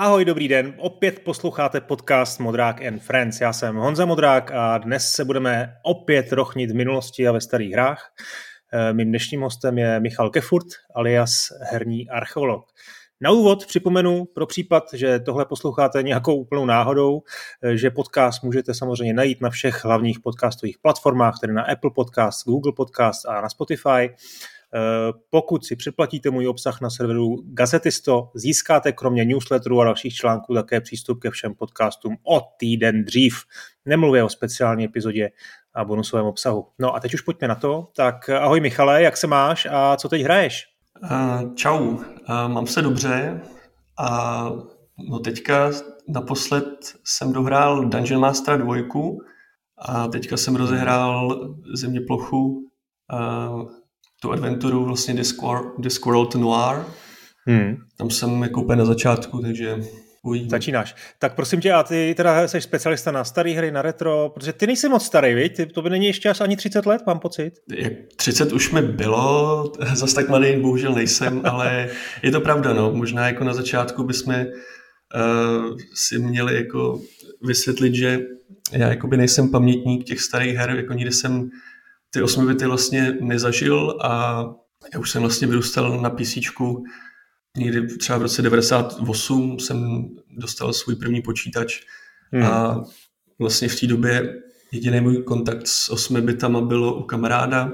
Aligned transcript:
Ahoj, 0.00 0.24
dobrý 0.24 0.48
den. 0.48 0.74
Opět 0.76 1.18
posloucháte 1.18 1.80
podcast 1.80 2.40
Modrák 2.40 2.86
and 2.86 2.98
Friends. 2.98 3.40
Já 3.40 3.52
jsem 3.52 3.76
Honza 3.76 4.06
Modrák 4.06 4.50
a 4.50 4.78
dnes 4.78 5.10
se 5.10 5.24
budeme 5.24 5.76
opět 5.82 6.32
rochnit 6.32 6.70
v 6.70 6.74
minulosti 6.74 7.28
a 7.28 7.32
ve 7.32 7.40
starých 7.40 7.72
hrách. 7.72 8.12
Eh, 8.72 8.92
mým 8.92 9.08
dnešním 9.08 9.40
hostem 9.40 9.78
je 9.78 10.00
Michal 10.00 10.30
Kefurt, 10.30 10.66
alias 10.94 11.48
herní 11.72 12.10
archeolog. 12.10 12.64
Na 13.20 13.30
úvod 13.30 13.66
připomenu 13.66 14.24
pro 14.24 14.46
případ, 14.46 14.84
že 14.92 15.18
tohle 15.18 15.44
posloucháte 15.44 16.02
nějakou 16.02 16.36
úplnou 16.36 16.64
náhodou, 16.64 17.22
eh, 17.62 17.76
že 17.76 17.90
podcast 17.90 18.42
můžete 18.42 18.74
samozřejmě 18.74 19.14
najít 19.14 19.40
na 19.40 19.50
všech 19.50 19.84
hlavních 19.84 20.20
podcastových 20.20 20.78
platformách, 20.78 21.38
tedy 21.40 21.52
na 21.52 21.62
Apple 21.62 21.90
Podcast, 21.94 22.44
Google 22.46 22.72
Podcast 22.72 23.28
a 23.28 23.40
na 23.40 23.48
Spotify. 23.48 24.14
Eh, 24.74 25.12
pokud 25.30 25.64
si 25.64 25.76
předplatíte 25.76 26.30
můj 26.30 26.48
obsah 26.48 26.80
na 26.80 26.90
serveru 26.90 27.36
Gazetisto, 27.46 28.30
získáte 28.34 28.92
kromě 28.92 29.24
newsletterů 29.24 29.80
a 29.80 29.84
dalších 29.84 30.14
článků 30.14 30.54
také 30.54 30.80
přístup 30.80 31.20
ke 31.20 31.30
všem 31.30 31.54
podcastům 31.54 32.16
o 32.22 32.40
týden 32.58 33.04
dřív. 33.04 33.34
Nemluvě 33.84 34.24
o 34.24 34.28
speciální 34.28 34.84
epizodě 34.84 35.30
a 35.74 35.84
bonusovém 35.84 36.26
obsahu. 36.26 36.66
No 36.78 36.94
a 36.94 37.00
teď 37.00 37.14
už 37.14 37.20
pojďme 37.20 37.48
na 37.48 37.54
to. 37.54 37.88
Tak 37.96 38.28
ahoj 38.28 38.60
Michale, 38.60 39.02
jak 39.02 39.16
se 39.16 39.26
máš 39.26 39.66
a 39.70 39.96
co 39.96 40.08
teď 40.08 40.22
hraješ? 40.22 40.66
Uh, 41.02 41.54
čau, 41.54 41.88
uh, 41.88 42.02
mám 42.46 42.66
se 42.66 42.82
dobře 42.82 43.40
a 43.98 44.50
no 45.08 45.18
teďka 45.18 45.70
naposled 46.08 46.94
jsem 47.04 47.32
dohrál 47.32 47.84
Dungeon 47.84 48.20
Master 48.20 48.58
2 48.58 48.76
a 49.78 50.08
teďka 50.08 50.36
jsem 50.36 50.56
rozehrál 50.56 51.54
země 51.74 52.00
plochu 52.00 52.70
uh, 53.12 53.70
tu 54.20 54.32
adventuru 54.32 54.84
vlastně 54.84 55.14
Discworld, 55.78 56.32
to 56.32 56.38
Noir. 56.38 56.84
Hmm. 57.46 57.76
Tam 57.96 58.10
jsem 58.10 58.42
jako 58.42 58.62
úplně 58.62 58.76
na 58.76 58.84
začátku, 58.84 59.42
takže 59.42 59.76
uvidíme. 60.22 60.50
Začínáš. 60.50 60.94
Tak 61.18 61.34
prosím 61.34 61.60
tě, 61.60 61.72
a 61.72 61.82
ty 61.82 62.14
teda 62.16 62.48
jsi 62.48 62.60
specialista 62.60 63.12
na 63.12 63.24
staré 63.24 63.50
hry, 63.50 63.70
na 63.70 63.82
retro, 63.82 64.30
protože 64.34 64.52
ty 64.52 64.66
nejsi 64.66 64.88
moc 64.88 65.04
starý, 65.04 65.34
viď? 65.34 65.56
Ty, 65.56 65.66
to 65.66 65.82
by 65.82 65.90
není 65.90 66.06
ještě 66.06 66.30
ani 66.30 66.56
30 66.56 66.86
let, 66.86 67.02
mám 67.06 67.18
pocit. 67.18 67.52
Jak 67.76 67.92
30 68.16 68.52
už 68.52 68.70
mi 68.70 68.82
bylo, 68.82 69.72
zase 69.94 70.14
tak 70.14 70.28
mladý 70.28 70.56
bohužel 70.56 70.94
nejsem, 70.94 71.40
ale 71.44 71.88
je 72.22 72.30
to 72.30 72.40
pravda, 72.40 72.72
no. 72.72 72.92
Možná 72.92 73.26
jako 73.26 73.44
na 73.44 73.54
začátku 73.54 74.04
bychom 74.04 74.34
uh, 74.34 75.76
si 75.94 76.18
měli 76.18 76.54
jako 76.54 77.00
vysvětlit, 77.42 77.94
že 77.94 78.20
já 78.72 78.88
jakoby 78.88 79.16
nejsem 79.16 79.50
pamětník 79.50 80.04
těch 80.04 80.20
starých 80.20 80.56
her, 80.56 80.70
jako 80.70 80.92
nikdy 80.92 81.12
jsem 81.12 81.50
ty 82.10 82.22
osmi 82.22 82.46
bity 82.46 82.66
vlastně 82.66 83.16
nezažil 83.20 83.98
a 84.02 84.42
já 84.94 85.00
už 85.00 85.10
jsem 85.10 85.22
vlastně 85.22 85.46
vyrůstal 85.46 86.00
na 86.00 86.10
PC. 86.10 86.38
Někdy 87.56 87.96
třeba 87.96 88.18
v 88.18 88.22
roce 88.22 88.42
98 88.42 89.58
jsem 89.58 90.08
dostal 90.36 90.72
svůj 90.72 90.96
první 90.96 91.22
počítač 91.22 91.80
hmm. 92.32 92.42
a 92.42 92.84
vlastně 93.38 93.68
v 93.68 93.80
té 93.80 93.86
době 93.86 94.34
jediný 94.72 95.00
můj 95.00 95.22
kontakt 95.22 95.66
s 95.66 95.88
osmi 95.88 96.20
bitama 96.20 96.60
bylo 96.60 96.94
u 96.94 97.02
kamaráda, 97.02 97.72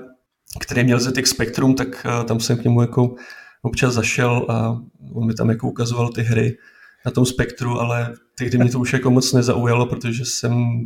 který 0.61 0.85
měl 0.85 1.01
ZX 1.01 1.31
Spectrum, 1.31 1.75
tak 1.75 2.07
eh, 2.07 2.25
tam 2.25 2.41
jsem 2.41 2.59
k 2.59 2.65
němu 2.65 2.81
jako 2.81 3.15
občas 3.63 3.95
zašel 3.95 4.47
a 4.49 4.83
on 5.13 5.27
mi 5.27 5.35
tam 5.35 5.51
jako 5.51 5.69
ukazoval 5.69 6.09
ty 6.09 6.23
hry 6.23 6.59
na 7.07 7.11
tom 7.11 7.27
spektru, 7.27 7.81
ale 7.81 8.15
tehdy 8.35 8.59
mě 8.59 8.71
to 8.71 8.81
už 8.81 8.93
jako 8.93 9.11
moc 9.11 9.33
nezaujalo, 9.33 9.87
protože 9.87 10.25
jsem 10.25 10.81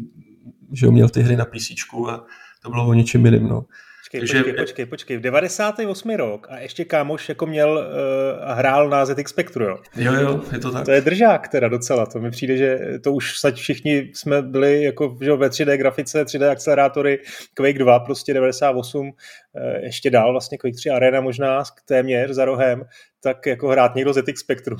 že 0.72 0.90
měl 0.90 1.08
ty 1.08 1.22
hry 1.22 1.36
na 1.36 1.44
PC 1.44 1.70
a 2.10 2.24
to 2.62 2.70
bylo 2.70 2.86
o 2.86 2.94
něčem 2.94 3.24
jiném. 3.24 3.48
No. 3.48 3.64
Počkej, 4.08 4.20
Takže... 4.20 4.38
počkej, 4.38 4.54
počkej, 4.54 4.86
počkej. 4.86 5.16
V 5.16 5.20
98. 5.20 6.10
rok 6.10 6.46
a 6.50 6.58
ještě 6.58 6.84
kámoš 6.84 7.28
jako 7.28 7.46
měl 7.46 7.70
uh, 7.70 8.44
a 8.50 8.54
hrál 8.54 8.88
na 8.88 9.06
ZX 9.06 9.30
Spectru, 9.30 9.64
jo? 9.64 9.78
Jo, 9.96 10.12
jo, 10.14 10.42
je 10.52 10.58
to 10.58 10.72
tak. 10.72 10.84
To 10.84 10.90
je 10.90 11.00
držák 11.00 11.48
teda 11.48 11.68
docela, 11.68 12.06
to 12.06 12.18
mi 12.18 12.30
přijde, 12.30 12.56
že 12.56 12.78
to 13.04 13.12
už 13.12 13.38
snad 13.38 13.54
všichni 13.54 14.10
jsme 14.14 14.42
byli 14.42 14.82
jako 14.82 15.18
že 15.20 15.32
ve 15.32 15.48
3D 15.48 15.76
grafice, 15.76 16.24
3D 16.24 16.50
akcelerátory, 16.50 17.18
Quake 17.54 17.78
2 17.78 18.00
prostě 18.00 18.34
98, 18.34 19.06
uh, 19.06 19.12
eh, 19.56 19.80
ještě 19.84 20.10
dál 20.10 20.32
vlastně 20.32 20.58
Quake 20.58 20.76
3 20.76 20.90
Arena 20.90 21.20
možná 21.20 21.62
téměř 21.84 22.30
za 22.30 22.44
rohem, 22.44 22.84
tak 23.20 23.46
jako 23.46 23.68
hrát 23.68 23.94
někdo 23.94 24.12
ZX 24.12 24.40
Spectru. 24.40 24.76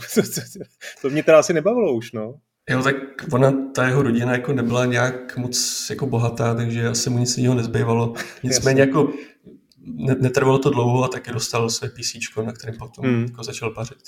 to 1.02 1.10
mě 1.10 1.22
teda 1.22 1.38
asi 1.38 1.52
nebavilo 1.52 1.94
už, 1.94 2.12
no. 2.12 2.34
Jo, 2.68 2.82
tak 2.82 2.96
ona, 3.32 3.52
ta 3.74 3.86
jeho 3.86 4.02
rodina 4.02 4.32
jako 4.32 4.52
nebyla 4.52 4.84
nějak 4.84 5.36
moc 5.36 5.86
jako 5.90 6.06
bohatá, 6.06 6.54
takže 6.54 6.88
asi 6.88 7.10
mu 7.10 7.18
nic 7.18 7.38
jiného 7.38 7.54
nezbývalo. 7.54 8.14
Nicméně 8.42 8.80
jako 8.80 9.12
netrvalo 10.20 10.58
to 10.58 10.70
dlouho 10.70 11.04
a 11.04 11.08
taky 11.08 11.32
dostal 11.32 11.70
své 11.70 11.88
PC, 11.88 12.36
na 12.44 12.52
kterém 12.52 12.76
potom 12.78 13.04
hmm. 13.04 13.24
jako 13.24 13.42
začal 13.42 13.70
pařit. 13.70 13.98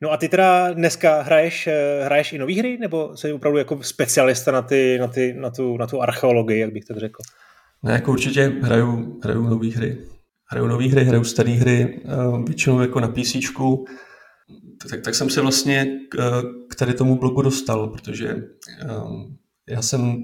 No 0.00 0.12
a 0.12 0.16
ty 0.16 0.28
teda 0.28 0.72
dneska 0.72 1.22
hraješ, 1.22 1.66
eh, 1.66 2.04
hraješ 2.04 2.32
i 2.32 2.38
nový 2.38 2.58
hry, 2.58 2.78
nebo 2.80 3.16
jsi 3.16 3.32
opravdu 3.32 3.58
jako 3.58 3.82
specialista 3.82 4.52
na, 4.52 4.62
ty, 4.62 4.98
na, 5.00 5.06
ty, 5.06 5.32
na, 5.32 5.50
tu, 5.50 5.76
na 5.76 5.86
tu 5.86 6.02
archeologii, 6.02 6.58
jak 6.58 6.72
bych 6.72 6.84
tak 6.84 6.96
řekl? 6.96 7.22
Ne, 7.82 7.92
jako 7.92 8.12
určitě 8.12 8.52
hraju, 8.60 9.20
hraju 9.24 9.42
nové 9.42 9.68
hry. 9.68 9.98
Hraju 10.46 10.66
nové 10.66 10.88
hry, 10.88 11.04
hraju 11.04 11.24
staré 11.24 11.50
hry, 11.50 12.00
eh, 12.04 12.44
většinou 12.46 12.80
jako 12.80 13.00
na 13.00 13.08
PC 13.08 13.36
tak, 14.88 15.00
tak 15.00 15.14
jsem 15.14 15.30
se 15.30 15.40
vlastně 15.40 15.98
k, 16.08 16.42
k 16.68 16.74
tady 16.74 16.94
tomu 16.94 17.18
blogu 17.18 17.42
dostal, 17.42 17.88
protože 17.88 18.36
um, 19.04 19.38
já 19.68 19.82
jsem 19.82 20.22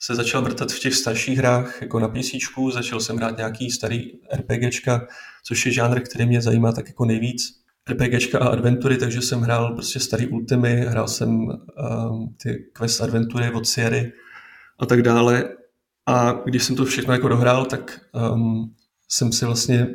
se 0.00 0.14
začal 0.14 0.42
vrtat 0.42 0.72
v 0.72 0.78
těch 0.78 0.94
starších 0.94 1.38
hrách, 1.38 1.82
jako 1.82 2.00
na 2.00 2.08
PC, 2.08 2.30
začal 2.72 3.00
jsem 3.00 3.16
hrát 3.16 3.36
nějaký 3.36 3.70
starý 3.70 4.12
RPGčka, 4.34 5.06
což 5.44 5.66
je 5.66 5.72
žánr, 5.72 6.00
který 6.00 6.26
mě 6.26 6.42
zajímá 6.42 6.72
tak 6.72 6.88
jako 6.88 7.04
nejvíc. 7.04 7.42
RPGčka 7.90 8.38
a 8.38 8.48
adventury, 8.48 8.96
takže 8.96 9.22
jsem 9.22 9.40
hrál 9.40 9.74
prostě 9.74 10.00
starý 10.00 10.26
Ultimy, 10.26 10.80
hrál 10.80 11.08
jsem 11.08 11.30
um, 11.30 12.36
ty 12.42 12.70
quest 12.72 13.00
adventury 13.00 13.50
od 13.50 13.66
Sierry 13.66 14.12
a 14.78 14.86
tak 14.86 15.02
dále. 15.02 15.48
A 16.06 16.32
když 16.32 16.64
jsem 16.64 16.76
to 16.76 16.84
všechno 16.84 17.12
jako 17.12 17.28
dohrál, 17.28 17.64
tak 17.64 18.00
um, 18.32 18.74
jsem 19.08 19.32
si 19.32 19.44
vlastně 19.44 19.86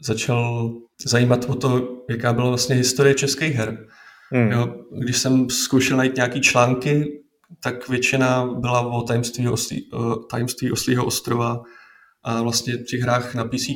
začal 0.00 0.72
zajímat 1.06 1.44
o 1.48 1.54
to, 1.54 1.98
jaká 2.10 2.32
byla 2.32 2.48
vlastně 2.48 2.76
historie 2.76 3.14
českých 3.14 3.54
her. 3.54 3.86
Hmm. 4.32 4.50
Jo, 4.52 4.74
když 5.02 5.18
jsem 5.18 5.50
zkoušel 5.50 5.96
najít 5.96 6.16
nějaký 6.16 6.40
články, 6.40 7.22
tak 7.62 7.88
většina 7.88 8.46
byla 8.46 8.80
o 8.80 9.02
tajemství, 9.02 9.48
oslí, 9.48 9.90
tajemství 10.30 10.72
Oslího 10.72 11.04
ostrova 11.04 11.62
a 12.22 12.42
vlastně 12.42 12.74
v 12.76 12.84
těch 12.84 13.00
hrách 13.00 13.34
na 13.34 13.44
PC, 13.44 13.66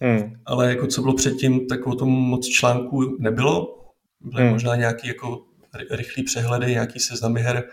hmm. 0.00 0.32
ale 0.46 0.68
jako 0.68 0.86
co 0.86 1.02
bylo 1.02 1.14
předtím, 1.14 1.66
tak 1.66 1.86
o 1.86 1.94
tom 1.94 2.08
moc 2.08 2.46
článků 2.46 3.16
nebylo. 3.20 3.76
Byly 4.20 4.42
hmm. 4.42 4.52
možná 4.52 4.76
nějaký 4.76 5.08
jako 5.08 5.44
rychlý 5.90 6.22
přehledy, 6.22 6.72
nějaký 6.72 7.00
seznamy 7.00 7.40
her, 7.40 7.64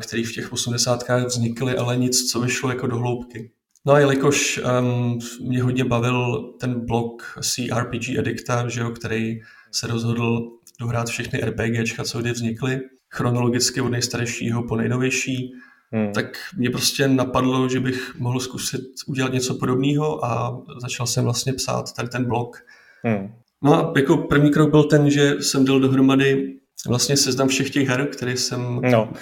který 0.00 0.24
v 0.24 0.34
těch 0.34 0.52
osmdesátkách 0.52 1.24
vznikly, 1.24 1.76
ale 1.76 1.96
nic, 1.96 2.30
co 2.30 2.40
vyšlo 2.40 2.70
jako 2.70 2.86
do 2.86 2.96
hloubky. 2.96 3.50
No 3.86 3.92
a 3.92 3.98
jelikož 3.98 4.60
um, 4.80 5.18
mě 5.40 5.62
hodně 5.62 5.84
bavil 5.84 6.52
ten 6.60 6.86
blog 6.86 7.38
CRPG 7.42 8.18
Addicta, 8.18 8.68
že 8.68 8.80
jo, 8.80 8.90
který 8.90 9.40
se 9.72 9.86
rozhodl 9.86 10.50
dohrát 10.80 11.08
všechny 11.08 11.40
RPGčka, 11.40 12.04
co 12.04 12.20
kdy 12.20 12.32
vznikly, 12.32 12.80
chronologicky 13.10 13.80
od 13.80 13.88
nejstaršího 13.88 14.62
po 14.62 14.76
nejnovější, 14.76 15.52
hmm. 15.92 16.12
tak 16.12 16.26
mě 16.56 16.70
prostě 16.70 17.08
napadlo, 17.08 17.68
že 17.68 17.80
bych 17.80 18.14
mohl 18.18 18.40
zkusit 18.40 18.80
udělat 19.06 19.32
něco 19.32 19.54
podobného 19.54 20.24
a 20.24 20.62
začal 20.80 21.06
jsem 21.06 21.24
vlastně 21.24 21.52
psát 21.52 21.92
tady 21.92 22.08
ten 22.08 22.24
blog. 22.24 22.56
Hmm. 23.02 23.34
No 23.62 23.74
a 23.74 23.92
jako 23.96 24.16
první 24.16 24.50
krok 24.50 24.70
byl 24.70 24.84
ten, 24.84 25.10
že 25.10 25.34
jsem 25.40 25.64
dal 25.64 25.80
dohromady 25.80 26.56
vlastně 26.88 27.16
seznam 27.16 27.48
všech 27.48 27.70
těch 27.70 27.88
her, 27.88 28.06
které 28.06 28.36
jsem 28.36 28.80
no. 28.92 29.12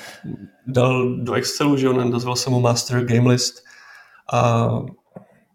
dal 0.67 1.17
do 1.17 1.33
Excelu, 1.33 1.77
že 1.77 1.87
jo, 1.87 1.93
nazval 1.93 2.37
jsem 2.37 2.53
mu 2.53 2.61
Master 2.61 3.05
Game 3.05 3.31
List 3.31 3.65
a 4.33 4.69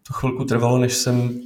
to 0.08 0.14
chvilku 0.14 0.44
trvalo, 0.44 0.78
než 0.78 0.94
jsem 0.94 1.40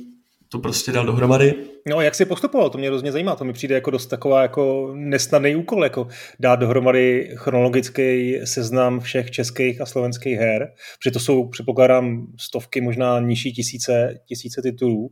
to 0.48 0.58
prostě 0.58 0.92
dal 0.92 1.06
dohromady. 1.06 1.54
No 1.88 1.98
a 1.98 2.02
jak 2.02 2.14
jsi 2.14 2.24
postupoval? 2.24 2.70
To 2.70 2.78
mě 2.78 2.88
hrozně 2.88 3.12
zajímá. 3.12 3.36
To 3.36 3.44
mi 3.44 3.52
přijde 3.52 3.74
jako 3.74 3.90
dost 3.90 4.06
taková 4.06 4.42
jako 4.42 4.92
nesnadný 4.94 5.56
úkol, 5.56 5.84
jako 5.84 6.08
dát 6.40 6.56
dohromady 6.56 7.30
chronologický 7.34 8.38
seznam 8.44 9.00
všech 9.00 9.30
českých 9.30 9.80
a 9.80 9.86
slovenských 9.86 10.38
her, 10.38 10.68
protože 10.98 11.10
to 11.10 11.20
jsou, 11.20 11.48
předpokládám, 11.48 12.26
stovky, 12.40 12.80
možná 12.80 13.20
nižší 13.20 13.52
tisíce, 13.52 14.14
tisíce 14.28 14.62
titulů. 14.62 15.10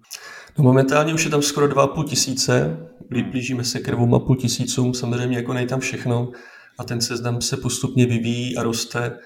No 0.58 0.64
momentálně 0.64 1.14
už 1.14 1.24
je 1.24 1.30
tam 1.30 1.42
skoro 1.42 1.68
dva 1.68 1.86
půl 1.86 2.04
tisíce, 2.04 2.76
blížíme 3.30 3.64
se 3.64 3.80
k 3.80 3.90
dvěma 3.90 4.18
půl 4.18 4.36
tisícům, 4.36 4.94
samozřejmě 4.94 5.36
jako 5.36 5.52
nejtam 5.52 5.80
všechno 5.80 6.30
a 6.78 6.84
ten 6.84 7.00
seznam 7.00 7.40
se 7.40 7.56
postupně 7.56 8.06
vyvíjí 8.06 8.56
a 8.56 8.62
roste 8.62 9.18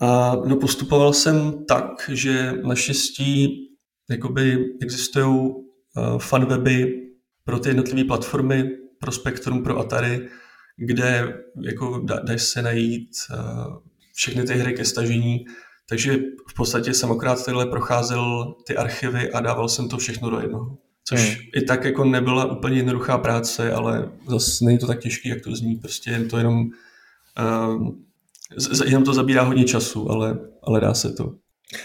a 0.00 0.36
no, 0.46 0.56
postupoval 0.56 1.12
jsem 1.12 1.64
tak, 1.68 2.10
že 2.12 2.52
naštěstí 2.52 3.62
jakoby 4.10 4.64
existují 4.82 5.26
uh, 5.26 6.18
fanweby 6.18 7.02
pro 7.44 7.58
ty 7.58 7.68
jednotlivé 7.68 8.04
platformy, 8.04 8.70
pro 9.00 9.12
Spectrum, 9.12 9.62
pro 9.62 9.78
Atari, 9.78 10.28
kde 10.76 11.34
jako 11.62 12.04
dají 12.24 12.38
se 12.38 12.62
najít 12.62 13.08
uh, 13.30 13.76
všechny 14.14 14.44
ty 14.44 14.54
hry 14.54 14.74
ke 14.74 14.84
stažení. 14.84 15.44
Takže 15.88 16.18
v 16.48 16.54
podstatě 16.54 16.94
jsem 16.94 17.10
okrát 17.10 17.44
takhle 17.44 17.66
procházel 17.66 18.54
ty 18.66 18.76
archivy 18.76 19.32
a 19.32 19.40
dával 19.40 19.68
jsem 19.68 19.88
to 19.88 19.96
všechno 19.96 20.30
do 20.30 20.40
jednoho. 20.40 20.78
Což 21.04 21.36
hmm. 21.36 21.44
i 21.54 21.62
tak 21.62 21.84
jako 21.84 22.04
nebyla 22.04 22.52
úplně 22.52 22.76
jednoduchá 22.76 23.18
práce, 23.18 23.72
ale 23.72 24.12
zase 24.28 24.64
není 24.64 24.78
to 24.78 24.86
tak 24.86 25.00
těžký, 25.00 25.28
jak 25.28 25.40
to 25.40 25.56
zní. 25.56 25.76
Prostě 25.76 26.10
je 26.10 26.24
to 26.24 26.38
jenom, 26.38 26.70
jenom 28.84 29.04
to 29.04 29.14
zabírá 29.14 29.42
hodně 29.42 29.64
času, 29.64 30.10
ale, 30.10 30.38
ale 30.62 30.80
dá 30.80 30.94
se 30.94 31.12
to. 31.12 31.34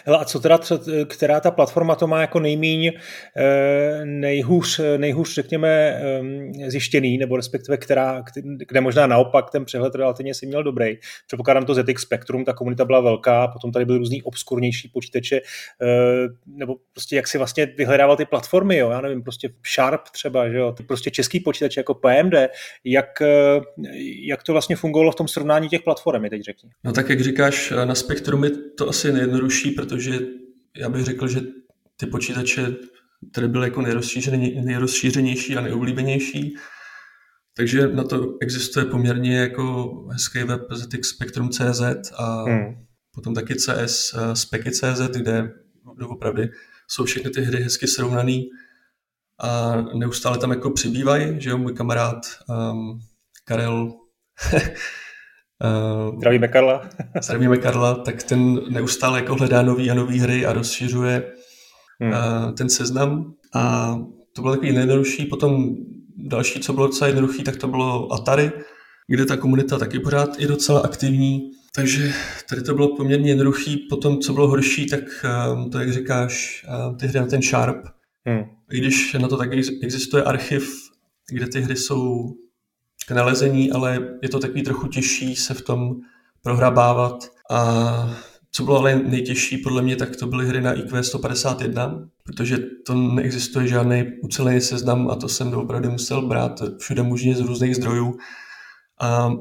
Hele, 0.06 0.18
a 0.18 0.26
co 0.26 0.40
teda, 0.40 0.60
která 1.06 1.40
ta 1.40 1.52
platforma 1.52 1.96
to 1.96 2.08
má 2.08 2.22
jako 2.22 2.40
nejmíň, 2.40 2.92
eh, 3.38 4.06
nejhůř, 4.06 4.82
nejhůř 4.98 5.34
řekněme, 5.34 5.70
eh, 5.70 6.72
zjištěný, 6.72 7.18
nebo 7.18 7.38
respektive 7.38 7.78
která, 7.78 8.24
kde 8.70 8.82
možná 8.82 9.08
naopak 9.08 9.52
ten 9.52 9.66
přehled 9.66 9.96
relativně 9.96 10.34
si 10.34 10.46
měl 10.46 10.64
dobrý. 10.64 10.98
Předpokládám 11.28 11.66
to 11.66 11.74
ZX 11.74 12.02
Spectrum, 12.02 12.46
ta 12.46 12.54
komunita 12.54 12.86
byla 12.86 13.00
velká, 13.00 13.48
potom 13.48 13.72
tady 13.72 13.86
byly 13.86 13.98
různý 13.98 14.22
obskurnější 14.22 14.90
počítače, 14.94 15.38
eh, 15.38 16.28
nebo 16.46 16.76
prostě 16.94 17.16
jak 17.16 17.28
si 17.28 17.38
vlastně 17.38 17.66
vyhledával 17.66 18.18
ty 18.18 18.26
platformy, 18.26 18.78
jo, 18.78 18.90
já 18.90 19.02
nevím, 19.02 19.24
prostě 19.24 19.50
Sharp 19.76 20.02
třeba, 20.12 20.50
že 20.50 20.58
jo, 20.58 20.76
prostě 20.88 21.12
český 21.12 21.40
počítače 21.40 21.80
jako 21.80 21.94
PMD, 21.94 22.34
jak, 22.84 23.22
jak 24.28 24.44
to 24.44 24.52
vlastně 24.52 24.76
fungovalo 24.76 25.12
v 25.12 25.16
tom 25.16 25.28
srovnání 25.28 25.70
těch 25.70 25.82
platform, 25.82 26.30
teď 26.30 26.42
řekni. 26.42 26.70
No 26.84 26.92
tak 26.92 27.10
jak 27.10 27.22
říkáš, 27.22 27.74
na 27.86 27.96
Spectrum 27.96 28.44
je 28.44 28.50
to 28.78 28.90
asi 28.90 29.14
nejjednodušší, 29.14 29.71
protože 29.72 30.20
já 30.78 30.90
bych 30.90 31.04
řekl, 31.06 31.28
že 31.28 31.42
ty 31.98 32.06
počítače 32.06 32.76
které 33.32 33.48
byly 33.48 33.68
jako 33.68 33.82
nejrozšířenější 34.62 35.58
a 35.58 35.62
nejoblíbenější, 35.62 36.56
takže 37.58 37.88
na 37.88 38.04
to 38.04 38.38
existuje 38.42 38.86
poměrně 38.86 39.40
jako 39.40 39.94
hezký 40.12 40.44
web 40.44 40.62
ZX 40.72 41.10
Spectrum.cz 41.10 42.12
a 42.18 42.44
hmm. 42.44 42.86
potom 43.12 43.34
taky 43.34 43.56
CS 43.56 44.14
uh, 44.14 44.34
Speky.cz, 44.34 45.02
kde 45.18 45.54
opravdu 46.08 46.44
jsou 46.88 47.06
všechny 47.06 47.30
ty 47.30 47.42
hry 47.42 47.64
hezky 47.64 47.88
srovnaný 47.88 48.50
a 49.40 49.82
neustále 49.82 50.38
tam 50.38 50.52
jako 50.52 50.72
přibývají, 50.72 51.42
že 51.42 51.50
jo, 51.50 51.58
můj 51.58 51.74
kamarád 51.74 52.26
um, 52.50 53.00
Karel 53.46 53.94
Zdravíme 56.18 56.48
Karla. 56.48 56.90
Zdravíme 57.24 57.58
Karla, 57.58 57.96
tak 57.96 58.24
ten 58.24 58.62
neustále 58.70 59.20
jako 59.20 59.36
hledá 59.36 59.62
nový 59.62 59.92
a 59.92 59.94
nový 59.94 60.20
hry 60.20 60.46
a 60.46 60.54
rozšiřuje 60.54 61.32
hmm. 62.02 62.12
uh, 62.12 62.52
ten 62.52 62.70
seznam. 62.70 63.34
A 63.54 63.96
to 64.36 64.42
bylo 64.42 64.54
takový 64.54 64.72
nejjednodušší. 64.72 65.26
Potom 65.26 65.76
další, 66.18 66.60
co 66.60 66.74
bylo 66.74 66.88
docela 66.88 67.08
jednoduchý, 67.08 67.44
tak 67.44 67.56
to 67.56 67.68
bylo 67.68 68.14
Atari, 68.14 68.52
kde 69.08 69.26
ta 69.26 69.38
komunita 69.38 69.78
taky 69.78 70.00
pořád 70.00 70.40
je 70.40 70.48
docela 70.48 70.80
aktivní. 70.80 71.52
Takže 71.76 72.14
tady 72.50 72.62
to 72.62 72.74
bylo 72.74 72.96
poměrně 72.96 73.32
jednoduchý. 73.32 73.78
Potom, 73.78 74.20
co 74.20 74.34
bylo 74.34 74.48
horší, 74.48 74.86
tak 74.86 75.04
um, 75.54 75.70
to, 75.70 75.80
jak 75.80 75.94
říkáš, 75.94 76.66
ty 77.00 77.08
hry 77.08 77.20
na 77.20 77.26
ten 77.26 77.42
Sharp. 77.42 77.78
Hmm. 78.28 78.44
I 78.72 78.78
když 78.78 79.14
na 79.14 79.28
to 79.28 79.38
taky 79.38 79.62
existuje 79.84 80.24
archiv, 80.24 80.74
kde 81.32 81.48
ty 81.48 81.62
hry 81.62 81.76
jsou 81.76 82.34
nalezení, 83.14 83.72
ale 83.72 84.00
je 84.22 84.30
to 84.30 84.40
takový 84.40 84.64
trochu 84.64 84.88
těžší 84.88 85.36
se 85.36 85.54
v 85.54 85.62
tom 85.62 85.96
prohrabávat. 86.42 87.32
A 87.52 88.18
co 88.52 88.64
bylo 88.64 88.78
ale 88.78 88.96
nejtěžší 88.96 89.58
podle 89.58 89.82
mě, 89.82 89.96
tak 89.96 90.16
to 90.16 90.28
byly 90.28 90.48
hry 90.48 90.62
na 90.62 90.74
IQ 90.74 91.04
151, 91.04 92.10
protože 92.24 92.58
to 92.86 92.94
neexistuje 92.94 93.68
žádný 93.68 94.06
ucelený 94.24 94.62
seznam 94.62 95.10
a 95.10 95.16
to 95.16 95.30
jsem 95.30 95.54
opravdu 95.54 95.92
musel 95.92 96.22
brát 96.22 96.62
všude 96.80 97.04
možně 97.04 97.36
z 97.36 97.40
různých 97.40 97.76
zdrojů. 97.76 98.18
A 99.02 99.32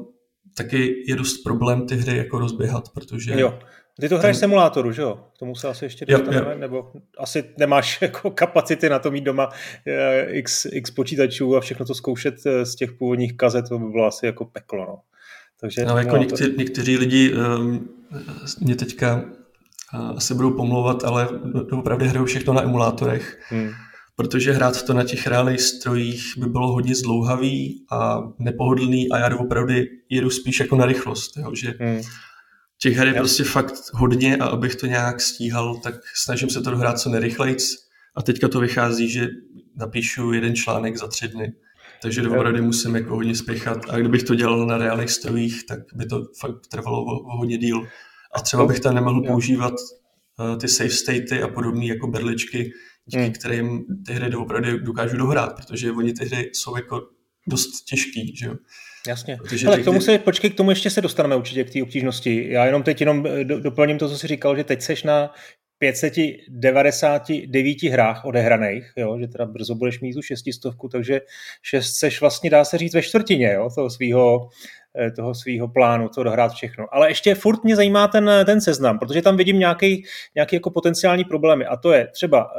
taky 0.57 1.03
je 1.07 1.15
dost 1.15 1.37
problém 1.37 1.87
ty 1.87 1.95
hry 1.95 2.17
jako 2.17 2.39
rozběhat, 2.39 2.89
protože... 2.89 3.39
Jo, 3.39 3.59
ty 3.99 4.09
to 4.09 4.17
hraješ 4.17 4.37
ten... 4.37 4.49
simulátoru, 4.49 4.91
že 4.91 5.01
jo? 5.01 5.19
K 5.35 5.39
tomu 5.39 5.55
se 5.55 5.67
asi 5.67 5.85
ještě 5.85 6.05
dostaneme, 6.05 6.45
jo, 6.45 6.51
jo. 6.51 6.57
nebo 6.59 6.91
asi 7.17 7.43
nemáš 7.57 8.01
jako 8.01 8.31
kapacity 8.31 8.89
na 8.89 8.99
to 8.99 9.11
mít 9.11 9.23
doma 9.23 9.49
eh, 9.87 10.25
x, 10.29 10.67
x 10.71 10.91
počítačů 10.91 11.57
a 11.57 11.61
všechno 11.61 11.85
to 11.85 11.95
zkoušet 11.95 12.35
eh, 12.45 12.65
z 12.65 12.75
těch 12.75 12.91
původních 12.91 13.37
kazet, 13.37 13.69
to 13.69 13.79
by 13.79 13.85
bylo 13.85 14.05
asi 14.05 14.25
jako 14.25 14.45
peklo, 14.45 14.85
no. 14.85 14.99
Takže 15.61 15.85
no, 15.85 15.97
jako 15.97 16.17
někteří, 16.17 16.53
někteří 16.57 16.97
lidi 16.97 17.33
um, 17.33 17.89
mě 18.59 18.75
teďka 18.75 19.23
uh, 19.93 20.17
asi 20.17 20.33
budou 20.33 20.51
pomlouvat, 20.51 21.03
ale 21.03 21.27
opravdu 21.71 22.05
hrajou 22.05 22.25
všechno 22.25 22.53
na 22.53 22.63
emulátorech, 22.63 23.39
hmm. 23.49 23.69
protože 24.15 24.51
hrát 24.51 24.83
to 24.83 24.93
na 24.93 25.03
těch 25.03 25.27
reálných 25.27 25.61
strojích 25.61 26.33
by 26.37 26.45
bylo 26.45 26.71
hodně 26.71 26.95
zdlouhavý 26.95 27.85
a 27.91 28.19
nepohodlný 28.39 29.11
a 29.11 29.17
já 29.17 29.37
opravdu 29.37 29.73
jedu 30.09 30.29
spíš 30.29 30.59
jako 30.59 30.75
na 30.75 30.85
rychlost, 30.85 31.37
jo, 31.37 31.51
že 31.55 31.73
hmm 31.79 32.01
Těch 32.83 32.95
her 32.95 33.07
je 33.07 33.13
prostě 33.13 33.43
fakt 33.43 33.73
hodně 33.93 34.37
a 34.37 34.45
abych 34.45 34.75
to 34.75 34.85
nějak 34.85 35.21
stíhal, 35.21 35.79
tak 35.83 35.95
snažím 36.15 36.49
se 36.49 36.61
to 36.61 36.71
dohrát 36.71 36.99
co 36.99 37.09
nejrychlejc 37.09 37.75
a 38.15 38.21
teďka 38.21 38.47
to 38.47 38.59
vychází, 38.59 39.09
že 39.09 39.27
napíšu 39.75 40.31
jeden 40.31 40.55
článek 40.55 40.97
za 40.97 41.07
tři 41.07 41.27
dny. 41.27 41.53
Takže 42.01 42.21
doopravdy 42.21 42.61
musím 42.61 42.95
jako 42.95 43.15
hodně 43.15 43.35
spěchat 43.35 43.77
a 43.89 43.97
kdybych 43.97 44.23
to 44.23 44.35
dělal 44.35 44.65
na 44.65 44.77
reálných 44.77 45.11
strojích, 45.11 45.65
tak 45.65 45.79
by 45.95 46.05
to 46.05 46.23
fakt 46.39 46.67
trvalo 46.67 47.05
o, 47.05 47.19
o 47.19 47.37
hodně 47.37 47.57
díl. 47.57 47.87
A 48.35 48.41
třeba 48.41 48.65
bych 48.65 48.79
tam 48.79 48.95
nemohl 48.95 49.23
používat 49.27 49.73
uh, 49.73 50.57
ty 50.57 50.67
save 50.67 50.89
statey 50.89 51.41
a 51.43 51.47
podobné 51.47 51.85
jako 51.85 52.07
berličky, 52.07 52.71
díky 53.05 53.23
hmm. 53.23 53.33
kterým 53.33 53.83
ty 54.05 54.13
hry 54.13 54.29
doopravdy 54.29 54.79
dokážu 54.79 55.17
dohrát, 55.17 55.55
protože 55.55 55.91
oni 55.91 56.13
ty 56.13 56.25
hry 56.25 56.49
jsou 56.53 56.75
jako 56.75 57.01
dost 57.47 57.83
těžký, 57.83 58.35
že 58.35 58.45
jo. 58.45 58.55
Jasně. 59.07 59.37
Ale 59.67 59.79
k 59.79 59.85
tomu 59.85 60.01
se, 60.01 60.17
počkej, 60.17 60.49
k 60.49 60.57
tomu 60.57 60.69
ještě 60.69 60.89
se 60.89 61.01
dostaneme 61.01 61.35
určitě 61.35 61.63
k 61.63 61.73
té 61.73 61.83
obtížnosti. 61.83 62.47
Já 62.49 62.65
jenom 62.65 62.83
teď 62.83 62.99
jenom 62.99 63.27
eh, 63.27 63.43
do, 63.43 63.59
doplním 63.59 63.97
to, 63.97 64.09
co 64.09 64.17
jsi 64.17 64.27
říkal, 64.27 64.55
že 64.55 64.63
teď 64.63 64.81
seš 64.81 65.03
na 65.03 65.33
599 65.77 67.83
hrách 67.83 68.25
odehraných, 68.25 68.93
jo, 68.97 69.19
že 69.19 69.27
teda 69.27 69.45
brzo 69.45 69.75
budeš 69.75 69.99
mít 69.99 70.13
tu 70.13 70.21
šestistovku, 70.21 70.89
takže 70.89 71.21
šest 71.61 71.93
seš 71.93 72.21
vlastně, 72.21 72.49
dá 72.49 72.65
se 72.65 72.77
říct, 72.77 72.93
ve 72.93 73.01
čtvrtině 73.01 73.53
jo, 73.53 73.69
toho 73.75 73.89
svého 73.89 74.49
eh, 74.99 75.11
toho 75.11 75.35
svého 75.35 75.67
plánu, 75.67 76.09
to 76.09 76.23
dohrát 76.23 76.53
všechno. 76.53 76.85
Ale 76.91 77.09
ještě 77.09 77.35
furt 77.35 77.63
mě 77.63 77.75
zajímá 77.75 78.07
ten, 78.07 78.31
ten 78.45 78.61
seznam, 78.61 78.99
protože 78.99 79.21
tam 79.21 79.37
vidím 79.37 79.59
nějaký, 79.59 80.03
nějaký 80.35 80.55
jako 80.55 80.71
potenciální 80.71 81.23
problémy 81.23 81.65
a 81.65 81.77
to 81.77 81.91
je 81.91 82.07
třeba, 82.07 82.51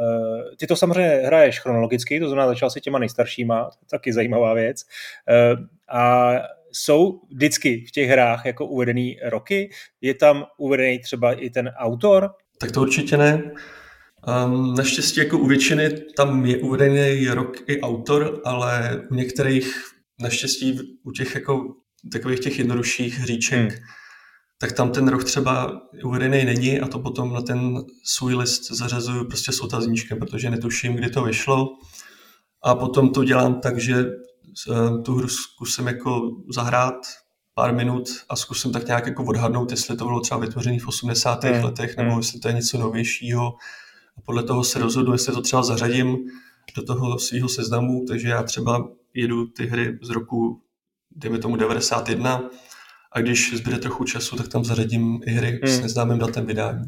ty 0.58 0.66
to 0.66 0.76
samozřejmě 0.76 1.08
hraješ 1.08 1.60
chronologicky, 1.60 2.20
to 2.20 2.26
znamená 2.26 2.48
začal 2.48 2.70
si 2.70 2.80
těma 2.80 2.98
nejstaršíma, 2.98 3.70
taky 3.90 4.12
zajímavá 4.12 4.54
věc, 4.54 4.84
a 5.92 6.32
jsou 6.72 7.20
vždycky 7.34 7.84
v 7.88 7.90
těch 7.90 8.08
hrách 8.08 8.46
jako 8.46 8.66
uvedený 8.66 9.16
roky? 9.24 9.70
Je 10.00 10.14
tam 10.14 10.44
uvedený 10.58 10.98
třeba 10.98 11.32
i 11.32 11.50
ten 11.50 11.68
autor? 11.68 12.30
Tak 12.58 12.72
to 12.72 12.80
určitě 12.80 13.16
ne. 13.16 13.52
Um, 14.46 14.74
naštěstí 14.74 15.20
jako 15.20 15.38
u 15.38 15.46
většiny 15.46 15.90
tam 16.16 16.46
je 16.46 16.56
uvedený 16.56 17.28
rok 17.28 17.56
i 17.66 17.80
autor, 17.80 18.40
ale 18.44 19.00
u 19.10 19.14
některých 19.14 19.74
naštěstí 20.20 20.78
u 21.02 21.10
těch 21.10 21.34
jako 21.34 21.74
takových 22.12 22.40
těch 22.40 22.58
jednodušších 22.58 23.18
hříček, 23.18 23.58
hmm. 23.58 23.80
tak 24.60 24.72
tam 24.72 24.90
ten 24.90 25.08
rok 25.08 25.24
třeba 25.24 25.82
uvedený 26.04 26.44
není 26.44 26.80
a 26.80 26.88
to 26.88 26.98
potom 26.98 27.32
na 27.32 27.42
ten 27.42 27.74
svůj 28.04 28.34
list 28.34 28.70
zařazuju 28.70 29.24
prostě 29.24 29.52
s 29.52 29.60
otazníčkem, 29.60 30.18
protože 30.18 30.50
netuším, 30.50 30.94
kdy 30.94 31.10
to 31.10 31.24
vyšlo. 31.24 31.68
A 32.64 32.74
potom 32.74 33.12
to 33.12 33.24
dělám 33.24 33.60
tak, 33.60 33.78
že 33.78 34.04
tu 35.04 35.14
hru 35.14 35.28
zkusím 35.28 35.86
jako 35.86 36.30
zahrát 36.48 36.94
pár 37.54 37.74
minut 37.74 38.08
a 38.28 38.36
zkusím 38.36 38.72
tak 38.72 38.86
nějak 38.86 39.06
jako 39.06 39.24
odhadnout, 39.24 39.70
jestli 39.70 39.96
to 39.96 40.04
bylo 40.04 40.20
třeba 40.20 40.40
vytvořené 40.40 40.78
v 40.78 40.88
80. 40.88 41.44
Mm. 41.44 41.64
letech, 41.64 41.96
nebo 41.96 42.10
mm. 42.10 42.16
jestli 42.16 42.40
to 42.40 42.48
je 42.48 42.54
něco 42.54 42.78
novějšího. 42.78 43.54
A 44.18 44.20
podle 44.20 44.42
toho 44.42 44.64
se 44.64 44.78
rozhodu, 44.78 45.12
jestli 45.12 45.32
to 45.32 45.42
třeba 45.42 45.62
zařadím 45.62 46.18
do 46.76 46.82
toho 46.82 47.18
svého 47.18 47.48
seznamu, 47.48 48.04
takže 48.08 48.28
já 48.28 48.42
třeba 48.42 48.88
jedu 49.14 49.46
ty 49.46 49.66
hry 49.66 49.98
z 50.02 50.10
roku, 50.10 50.62
dejme 51.10 51.38
tomu 51.38 51.56
91, 51.56 52.50
a 53.12 53.20
když 53.20 53.56
zbyde 53.56 53.78
trochu 53.78 54.04
času, 54.04 54.36
tak 54.36 54.48
tam 54.48 54.64
zařadím 54.64 55.20
i 55.26 55.30
hry 55.30 55.60
mm. 55.62 55.68
s 55.68 55.80
neznámým 55.80 56.18
datem 56.18 56.46
vydání. 56.46 56.84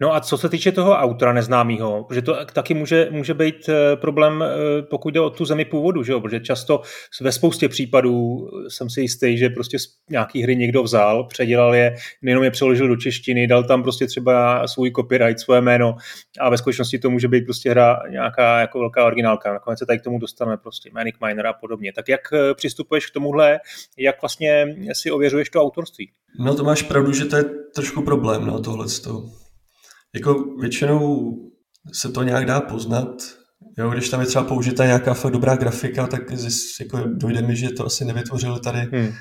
No 0.00 0.14
a 0.14 0.20
co 0.20 0.38
se 0.38 0.48
týče 0.48 0.72
toho 0.72 0.92
autora 0.92 1.32
neznámého, 1.32 2.04
protože 2.04 2.22
to 2.22 2.44
taky 2.52 2.74
může, 2.74 3.08
může 3.10 3.34
být 3.34 3.68
eh, 3.68 3.96
problém, 3.96 4.42
eh, 4.42 4.82
pokud 4.82 5.14
jde 5.14 5.20
o 5.20 5.30
tu 5.30 5.44
zemi 5.44 5.64
původu, 5.64 6.02
že 6.02 6.12
jo? 6.12 6.20
protože 6.20 6.40
často 6.40 6.82
ve 7.20 7.32
spoustě 7.32 7.68
případů 7.68 8.48
jsem 8.68 8.90
si 8.90 9.00
jistý, 9.00 9.38
že 9.38 9.48
prostě 9.48 9.76
nějaký 10.10 10.42
hry 10.42 10.56
někdo 10.56 10.82
vzal, 10.82 11.24
předělal 11.24 11.74
je, 11.74 11.94
nejenom 12.22 12.44
je 12.44 12.50
přeložil 12.50 12.88
do 12.88 12.96
češtiny, 12.96 13.46
dal 13.46 13.64
tam 13.64 13.82
prostě 13.82 14.06
třeba 14.06 14.66
svůj 14.68 14.92
copyright, 14.96 15.40
své 15.40 15.60
jméno 15.60 15.96
a 16.40 16.50
ve 16.50 16.58
skutečnosti 16.58 16.98
to 16.98 17.10
může 17.10 17.28
být 17.28 17.44
prostě 17.44 17.70
hra 17.70 17.98
nějaká 18.10 18.60
jako 18.60 18.78
velká 18.78 19.06
originálka. 19.06 19.52
Nakonec 19.52 19.78
se 19.78 19.86
tady 19.86 19.98
k 19.98 20.04
tomu 20.04 20.18
dostaneme 20.18 20.56
prostě 20.56 20.90
Manic 20.92 21.14
Miner 21.26 21.46
a 21.46 21.52
podobně. 21.52 21.92
Tak 21.92 22.08
jak 22.08 22.20
eh, 22.32 22.54
přistupuješ 22.54 23.06
k 23.06 23.12
tomuhle, 23.12 23.60
jak 23.98 24.22
vlastně 24.22 24.76
si 24.92 25.10
ověřuješ 25.10 25.50
to 25.50 25.62
autorství? 25.62 26.10
No 26.38 26.54
to 26.54 26.64
máš 26.64 26.82
pravdu, 26.82 27.12
že 27.12 27.24
to 27.24 27.36
je 27.36 27.44
trošku 27.74 28.02
problém, 28.02 28.46
no 28.46 28.60
tohle. 28.60 28.86
Jako 30.14 30.54
většinou 30.60 31.34
se 31.92 32.08
to 32.08 32.22
nějak 32.22 32.46
dá 32.46 32.60
poznat. 32.60 33.22
Jo, 33.78 33.90
když 33.90 34.08
tam 34.08 34.20
je 34.20 34.26
třeba 34.26 34.44
použita 34.44 34.84
nějaká 34.84 35.14
fakt 35.14 35.32
dobrá 35.32 35.56
grafika, 35.56 36.06
tak 36.06 36.36
zjist, 36.36 36.80
jako 36.80 36.98
dojde 37.06 37.42
mi, 37.42 37.56
že 37.56 37.70
to 37.70 37.86
asi 37.86 38.04
nevytvořili 38.04 38.60
tady 38.60 38.78
hmm. 38.78 39.12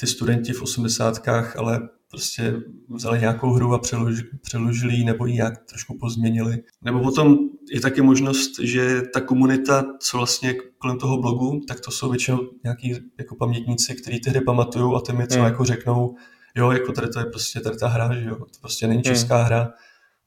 ty 0.00 0.06
studenti 0.06 0.52
v 0.52 0.62
osmdesátkách, 0.62 1.56
ale 1.56 1.80
prostě 2.10 2.54
vzali 2.94 3.20
nějakou 3.20 3.52
hru 3.52 3.74
a 3.74 3.78
přeložili, 3.78 4.28
přeložili 4.42 5.04
nebo 5.04 5.26
ji 5.26 5.34
nějak 5.34 5.54
trošku 5.68 5.98
pozměnili. 5.98 6.62
Nebo 6.82 7.00
potom 7.00 7.38
je 7.72 7.80
taky 7.80 8.02
možnost, 8.02 8.58
že 8.62 9.02
ta 9.02 9.20
komunita, 9.20 9.84
co 10.00 10.16
vlastně 10.16 10.54
kolem 10.78 10.98
toho 10.98 11.20
blogu, 11.20 11.60
tak 11.68 11.80
to 11.80 11.90
jsou 11.90 12.10
většinou 12.10 12.38
nějaký 12.64 12.94
jako 13.18 13.36
pamětníci, 13.36 13.94
kteří 13.94 14.20
ty 14.20 14.30
hry 14.30 14.40
pamatují 14.40 14.94
a 14.96 15.00
ty 15.00 15.12
mi 15.12 15.26
třeba 15.26 15.44
hmm. 15.44 15.52
jako 15.52 15.64
řeknou, 15.64 16.14
jo, 16.54 16.70
jako 16.70 16.92
tady 16.92 17.08
to 17.08 17.18
je 17.18 17.24
prostě 17.24 17.60
tady 17.60 17.76
ta 17.76 17.88
hra, 17.88 18.14
že 18.14 18.28
jo, 18.28 18.36
to 18.36 18.60
prostě 18.60 18.86
není 18.86 19.02
hmm. 19.06 19.14
česká 19.14 19.36
hmm. 19.36 19.46
hra, 19.46 19.72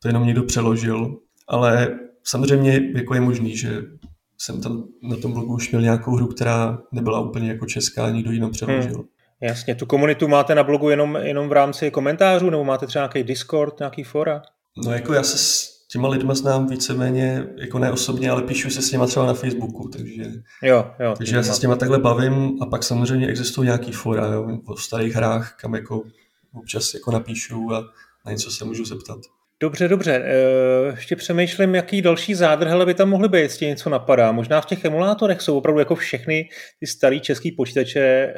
to 0.01 0.07
jenom 0.07 0.25
někdo 0.25 0.43
přeložil, 0.43 1.17
ale 1.47 1.99
samozřejmě 2.23 2.81
jako 2.95 3.13
je 3.13 3.21
možný, 3.21 3.57
že 3.57 3.81
jsem 4.37 4.61
tam 4.61 4.83
na 5.03 5.17
tom 5.17 5.33
blogu 5.33 5.53
už 5.53 5.71
měl 5.71 5.81
nějakou 5.81 6.15
hru, 6.15 6.27
která 6.27 6.79
nebyla 6.91 7.19
úplně 7.19 7.49
jako 7.49 7.65
česká, 7.65 8.09
nikdo 8.09 8.31
jinou 8.31 8.49
přeložil. 8.49 8.95
Hmm. 8.95 9.07
Jasně, 9.41 9.75
tu 9.75 9.85
komunitu 9.85 10.27
máte 10.27 10.55
na 10.55 10.63
blogu 10.63 10.89
jenom, 10.89 11.15
jenom 11.15 11.49
v 11.49 11.51
rámci 11.51 11.91
komentářů, 11.91 12.49
nebo 12.49 12.63
máte 12.63 12.87
třeba 12.87 13.03
nějaký 13.03 13.23
Discord, 13.23 13.79
nějaký 13.79 14.03
fora? 14.03 14.41
No 14.85 14.93
jako 14.93 15.13
já 15.13 15.23
se 15.23 15.37
těma 15.87 16.07
lidma 16.07 16.35
znám 16.35 16.67
víceméně, 16.67 17.47
jako 17.57 17.79
ne 17.79 17.91
osobně, 17.91 18.29
ale 18.29 18.41
píšu 18.41 18.69
se 18.69 18.81
s 18.81 18.91
nimi 18.91 19.07
třeba 19.07 19.25
na 19.25 19.33
Facebooku, 19.33 19.89
takže, 19.89 20.23
jo, 20.63 20.91
jo, 20.99 21.13
takže 21.17 21.35
já 21.35 21.43
se 21.43 21.53
s 21.53 21.59
těma 21.59 21.75
takhle 21.75 21.99
bavím 21.99 22.57
a 22.61 22.65
pak 22.65 22.83
samozřejmě 22.83 23.27
existují 23.27 23.65
nějaký 23.65 23.91
fora 23.91 24.27
jo, 24.27 24.59
o 24.65 24.77
starých 24.77 25.15
hrách, 25.15 25.57
kam 25.61 25.75
jako 25.75 26.03
občas 26.53 26.93
jako 26.93 27.11
napíšu 27.11 27.73
a 27.73 27.83
na 28.25 28.31
něco 28.31 28.51
se 28.51 28.65
můžu 28.65 28.85
zeptat. 28.85 29.19
Dobře, 29.59 29.87
dobře. 29.87 30.23
Eh, 30.25 30.91
ještě 30.95 31.15
přemýšlím, 31.15 31.75
jaký 31.75 32.01
další 32.01 32.35
zádrhele 32.35 32.85
by 32.85 32.93
tam 32.93 33.09
mohly 33.09 33.29
být, 33.29 33.39
jestli 33.39 33.65
něco 33.65 33.89
napadá. 33.89 34.31
Možná 34.31 34.61
v 34.61 34.65
těch 34.65 34.85
emulátorech 34.85 35.41
jsou 35.41 35.57
opravdu 35.57 35.79
jako 35.79 35.95
všechny 35.95 36.49
ty 36.79 36.87
starý 36.87 37.19
český 37.21 37.51
počítače 37.51 37.99
eh, 37.99 38.33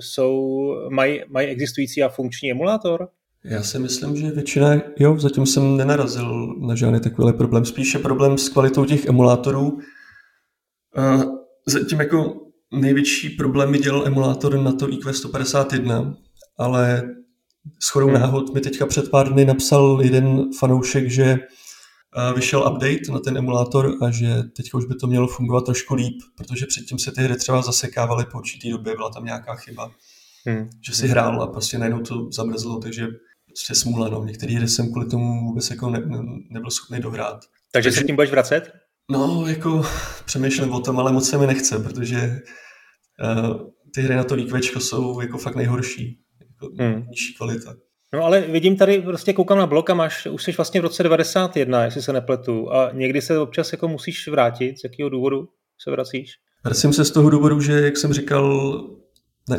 jsou, 0.00 0.68
mají, 0.90 1.22
mají 1.28 1.48
existující 1.48 2.02
a 2.02 2.08
funkční 2.08 2.50
emulátor? 2.50 3.08
Já 3.44 3.62
si 3.62 3.78
myslím, 3.78 4.16
že 4.16 4.30
většina, 4.30 4.74
jo, 4.98 5.18
zatím 5.18 5.46
jsem 5.46 5.76
nenarazil 5.76 6.56
na 6.60 6.74
žádný 6.74 7.00
takový 7.00 7.32
problém. 7.32 7.64
Spíše 7.64 7.98
problém 7.98 8.38
s 8.38 8.48
kvalitou 8.48 8.84
těch 8.84 9.06
emulátorů. 9.06 9.78
Zatím 11.66 12.00
jako 12.00 12.40
největší 12.72 13.30
problém 13.30 13.70
mi 13.70 13.78
dělal 13.78 14.06
emulátor 14.06 14.58
na 14.58 14.72
to 14.72 14.92
IQ 14.92 15.14
151, 15.14 16.16
ale 16.58 17.02
chodou 17.90 18.06
hmm. 18.06 18.14
náhod 18.14 18.54
mi 18.54 18.60
teďka 18.60 18.86
před 18.86 19.10
pár 19.10 19.32
dny 19.32 19.44
napsal 19.44 20.00
jeden 20.02 20.44
fanoušek, 20.58 21.10
že 21.10 21.38
vyšel 22.34 22.60
update 22.60 23.12
na 23.12 23.18
ten 23.18 23.36
emulátor 23.36 23.96
a 24.02 24.10
že 24.10 24.42
teďka 24.56 24.78
už 24.78 24.84
by 24.84 24.94
to 24.94 25.06
mělo 25.06 25.26
fungovat 25.26 25.64
trošku 25.64 25.94
líp, 25.94 26.16
protože 26.36 26.66
předtím 26.66 26.98
se 26.98 27.12
ty 27.12 27.22
hry 27.22 27.36
třeba 27.36 27.62
zasekávaly 27.62 28.24
po 28.32 28.38
určitý 28.38 28.70
době, 28.70 28.94
byla 28.96 29.10
tam 29.10 29.24
nějaká 29.24 29.54
chyba, 29.54 29.90
hmm. 30.46 30.70
že 30.86 30.94
si 30.94 31.08
hrál 31.08 31.42
a 31.42 31.46
prostě 31.46 31.78
najednou 31.78 32.00
to 32.00 32.28
zamrzlo, 32.32 32.78
takže 32.78 33.06
prostě 33.58 33.74
smůla, 33.74 34.08
no. 34.08 34.24
Některé 34.24 34.54
hry 34.54 34.68
jsem 34.68 34.90
kvůli 34.90 35.06
tomu 35.06 35.46
vůbec 35.48 35.70
jako 35.70 35.90
ne, 35.90 36.02
ne, 36.06 36.18
nebyl 36.50 36.70
schopný 36.70 37.00
dohrát. 37.00 37.40
Takže, 37.72 37.92
se 37.92 38.04
tím 38.04 38.16
budeš 38.16 38.30
vracet? 38.30 38.72
No, 39.10 39.44
jako 39.46 39.82
přemýšlím 40.24 40.72
o 40.72 40.80
tom, 40.80 41.00
ale 41.00 41.12
moc 41.12 41.30
se 41.30 41.38
mi 41.38 41.46
nechce, 41.46 41.78
protože 41.78 42.40
uh, 43.24 43.56
ty 43.94 44.02
hry 44.02 44.14
na 44.14 44.24
to 44.24 44.38
IQ 44.38 44.80
jsou 44.80 45.20
jako 45.20 45.38
fakt 45.38 45.56
nejhorší 45.56 46.20
hmm. 46.80 47.06
nižší 47.08 47.34
kvalita. 47.34 47.74
No 48.12 48.24
ale 48.24 48.40
vidím 48.40 48.76
tady, 48.76 49.02
prostě 49.02 49.32
koukám 49.32 49.58
na 49.58 49.66
blok 49.66 49.90
a 49.90 49.94
máš, 49.94 50.26
už 50.26 50.42
jsi 50.42 50.52
vlastně 50.52 50.80
v 50.80 50.84
roce 50.84 51.02
91, 51.02 51.84
jestli 51.84 52.02
se 52.02 52.12
nepletu, 52.12 52.72
a 52.72 52.90
někdy 52.92 53.22
se 53.22 53.38
občas 53.38 53.72
jako 53.72 53.88
musíš 53.88 54.28
vrátit, 54.28 54.78
z 54.78 54.84
jakého 54.84 55.08
důvodu 55.08 55.48
se 55.84 55.90
vracíš? 55.90 56.30
Vracím 56.64 56.92
se 56.92 57.04
z 57.04 57.10
toho 57.10 57.30
důvodu, 57.30 57.60
že, 57.60 57.72
jak 57.72 57.96
jsem 57.96 58.12
říkal, 58.12 58.80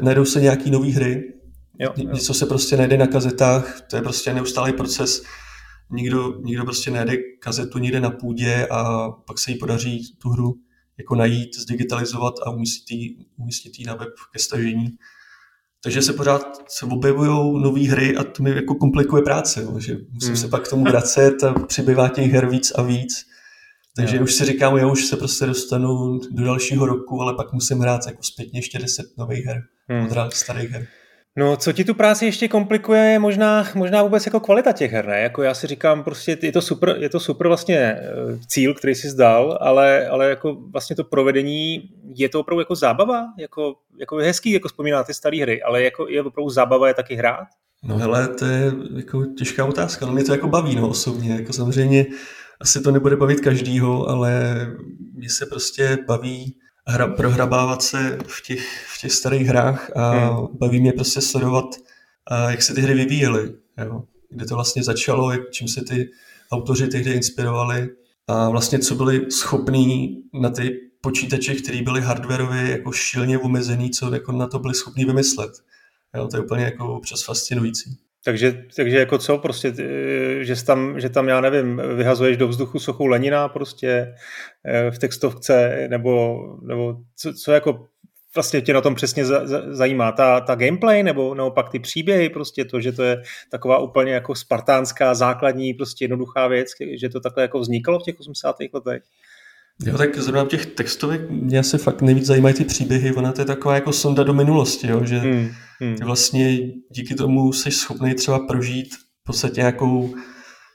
najdou 0.01 0.25
se 0.25 0.41
nějaký 0.41 0.71
nové 0.71 0.87
hry, 0.87 1.38
jo, 1.79 1.93
jo. 1.97 2.13
něco 2.13 2.33
se 2.33 2.45
prostě 2.45 2.77
najde 2.77 2.97
na 2.97 3.07
kazetách, 3.07 3.81
to 3.89 3.95
je 3.95 4.01
prostě 4.01 4.33
neustálý 4.33 4.73
proces, 4.73 5.23
nikdo, 5.91 6.41
nikdo 6.41 6.63
prostě 6.63 6.91
najde 6.91 7.17
kazetu 7.39 7.79
někde 7.79 7.99
na 7.99 8.09
půdě 8.09 8.67
a 8.71 9.09
pak 9.09 9.39
se 9.39 9.51
jí 9.51 9.57
podaří 9.57 10.15
tu 10.17 10.29
hru 10.29 10.55
jako 10.97 11.15
najít, 11.15 11.55
zdigitalizovat 11.55 12.33
a 12.45 12.49
umístit 12.49 13.79
ji 13.79 13.85
na 13.85 13.95
web 13.95 14.09
ke 14.33 14.39
stažení. 14.39 14.87
Takže 15.83 16.01
se 16.01 16.13
pořád 16.13 16.71
se 16.71 16.85
objevují 16.85 17.61
nové 17.63 17.87
hry 17.87 18.15
a 18.15 18.23
to 18.23 18.43
mi 18.43 18.49
jako 18.49 18.75
komplikuje 18.75 19.23
práci, 19.23 19.59
jo, 19.59 19.79
že 19.79 19.97
musím 20.09 20.29
hmm. 20.29 20.37
se 20.37 20.47
pak 20.47 20.63
k 20.63 20.69
tomu 20.69 20.83
vracet 20.83 21.43
a 21.43 21.53
přibývá 21.53 22.09
těch 22.09 22.31
her 22.31 22.49
víc 22.49 22.71
a 22.75 22.81
víc. 22.81 23.25
Takže 23.95 24.17
jo. 24.17 24.23
už 24.23 24.33
si 24.33 24.45
říkám, 24.45 24.77
já 24.77 24.87
už 24.87 25.05
se 25.05 25.17
prostě 25.17 25.45
dostanu 25.45 26.19
do 26.31 26.45
dalšího 26.45 26.85
roku, 26.85 27.21
ale 27.21 27.33
pak 27.35 27.53
musím 27.53 27.79
hrát 27.79 28.01
jako 28.07 28.23
zpětně 28.23 28.59
ještě 28.59 28.79
10 28.79 29.05
nových 29.17 29.45
her, 29.45 29.61
hmm. 29.89 30.17
od 30.27 30.33
starých 30.33 30.69
her. 30.69 30.87
No, 31.39 31.57
co 31.57 31.73
ti 31.73 31.83
tu 31.83 31.93
práci 31.93 32.25
ještě 32.25 32.47
komplikuje, 32.47 33.01
je 33.01 33.19
možná, 33.19 33.67
možná 33.75 34.03
vůbec 34.03 34.25
jako 34.25 34.39
kvalita 34.39 34.71
těch 34.71 34.91
her, 34.91 35.07
ne? 35.07 35.19
Jako 35.19 35.43
já 35.43 35.53
si 35.53 35.67
říkám, 35.67 36.03
prostě 36.03 36.37
je 36.41 36.51
to 36.51 36.61
super, 36.61 36.95
je 36.99 37.09
to 37.09 37.19
super 37.19 37.47
vlastně 37.47 37.77
eh, 37.77 38.03
cíl, 38.47 38.73
který 38.73 38.95
jsi 38.95 39.09
zdal, 39.09 39.57
ale, 39.61 40.07
ale 40.07 40.29
jako 40.29 40.57
vlastně 40.71 40.95
to 40.95 41.03
provedení, 41.03 41.89
je 42.15 42.29
to 42.29 42.39
opravdu 42.39 42.61
jako 42.61 42.75
zábava? 42.75 43.25
Jako, 43.37 43.75
jako 43.99 44.15
hezký 44.15 44.51
jako 44.51 44.67
vzpomínat 44.67 45.07
ty 45.07 45.13
staré 45.13 45.41
hry, 45.41 45.63
ale 45.63 45.83
jako 45.83 46.09
je 46.09 46.23
opravdu 46.23 46.49
zábava 46.49 46.87
je 46.87 46.93
taky 46.93 47.15
hrát? 47.15 47.47
No 47.83 47.97
hele, 47.97 48.27
to 48.27 48.45
je 48.45 48.71
jako 48.95 49.25
těžká 49.25 49.65
otázka, 49.65 50.05
no 50.05 50.11
mě 50.11 50.23
to 50.23 50.31
jako 50.31 50.47
baví, 50.47 50.75
no 50.75 50.89
osobně, 50.89 51.31
jako 51.31 51.53
samozřejmě 51.53 52.05
asi 52.61 52.81
to 52.81 52.91
nebude 52.91 53.15
bavit 53.15 53.39
každýho, 53.39 54.09
ale 54.09 54.55
mě 55.13 55.29
se 55.29 55.45
prostě 55.45 55.97
baví 56.07 56.55
hra, 56.89 57.07
prohrabávat 57.07 57.81
se 57.81 58.17
v 58.27 58.41
těch, 58.41 58.85
v 58.95 59.01
těch 59.01 59.11
starých 59.11 59.47
hrách 59.47 59.97
a 59.97 60.11
hmm. 60.11 60.47
baví 60.59 60.81
mě 60.81 60.93
prostě 60.93 61.21
sledovat, 61.21 61.65
a 62.27 62.51
jak 62.51 62.61
se 62.61 62.73
ty 62.73 62.81
hry 62.81 62.93
vyvíjely, 62.93 63.53
jo? 63.85 64.03
kde 64.29 64.45
to 64.45 64.55
vlastně 64.55 64.83
začalo, 64.83 65.31
jak, 65.31 65.41
čím 65.51 65.67
se 65.67 65.81
ty 65.81 66.09
autoři 66.51 66.87
tehdy 66.87 67.11
inspirovali 67.11 67.89
a 68.27 68.49
vlastně 68.49 68.79
co 68.79 68.95
byli 68.95 69.31
schopní 69.31 70.17
na 70.33 70.49
ty 70.49 70.79
počítače, 71.01 71.55
které 71.55 71.81
byly 71.81 72.01
hardwareově 72.01 72.71
jako 72.71 72.91
šíleně 72.91 73.39
omezený, 73.39 73.89
co 73.89 74.13
jako 74.13 74.31
na 74.31 74.47
to 74.47 74.59
byli 74.59 74.73
schopni 74.73 75.05
vymyslet. 75.05 75.51
Jo, 76.15 76.27
to 76.27 76.37
je 76.37 76.43
úplně 76.43 76.63
jako 76.63 76.95
občas 76.95 77.23
fascinující. 77.23 77.97
Takže, 78.25 78.63
takže 78.75 78.99
jako 78.99 79.17
co, 79.17 79.37
prostě, 79.37 79.73
že 80.41 80.65
tam, 80.65 80.99
že 80.99 81.09
tam, 81.09 81.27
já 81.27 81.41
nevím, 81.41 81.81
vyhazuješ 81.95 82.37
do 82.37 82.47
vzduchu 82.47 82.79
sochu 82.79 83.05
Lenina 83.05 83.49
prostě 83.49 84.15
eh, 84.65 84.91
v 84.91 84.99
textovce, 84.99 85.87
nebo, 85.89 86.39
nebo 86.61 86.95
co, 87.15 87.33
co 87.33 87.51
jako 87.51 87.87
vlastně 88.35 88.61
tě 88.61 88.73
na 88.73 88.81
tom 88.81 88.95
přesně 88.95 89.25
zajímá? 89.69 90.11
Ta, 90.11 90.41
ta 90.41 90.55
gameplay 90.55 91.03
nebo 91.03 91.35
naopak 91.35 91.69
ty 91.69 91.79
příběhy, 91.79 92.29
prostě 92.29 92.65
to, 92.65 92.81
že 92.81 92.91
to 92.91 93.03
je 93.03 93.21
taková 93.51 93.77
úplně 93.79 94.11
jako 94.11 94.35
spartánská, 94.35 95.13
základní, 95.13 95.73
prostě 95.73 96.03
jednoduchá 96.03 96.47
věc, 96.47 96.67
že 97.01 97.09
to 97.09 97.19
takhle 97.19 97.43
jako 97.43 97.59
vznikalo 97.59 97.99
v 97.99 98.03
těch 98.03 98.19
80. 98.19 98.55
letech? 98.73 99.03
Jo, 99.85 99.97
tak 99.97 100.17
zrovna 100.17 100.45
těch 100.45 100.65
textovek 100.65 101.29
mě 101.29 101.63
se 101.63 101.77
fakt 101.77 102.01
nejvíc 102.01 102.25
zajímají 102.25 102.55
ty 102.55 102.65
příběhy, 102.65 103.13
ona 103.13 103.31
to 103.31 103.41
je 103.41 103.45
taková 103.45 103.75
jako 103.75 103.93
sonda 103.93 104.23
do 104.23 104.33
minulosti, 104.33 104.87
jo, 104.87 105.05
že 105.05 105.17
hmm, 105.17 105.49
hmm. 105.79 105.95
vlastně 105.95 106.57
díky 106.91 107.15
tomu 107.15 107.53
jsi 107.53 107.71
schopný 107.71 108.13
třeba 108.13 108.39
prožít 108.39 108.95
v 108.95 109.23
podstatě 109.23 109.61
nějakou 109.61 110.15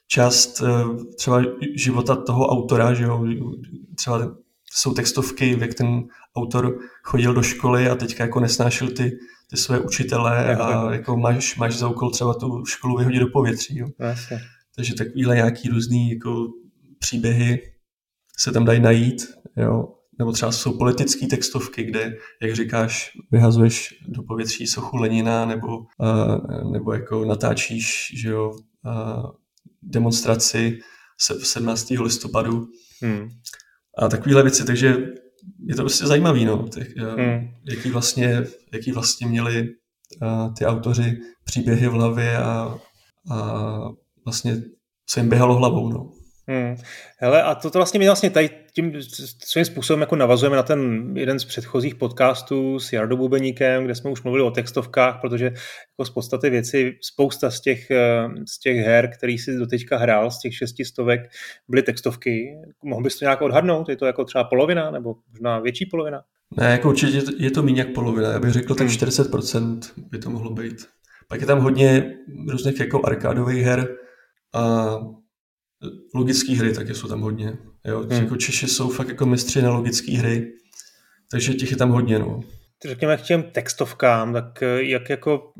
část 0.09 0.63
eh, 0.63 1.05
třeba 1.17 1.43
života 1.77 2.17
toho 2.17 2.47
autora, 2.47 2.95
že 2.95 3.05
jo, 3.05 3.25
třeba 3.97 4.37
jsou 4.73 4.95
textovky, 4.95 5.57
jak 5.61 5.75
ten 5.75 6.05
autor 6.37 6.79
chodil 7.03 7.35
do 7.35 7.43
školy 7.43 7.89
a 7.89 7.95
teďka 7.95 8.25
jako 8.25 8.41
nesnášel 8.41 8.89
ty, 8.89 9.13
ty 9.51 9.57
své 9.57 9.81
učitele 9.81 10.57
a 10.57 10.93
jako 10.93 11.17
máš, 11.17 11.57
máš 11.57 11.79
za 11.79 11.89
úkol 11.89 12.11
třeba 12.11 12.35
tu 12.35 12.65
školu 12.67 12.99
vyhodit 12.99 13.21
do 13.21 13.29
povětří. 13.29 13.79
Jo. 13.79 13.87
Takže 14.77 14.95
takovýhle 14.95 15.35
nějaký 15.37 15.69
různý 15.69 16.11
jako 16.11 16.47
příběhy 16.99 17.74
se 18.39 18.53
tam 18.53 18.65
dají 18.65 18.81
najít, 18.81 19.27
jo. 19.57 19.89
Nebo 20.19 20.33
třeba 20.33 20.53
jsou 20.53 20.79
politické 20.79 21.27
textovky, 21.27 21.85
kde, 21.85 22.17
jak 22.43 22.55
říkáš, 22.55 23.11
vyhazuješ 23.33 23.95
do 24.09 24.23
povětří 24.23 24.67
sochu 24.67 24.97
Lenina, 24.97 25.45
nebo, 25.45 25.79
uh, 25.79 26.73
nebo 26.73 26.93
jako 26.93 27.25
natáčíš, 27.25 28.13
že 28.17 28.29
jo, 28.29 28.51
uh, 28.51 29.31
demonstraci 29.83 30.79
17. 31.43 31.91
listopadu. 31.91 32.67
Hmm. 33.03 33.29
A 33.99 34.09
takovéhle 34.09 34.43
věci, 34.43 34.65
takže 34.65 34.97
je 35.67 35.75
to 35.75 35.83
prostě 35.83 36.07
zajímavý, 36.07 36.45
no, 36.45 36.69
těch, 36.69 36.97
hmm. 36.97 37.49
jaký, 37.71 37.91
vlastně, 37.91 38.45
jaký 38.73 38.93
vlastně 38.93 39.27
měli 39.27 39.69
uh, 40.23 40.55
ty 40.55 40.67
autoři 40.67 41.19
příběhy 41.45 41.89
v 41.89 41.93
hlavě 41.93 42.39
a, 42.39 42.79
a 43.31 43.79
vlastně 44.25 44.63
co 45.07 45.21
jim 45.21 45.29
běhalo 45.29 45.55
hlavou, 45.55 45.89
no. 45.89 46.13
Hmm. 46.49 46.77
Hele, 47.19 47.43
a 47.43 47.55
toto 47.55 47.79
vlastně 47.79 47.99
my 47.99 48.07
vlastně 48.07 48.31
tady 48.31 48.51
tím 48.75 48.93
svým 49.45 49.65
způsobem 49.65 50.01
jako 50.01 50.17
navazujeme 50.17 50.57
na 50.57 50.63
ten 50.63 51.13
jeden 51.17 51.39
z 51.39 51.45
předchozích 51.45 51.95
podcastů 51.95 52.79
s 52.79 52.93
Jardou 52.93 53.17
Bubeníkem, 53.17 53.85
kde 53.85 53.95
jsme 53.95 54.11
už 54.11 54.23
mluvili 54.23 54.45
o 54.45 54.51
textovkách, 54.51 55.21
protože 55.21 55.45
jako 55.45 56.05
z 56.05 56.11
podstaty 56.11 56.51
věci 56.51 56.99
spousta 57.01 57.51
z 57.51 57.61
těch, 57.61 57.91
eh, 57.91 58.29
z 58.49 58.59
těch 58.59 58.77
her, 58.77 59.11
který 59.19 59.39
si 59.39 59.57
doteďka 59.59 59.99
hrál, 59.99 60.31
z 60.31 60.39
těch 60.39 60.55
šestistovek, 60.55 61.21
byly 61.69 61.83
textovky. 61.83 62.57
Mohl 62.85 63.03
bys 63.03 63.19
to 63.19 63.25
nějak 63.25 63.43
odhadnout? 63.43 63.89
Je 63.89 63.97
to 63.97 64.07
jako 64.07 64.25
třeba 64.25 64.45
polovina 64.45 64.91
nebo 64.91 65.15
možná 65.31 65.59
větší 65.59 65.87
polovina? 65.87 66.23
Ne, 66.57 66.71
jako 66.71 66.89
určitě 66.89 67.23
je 67.39 67.51
to 67.51 67.63
méně 67.63 67.81
jak 67.81 67.93
polovina. 67.93 68.33
Já 68.33 68.39
bych 68.41 68.51
řekl 68.51 68.75
tak 68.75 68.89
40% 68.89 69.61
hmm. 69.61 70.09
by 70.11 70.19
to 70.19 70.31
mohlo 70.31 70.51
být. 70.51 70.87
Pak 71.29 71.41
je 71.41 71.47
tam 71.47 71.61
hodně 71.61 72.15
různých 72.49 72.81
jako 72.81 73.07
arkádových 73.07 73.65
her 73.65 73.89
a 74.55 74.95
logické 76.15 76.53
hry 76.53 76.75
taky 76.75 76.95
jsou 76.95 77.09
tam 77.09 77.21
hodně. 77.21 77.59
Jo? 77.85 78.01
Hmm. 78.01 78.23
Jako 78.23 78.37
Češi 78.37 78.67
jsou 78.67 78.91
fakt 78.91 79.09
jako 79.09 79.27
mistři 79.27 79.63
na 79.63 79.71
logické 79.71 80.13
hry, 80.13 80.53
takže 81.31 81.55
těch 81.55 81.71
je 81.71 81.77
tam 81.77 81.91
hodně. 81.91 82.19
No. 82.19 82.41
Řekněme 82.87 83.17
k 83.17 83.23
těm 83.23 83.43
textovkám, 83.43 84.33
tak 84.33 84.63
jak 84.77 85.11
jako 85.11 85.53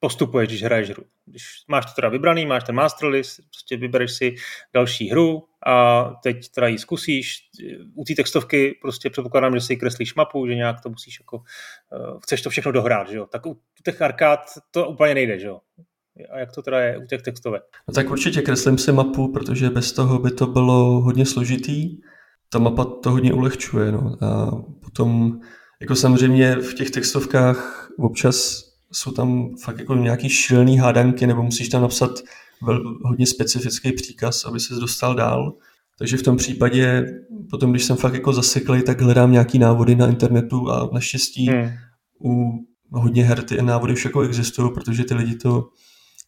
postupuješ, 0.00 0.48
když 0.48 0.62
hraješ 0.62 0.90
hru. 0.90 1.04
Když 1.26 1.42
máš 1.68 1.86
to 1.86 1.92
teda 1.96 2.08
vybraný, 2.08 2.46
máš 2.46 2.64
ten 2.64 2.74
master 2.74 3.08
list, 3.08 3.40
prostě 3.50 3.76
vybereš 3.76 4.12
si 4.12 4.34
další 4.74 5.10
hru 5.10 5.42
a 5.66 6.04
teď 6.22 6.48
teda 6.48 6.66
ji 6.66 6.78
zkusíš. 6.78 7.36
U 7.94 8.04
té 8.04 8.14
textovky 8.14 8.78
prostě 8.82 9.10
předpokládám, 9.10 9.54
že 9.54 9.60
si 9.60 9.76
kreslíš 9.76 10.14
mapu, 10.14 10.46
že 10.46 10.54
nějak 10.54 10.80
to 10.80 10.88
musíš 10.88 11.20
jako, 11.20 11.36
uh, 11.36 12.20
chceš 12.22 12.42
to 12.42 12.50
všechno 12.50 12.72
dohrát, 12.72 13.10
že 13.10 13.16
jo. 13.16 13.26
Tak 13.26 13.46
u 13.46 13.60
těch 13.84 14.02
arkád 14.02 14.40
to 14.70 14.88
úplně 14.88 15.14
nejde, 15.14 15.38
že 15.38 15.46
jo. 15.46 15.60
A 16.32 16.38
jak 16.38 16.52
to 16.52 16.62
teda 16.62 16.80
je 16.80 16.98
u 16.98 17.06
těch 17.06 17.22
textovek? 17.22 17.62
No 17.88 17.94
tak 17.94 18.10
určitě 18.10 18.42
kreslím 18.42 18.78
si 18.78 18.92
mapu, 18.92 19.32
protože 19.32 19.70
bez 19.70 19.92
toho 19.92 20.18
by 20.18 20.30
to 20.30 20.46
bylo 20.46 21.00
hodně 21.00 21.26
složitý. 21.26 21.96
Ta 22.48 22.58
mapa 22.58 22.84
to 22.84 23.10
hodně 23.10 23.32
ulehčuje. 23.32 23.92
No. 23.92 24.16
A 24.20 24.50
potom, 24.84 25.40
jako 25.80 25.94
samozřejmě 25.96 26.56
v 26.56 26.74
těch 26.74 26.90
textovkách 26.90 27.88
občas 27.98 28.64
jsou 28.92 29.10
tam 29.10 29.56
fakt 29.62 29.78
jako 29.78 29.94
nějaký 29.94 30.28
šílený 30.28 30.78
hádanky, 30.78 31.26
nebo 31.26 31.42
musíš 31.42 31.68
tam 31.68 31.82
napsat 31.82 32.10
vel, 32.62 32.82
hodně 33.04 33.26
specifický 33.26 33.92
příkaz, 33.92 34.44
aby 34.44 34.60
se 34.60 34.74
dostal 34.74 35.14
dál. 35.14 35.52
Takže 35.98 36.16
v 36.16 36.22
tom 36.22 36.36
případě, 36.36 37.04
potom 37.50 37.70
když 37.70 37.84
jsem 37.84 37.96
fakt 37.96 38.14
jako 38.14 38.32
zaseklý, 38.32 38.82
tak 38.82 39.00
hledám 39.00 39.32
nějaký 39.32 39.58
návody 39.58 39.94
na 39.94 40.06
internetu 40.06 40.70
a 40.70 40.90
naštěstí 40.92 41.46
hmm. 41.46 41.70
u 42.24 42.52
hodně 42.92 43.24
her 43.24 43.42
ty 43.42 43.62
návody 43.62 43.92
už 43.92 44.04
jako 44.04 44.20
existují, 44.20 44.70
protože 44.74 45.04
ty 45.04 45.14
lidi 45.14 45.34
to, 45.34 45.68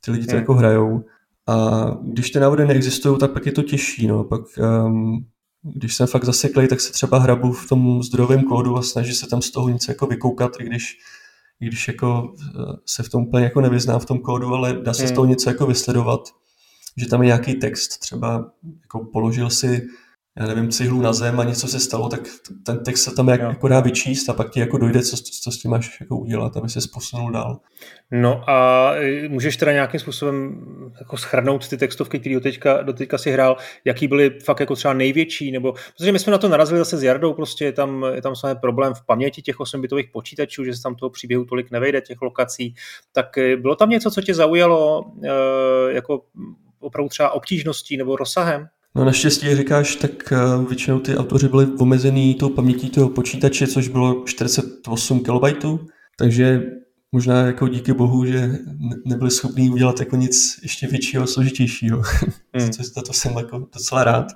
ty 0.04 0.10
lidi 0.10 0.26
to 0.26 0.32
hmm. 0.32 0.40
jako 0.40 0.54
hrajou. 0.54 1.04
A 1.46 1.86
když 2.02 2.30
ty 2.30 2.40
návody 2.40 2.66
neexistují, 2.66 3.18
tak 3.18 3.32
pak 3.32 3.46
je 3.46 3.52
to 3.52 3.62
těžší. 3.62 4.06
No. 4.06 4.24
Pak, 4.24 4.40
um, 4.86 5.26
když 5.62 5.94
jsem 5.94 6.06
fakt 6.06 6.24
zaseklý, 6.24 6.68
tak 6.68 6.80
se 6.80 6.92
třeba 6.92 7.18
hrabu 7.18 7.52
v 7.52 7.68
tom 7.68 8.02
zdrojovém 8.02 8.42
kódu 8.42 8.76
a 8.76 8.82
snaží 8.82 9.14
se 9.14 9.26
tam 9.26 9.42
z 9.42 9.50
toho 9.50 9.68
něco 9.68 9.90
jako 9.90 10.06
vykoukat, 10.06 10.52
i 10.60 10.64
když 10.64 10.98
i 11.60 11.66
když 11.66 11.88
jako 11.88 12.34
eh, 12.40 12.76
se 12.86 13.02
v 13.02 13.08
tom 13.08 13.22
úplně 13.22 13.44
jako 13.44 13.60
nevyznám 13.60 14.00
v 14.00 14.06
tom 14.06 14.18
kódu, 14.18 14.54
ale 14.54 14.72
dá 14.72 14.94
se 14.94 15.02
hmm. 15.02 15.08
z 15.08 15.14
toho 15.14 15.26
něco 15.26 15.50
jako 15.50 15.66
vysledovat, 15.66 16.20
že 16.96 17.08
tam 17.08 17.22
je 17.22 17.26
nějaký 17.26 17.54
text, 17.54 17.98
třeba 17.98 18.50
jako 18.82 19.04
položil 19.12 19.50
si 19.50 19.86
já 20.38 20.46
nevím, 20.46 20.70
cihlu 20.70 21.00
na 21.00 21.12
zem 21.12 21.40
a 21.40 21.44
něco 21.44 21.68
se 21.68 21.80
stalo, 21.80 22.08
tak 22.08 22.20
ten 22.66 22.84
text 22.84 23.02
se 23.02 23.14
tam 23.14 23.28
jak, 23.28 23.40
jako 23.40 23.68
dá 23.68 23.80
vyčíst 23.80 24.28
a 24.28 24.32
pak 24.32 24.50
ti 24.50 24.60
jako 24.60 24.78
dojde, 24.78 25.02
co, 25.02 25.16
co 25.42 25.50
s 25.52 25.58
tím 25.58 25.70
máš 25.70 26.00
jako 26.00 26.16
udělat, 26.16 26.56
aby 26.56 26.68
se 26.68 26.80
posunul 26.94 27.30
dál. 27.30 27.60
No 28.10 28.50
a 28.50 28.90
e, 28.94 29.28
můžeš 29.28 29.56
teda 29.56 29.72
nějakým 29.72 30.00
způsobem 30.00 30.64
jako 31.00 31.16
schrnout 31.16 31.68
ty 31.68 31.76
textovky, 31.76 32.18
které 32.18 32.34
doteďka, 32.34 32.82
doteďka 32.82 33.18
si 33.18 33.30
hrál, 33.30 33.56
jaký 33.84 34.08
byly 34.08 34.30
fakt 34.44 34.60
jako 34.60 34.76
třeba 34.76 34.94
největší, 34.94 35.52
nebo 35.52 35.72
protože 35.72 36.12
my 36.12 36.18
jsme 36.18 36.32
na 36.32 36.38
to 36.38 36.48
narazili 36.48 36.78
zase 36.78 36.96
s 36.96 37.02
Jardou, 37.02 37.34
prostě 37.34 37.64
je 37.64 37.72
tam, 37.72 38.06
je 38.14 38.22
tam 38.22 38.36
samozřejmě 38.36 38.54
problém 38.54 38.94
v 38.94 39.06
paměti 39.06 39.42
těch 39.42 39.56
8-bitových 39.56 40.10
počítačů, 40.12 40.64
že 40.64 40.74
se 40.74 40.82
tam 40.82 40.94
toho 40.94 41.10
příběhu 41.10 41.44
tolik 41.44 41.70
nevejde, 41.70 42.00
těch 42.00 42.22
lokací, 42.22 42.74
tak 43.12 43.38
e, 43.38 43.56
bylo 43.56 43.76
tam 43.76 43.90
něco, 43.90 44.10
co 44.10 44.22
tě 44.22 44.34
zaujalo 44.34 45.04
e, 45.24 45.92
jako 45.92 46.22
opravdu 46.80 47.08
třeba 47.08 47.30
obtížností 47.30 47.96
nebo 47.96 48.16
rozsahem? 48.16 48.68
No 48.96 49.04
naštěstí, 49.04 49.46
jak 49.46 49.56
říkáš, 49.56 49.96
tak 49.96 50.32
eh, 50.32 50.36
většinou 50.68 50.98
ty 50.98 51.16
autoři 51.16 51.48
byli 51.48 51.66
omezený 51.78 52.34
tou 52.34 52.48
pamětí 52.48 52.90
toho 52.90 53.08
počítače, 53.08 53.66
což 53.66 53.88
bylo 53.88 54.22
48 54.26 55.20
KB, 55.20 55.64
takže 56.18 56.62
možná 57.12 57.40
jako 57.40 57.68
díky 57.68 57.92
bohu, 57.92 58.24
že 58.24 58.58
nebyli 59.04 59.30
schopni 59.30 59.70
udělat 59.70 60.00
jako 60.00 60.16
nic 60.16 60.60
ještě 60.62 60.86
většího 60.86 61.22
a 61.22 61.26
složitějšího. 61.26 62.02
Hmm. 62.56 62.70
to, 62.94 63.02
to 63.02 63.12
jsem 63.12 63.36
jako 63.36 63.58
docela 63.58 64.04
rád. 64.04 64.26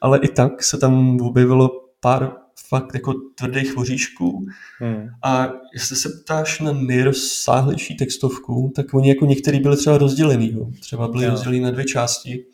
Ale 0.00 0.18
i 0.18 0.28
tak 0.28 0.62
se 0.62 0.78
tam 0.78 1.20
objevilo 1.20 1.70
pár 2.00 2.32
fakt 2.68 2.94
jako 2.94 3.14
tvrdých 3.34 3.76
voříšků. 3.76 4.46
Hmm. 4.78 5.08
A 5.22 5.52
jestli 5.74 5.96
se 5.96 6.08
ptáš 6.24 6.60
na 6.60 6.72
nejrozsáhlejší 6.72 7.96
textovku, 7.96 8.72
tak 8.76 8.94
oni 8.94 9.08
jako 9.08 9.26
některý 9.26 9.60
byli 9.60 9.76
třeba 9.76 9.98
rozdělený. 9.98 10.52
Jo. 10.52 10.66
Třeba 10.80 11.08
byly 11.08 11.26
rozděleny 11.26 11.60
na 11.60 11.70
dvě 11.70 11.84
části 11.84 12.44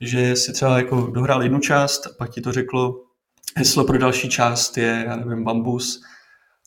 že 0.00 0.36
si 0.36 0.52
třeba 0.52 0.78
jako 0.78 1.10
dohrál 1.14 1.42
jednu 1.42 1.58
část 1.58 2.06
a 2.06 2.10
pak 2.18 2.30
ti 2.30 2.40
to 2.40 2.52
řeklo, 2.52 2.94
heslo 3.56 3.84
pro 3.84 3.98
další 3.98 4.28
část 4.28 4.78
je, 4.78 5.04
já 5.06 5.16
nevím, 5.16 5.44
bambus 5.44 6.00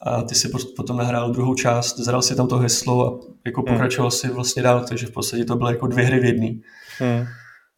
a 0.06 0.22
ty 0.22 0.36
si 0.36 0.50
potom 0.76 0.98
nahrál 0.98 1.32
druhou 1.32 1.56
část, 1.56 2.00
zadal 2.00 2.22
si 2.22 2.36
tam 2.36 2.48
to 2.48 2.58
heslo 2.58 3.08
a 3.08 3.20
jako 3.46 3.62
hmm. 3.62 3.74
pokračoval 3.74 4.12
si 4.12 4.30
vlastně 4.30 4.64
dál, 4.64 4.86
takže 4.90 5.06
v 5.06 5.12
podstatě 5.12 5.46
to 5.46 5.56
bylo 5.56 5.70
jako 5.70 5.88
dvě 5.88 6.06
hry 6.06 6.20
v 6.20 6.26
jedné. 6.26 6.48
Hmm. 7.00 7.26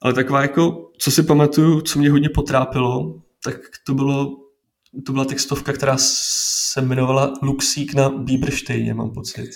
Ale 0.02 0.14
taková 0.14 0.42
jako, 0.42 0.92
co 0.98 1.12
si 1.12 1.24
pamatuju, 1.24 1.82
co 1.82 2.00
mě 2.00 2.12
hodně 2.12 2.30
potrápilo, 2.30 3.22
tak 3.44 3.56
to 3.86 3.94
bylo, 3.94 4.38
to 5.06 5.12
byla 5.12 5.26
textovka, 5.26 5.74
která 5.74 5.96
se 6.00 6.82
jmenovala 6.82 7.34
Luxík 7.42 7.94
na 7.94 8.10
Biebersteině, 8.10 8.94
mám 8.94 9.12
pocit. 9.12 9.50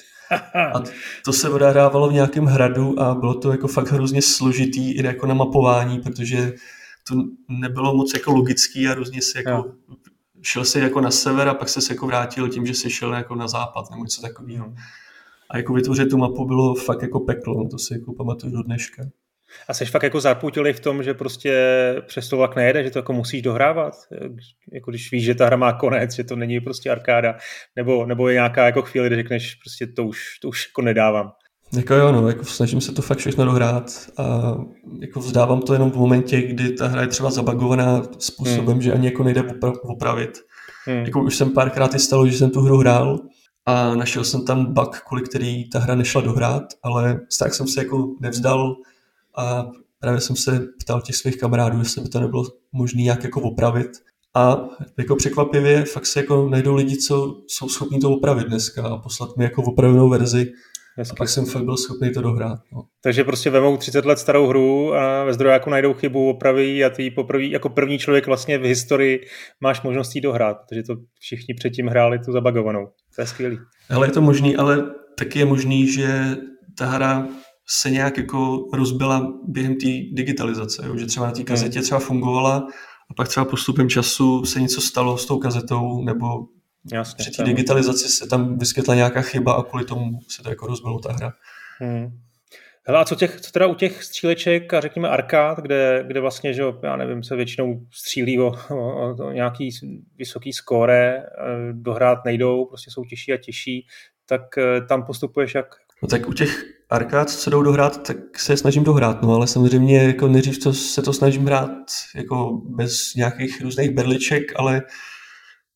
A 0.74 0.84
to 1.26 1.34
se 1.34 1.50
odehrávalo 1.50 2.10
v 2.10 2.13
nějakém 2.13 2.46
hradu 2.46 3.00
a 3.00 3.15
bylo 3.15 3.34
to 3.34 3.52
jako 3.52 3.68
fakt 3.68 3.92
hrozně 3.92 4.22
složitý 4.22 4.92
i 4.92 5.06
jako 5.06 5.28
na 5.28 5.34
mapování, 5.34 6.00
protože 6.00 6.54
to 7.08 7.15
nebylo 7.48 7.96
moc 7.96 8.13
jako 8.13 8.32
logický 8.32 8.88
a 8.88 8.94
různě 8.94 9.22
si 9.22 9.38
jako 9.38 9.50
jo. 9.50 9.65
šel 10.42 10.65
si 10.65 10.80
jako 10.80 11.02
na 11.02 11.12
sever 11.12 11.48
a 11.48 11.54
pak 11.54 11.70
se 11.70 11.94
jako 11.94 12.08
vrátil 12.08 12.50
tím, 12.50 12.65
že 12.65 12.74
si 12.74 12.89
šel 12.89 13.13
jako 13.13 13.36
na 13.36 13.48
západ 13.48 13.92
nebo 13.92 14.04
něco 14.04 14.22
takového. 14.22 14.74
A 15.50 15.58
jako 15.58 15.74
vytvořit 15.74 16.10
tu 16.10 16.18
mapu 16.18 16.46
bylo 16.46 16.76
fakt 16.76 17.02
jako 17.02 17.20
peklo, 17.20 17.68
to 17.68 17.78
si 17.78 17.94
jako 17.94 18.13
pamatuju 18.13 18.54
do 18.54 18.63
dneška. 18.63 19.04
A 19.67 19.73
jsi 19.73 19.85
fakt 19.85 20.03
jako 20.03 20.21
zaputilý 20.21 20.73
v 20.73 20.79
tom, 20.79 21.03
že 21.03 21.13
prostě 21.13 21.53
přes 22.07 22.29
to 22.29 22.38
vlak 22.38 22.55
nejede, 22.55 22.83
že 22.83 22.91
to 22.91 22.99
jako 22.99 23.13
musíš 23.13 23.41
dohrávat? 23.41 23.93
Jako 24.73 24.91
když 24.91 25.12
víš, 25.12 25.23
že 25.23 25.35
ta 25.35 25.45
hra 25.45 25.57
má 25.57 25.73
konec, 25.73 26.15
že 26.15 26.23
to 26.23 26.35
není 26.35 26.59
prostě 26.59 26.89
arkáda, 26.89 27.35
nebo, 27.75 28.05
nebo 28.05 28.29
je 28.29 28.33
nějaká 28.33 28.65
jako 28.65 28.81
chvíli, 28.81 29.07
kdy 29.07 29.15
řekneš 29.15 29.55
prostě 29.55 29.88
to 29.88 30.05
už, 30.05 30.19
to 30.41 30.47
už 30.47 30.67
jako 30.67 30.81
nedávám. 30.81 31.31
Jako 31.73 31.93
jo, 31.93 32.12
no, 32.12 32.27
jako 32.27 32.45
snažím 32.45 32.81
se 32.81 32.91
to 32.91 33.01
fakt 33.01 33.17
všechno 33.17 33.45
dohrát 33.45 33.91
a 34.17 34.55
jako 35.01 35.19
vzdávám 35.19 35.62
to 35.62 35.73
jenom 35.73 35.91
v 35.91 35.95
momentě, 35.95 36.41
kdy 36.41 36.71
ta 36.71 36.88
hra 36.88 37.01
je 37.01 37.07
třeba 37.07 37.29
zabagovaná 37.31 38.03
způsobem, 38.19 38.73
hmm. 38.73 38.81
že 38.81 38.93
ani 38.93 39.07
jako 39.07 39.23
nejde 39.23 39.43
opravit. 39.83 40.29
Hmm. 40.85 41.05
Jako 41.05 41.23
už 41.23 41.35
jsem 41.35 41.51
párkrát 41.51 41.95
i 41.95 41.99
stalo, 41.99 42.27
že 42.27 42.38
jsem 42.38 42.51
tu 42.51 42.62
hru 42.62 42.77
hrál 42.77 43.19
a 43.65 43.95
našel 43.95 44.23
jsem 44.23 44.45
tam 44.45 44.73
bug, 44.73 44.99
kvůli 45.07 45.23
který 45.23 45.69
ta 45.69 45.79
hra 45.79 45.95
nešla 45.95 46.21
dohrát, 46.21 46.63
ale 46.83 47.19
tak 47.39 47.53
jsem 47.53 47.67
se 47.67 47.81
jako 47.81 48.07
nevzdal 48.21 48.75
a 49.39 49.71
právě 49.99 50.21
jsem 50.21 50.36
se 50.36 50.67
ptal 50.82 51.02
těch 51.02 51.15
svých 51.15 51.38
kamarádů, 51.38 51.80
jestli 51.80 52.02
by 52.02 52.10
to 52.10 52.19
nebylo 52.19 52.43
možné 52.71 53.02
nějak 53.02 53.23
jako 53.23 53.41
opravit. 53.41 53.89
A 54.36 54.69
jako 54.97 55.15
překvapivě 55.15 55.86
fakt 55.86 56.06
se 56.06 56.19
jako 56.19 56.49
najdou 56.49 56.75
lidi, 56.75 56.97
co 56.97 57.36
jsou 57.47 57.69
schopni 57.69 57.99
to 57.99 58.12
opravit 58.12 58.47
dneska 58.47 58.84
a 58.84 58.97
poslat 58.97 59.38
mi 59.38 59.43
jako 59.43 59.63
opravenou 59.63 60.10
verzi. 60.10 60.52
Hezky. 60.97 61.12
A 61.12 61.15
pak 61.17 61.30
jsem 61.30 61.45
fakt 61.45 61.63
byl 61.63 61.78
schopný 61.78 62.13
to 62.13 62.21
dohrát. 62.21 62.60
No. 62.73 62.84
Takže 63.04 63.23
prostě 63.23 63.49
vemou 63.49 63.78
30 63.78 64.06
let 64.06 64.19
starou 64.19 64.47
hru 64.47 64.93
a 64.93 65.23
ve 65.23 65.34
zdrojáku 65.34 65.69
najdou 65.69 65.93
chybu, 65.93 66.30
opraví 66.30 66.84
a 66.84 66.89
ty 66.89 67.12
poprvý, 67.12 67.52
jako 67.52 67.69
první 67.69 67.99
člověk 67.99 68.28
vlastně 68.28 68.58
v 68.58 68.65
historii 68.65 69.21
máš 69.62 69.82
možnost 69.82 70.15
jí 70.15 70.21
dohrát, 70.21 70.58
protože 70.69 70.84
to 70.84 70.95
všichni 71.19 71.54
předtím 71.54 71.88
hráli 71.88 72.19
tu 72.19 72.32
zabagovanou. 72.32 72.88
To 73.15 73.21
je 73.21 73.28
skvělý. 73.28 73.58
Ale 73.89 74.08
je 74.08 74.12
to 74.12 74.21
možný, 74.21 74.56
ale 74.56 74.91
taky 75.17 75.39
je 75.39 75.45
možný, 75.45 75.88
že 75.88 76.38
ta 76.78 76.86
hra 76.86 77.28
se 77.69 77.89
nějak 77.89 78.17
jako 78.17 78.67
rozbila 78.73 79.34
během 79.47 79.75
té 79.75 79.88
digitalizace, 80.12 80.84
jo? 80.88 80.97
že 80.97 81.05
třeba 81.05 81.25
na 81.25 81.32
té 81.32 81.43
kazetě 81.43 81.79
hmm. 81.79 81.84
třeba 81.84 81.99
fungovala 81.99 82.67
a 83.10 83.13
pak 83.13 83.27
třeba 83.27 83.45
postupem 83.45 83.89
času 83.89 84.45
se 84.45 84.62
něco 84.62 84.82
stalo 84.82 85.17
s 85.17 85.25
tou 85.25 85.38
kazetou 85.38 86.03
nebo 86.03 86.25
Jasně, 86.93 87.15
při 87.17 87.32
té 87.32 87.43
digitalizaci 87.43 88.08
se 88.08 88.27
tam 88.27 88.58
vyskytla 88.58 88.95
nějaká 88.95 89.21
chyba 89.21 89.53
a 89.53 89.63
kvůli 89.63 89.86
tomu 89.86 90.19
se 90.27 90.43
to 90.43 90.49
jako 90.49 90.67
rozbilo 90.67 90.99
ta 90.99 91.13
hra. 91.13 91.34
Hmm. 91.79 92.19
Hele, 92.84 92.99
a 92.99 93.05
co, 93.05 93.15
těch, 93.15 93.41
co 93.41 93.51
teda 93.51 93.67
u 93.67 93.75
těch 93.75 94.03
stříleček 94.03 94.73
a 94.73 94.82
řekněme 94.82 95.10
arkád, 95.10 95.60
kde, 95.60 96.03
kde 96.08 96.19
vlastně, 96.19 96.53
že 96.53 96.63
já 96.84 96.95
nevím, 96.95 97.23
se 97.23 97.36
většinou 97.36 97.82
střílí 97.91 98.39
o, 98.39 98.51
o, 98.69 99.15
o 99.15 99.32
nějaký 99.32 99.69
vysoký 100.17 100.53
skóre, 100.53 101.17
eh, 101.17 101.23
dohrát 101.73 102.25
nejdou, 102.25 102.65
prostě 102.65 102.91
jsou 102.91 103.05
těžší 103.05 103.34
a 103.34 103.38
těžší, 103.38 103.88
tak 104.25 104.58
eh, 104.58 104.82
tam 104.82 105.05
postupuješ 105.05 105.55
jak? 105.55 105.75
No 106.01 106.08
tak 106.08 106.27
u 106.27 106.34
těch 106.34 106.79
arkád, 106.89 107.30
co 107.30 107.49
jdou 107.49 107.63
dohrát, 107.63 108.04
tak 108.08 108.39
se 108.39 108.58
snažím 108.58 108.84
dohrát, 108.84 109.21
no 109.21 109.36
ale 109.36 109.47
samozřejmě 109.47 110.04
jako 110.04 110.28
nejdřív 110.28 110.60
to, 110.60 110.73
se 110.73 111.02
to 111.02 111.13
snažím 111.13 111.45
hrát 111.45 111.78
jako 112.15 112.62
bez 112.75 113.13
nějakých 113.15 113.62
různých 113.62 113.89
berliček, 113.89 114.43
ale 114.56 114.82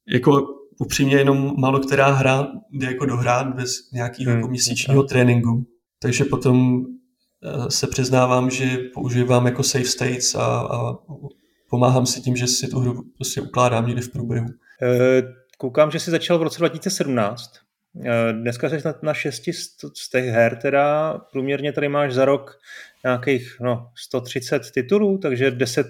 jako 0.08 0.42
upřímně 0.80 1.16
jenom 1.16 1.54
málo 1.58 1.80
která 1.80 2.12
hra 2.12 2.48
jde 2.72 2.88
jako 2.88 3.06
dohrát 3.06 3.56
bez 3.56 3.70
nějakého 3.94 4.32
hmm. 4.32 4.40
jako 4.40 4.50
měsíčního 4.50 5.04
tréninku. 5.04 5.66
Takže 6.00 6.24
potom 6.24 6.82
eh, 7.44 7.72
se 7.72 7.88
přiznávám, 7.88 8.50
že 8.50 8.78
používám 8.94 9.46
jako 9.46 9.64
save 9.64 9.86
states 9.86 10.36
a, 10.36 10.46
a 10.46 10.94
pomáhám 11.70 12.06
si 12.06 12.22
tím, 12.22 12.36
že 12.36 12.48
si 12.48 12.68
tu 12.68 12.80
hru 12.80 13.04
prostě 13.16 13.42
ukládám 13.42 13.88
někde 13.88 14.02
v 14.02 14.12
průběhu. 14.12 14.48
Eh, 14.82 15.24
koukám, 15.58 15.92
že 15.92 16.00
jsi 16.00 16.12
začal 16.12 16.40
v 16.40 16.44
roce 16.44 16.60
2017. 16.60 17.63
Eh, 18.02 18.34
dneska 18.34 18.70
jsi 18.70 18.76
na, 18.86 18.94
na 19.02 19.14
šesti 19.14 19.54
z 19.54 20.10
těch 20.12 20.26
her, 20.26 20.56
teda 20.62 21.14
průměrně 21.32 21.72
tady 21.72 21.90
máš 21.90 22.14
za 22.14 22.26
rok 22.26 22.60
nějakých 23.04 23.58
no, 23.62 23.90
130 23.96 24.72
titulů, 24.72 25.18
takže 25.18 25.52
10, 25.52 25.88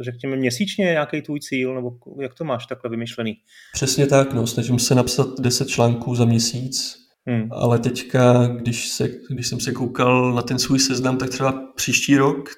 řekněme, 0.00 0.36
měsíčně 0.36 0.84
nějaký 0.84 1.22
tvůj 1.22 1.40
cíl, 1.40 1.74
nebo 1.74 1.90
jak 2.20 2.34
to 2.34 2.44
máš 2.44 2.66
takhle 2.66 2.90
vymyšlený? 2.90 3.36
Přesně 3.72 4.06
tak, 4.06 4.32
no, 4.32 4.46
snažím 4.46 4.78
se 4.78 4.94
napsat 4.94 5.26
10 5.40 5.68
článků 5.68 6.14
za 6.14 6.24
měsíc, 6.24 6.96
hmm. 7.26 7.48
ale 7.52 7.78
teďka, 7.78 8.46
když, 8.46 8.88
se, 8.88 9.08
když 9.30 9.46
jsem 9.46 9.60
se 9.60 9.72
koukal 9.72 10.34
na 10.34 10.42
ten 10.42 10.58
svůj 10.58 10.78
seznam, 10.78 11.16
tak 11.16 11.30
třeba 11.30 11.72
příští 11.76 12.16
rok 12.16 12.48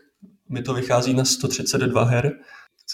mi 0.48 0.62
to 0.62 0.74
vychází 0.74 1.14
na 1.14 1.24
132 1.24 2.04
her, 2.04 2.32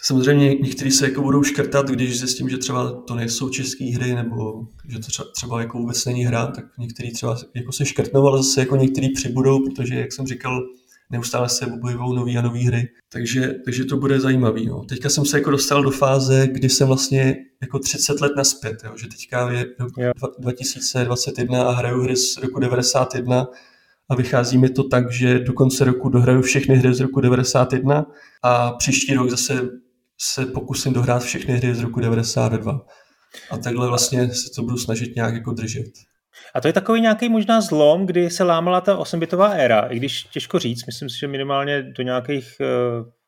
Samozřejmě 0.02 0.54
někteří 0.54 0.90
se 0.90 1.04
jako 1.04 1.22
budou 1.22 1.42
škrtat, 1.42 1.88
když 1.88 2.18
zjistím, 2.18 2.48
že 2.48 2.58
třeba 2.58 2.92
to 2.92 3.14
nejsou 3.14 3.48
české 3.48 3.84
hry, 3.84 4.14
nebo 4.14 4.66
že 4.88 4.98
to 4.98 5.06
třeba, 5.06 5.28
třeba 5.36 5.60
jako 5.60 5.78
vůbec 5.78 6.04
není 6.04 6.24
hra, 6.24 6.46
tak 6.46 6.64
někteří 6.78 7.12
třeba 7.12 7.36
jako 7.54 7.72
se 7.72 7.86
škrtnou, 7.86 8.26
ale 8.26 8.38
zase 8.38 8.60
jako 8.60 8.76
někteří 8.76 9.08
přibudou, 9.08 9.58
protože, 9.64 9.94
jak 9.94 10.12
jsem 10.12 10.26
říkal, 10.26 10.60
neustále 11.10 11.48
se 11.48 11.66
objevují 11.66 12.16
nové 12.16 12.32
a 12.32 12.42
nové 12.42 12.58
hry, 12.58 12.88
takže, 13.12 13.54
takže 13.64 13.84
to 13.84 13.96
bude 13.96 14.20
zajímavý. 14.20 14.66
No. 14.66 14.84
Teďka 14.84 15.08
jsem 15.08 15.24
se 15.24 15.38
jako 15.38 15.50
dostal 15.50 15.82
do 15.82 15.90
fáze, 15.90 16.46
kdy 16.46 16.68
jsem 16.68 16.86
vlastně 16.86 17.36
jako 17.62 17.78
30 17.78 18.20
let 18.20 18.32
naspět, 18.36 18.76
jo, 18.84 18.92
že 18.96 19.08
teďka 19.08 19.50
je 19.50 19.66
rok 19.78 19.92
2021 20.38 21.62
a 21.62 21.72
hraju 21.72 22.02
hry 22.02 22.16
z 22.16 22.36
roku 22.36 22.60
91 22.60 23.46
a 24.08 24.14
vychází 24.14 24.58
mi 24.58 24.68
to 24.68 24.84
tak, 24.88 25.12
že 25.12 25.38
do 25.38 25.52
konce 25.52 25.84
roku 25.84 26.08
dohraju 26.08 26.42
všechny 26.42 26.76
hry 26.76 26.94
z 26.94 27.00
roku 27.00 27.20
91 27.20 28.06
a 28.42 28.72
příští 28.72 29.14
rok 29.14 29.30
zase 29.30 29.68
se 30.32 30.46
pokusím 30.46 30.92
dohrát 30.92 31.22
všechny 31.22 31.56
hry 31.56 31.74
z 31.74 31.80
roku 31.80 32.00
92. 32.00 32.80
A 33.50 33.56
takhle 33.58 33.88
vlastně 33.88 34.34
se 34.34 34.50
to 34.56 34.62
budu 34.62 34.78
snažit 34.78 35.16
nějak 35.16 35.34
jako 35.34 35.52
držet. 35.52 35.92
A 36.54 36.60
to 36.60 36.68
je 36.68 36.72
takový 36.72 37.00
nějaký 37.00 37.28
možná 37.28 37.60
zlom, 37.60 38.06
kdy 38.06 38.30
se 38.30 38.44
lámala 38.44 38.80
ta 38.80 38.98
8-bitová 38.98 39.50
éra, 39.50 39.80
i 39.80 39.96
když 39.96 40.24
těžko 40.24 40.58
říct, 40.58 40.86
myslím 40.86 41.08
si, 41.08 41.18
že 41.18 41.28
minimálně 41.28 41.82
do 41.82 42.02
nějakých 42.02 42.56
eh, 42.60 42.64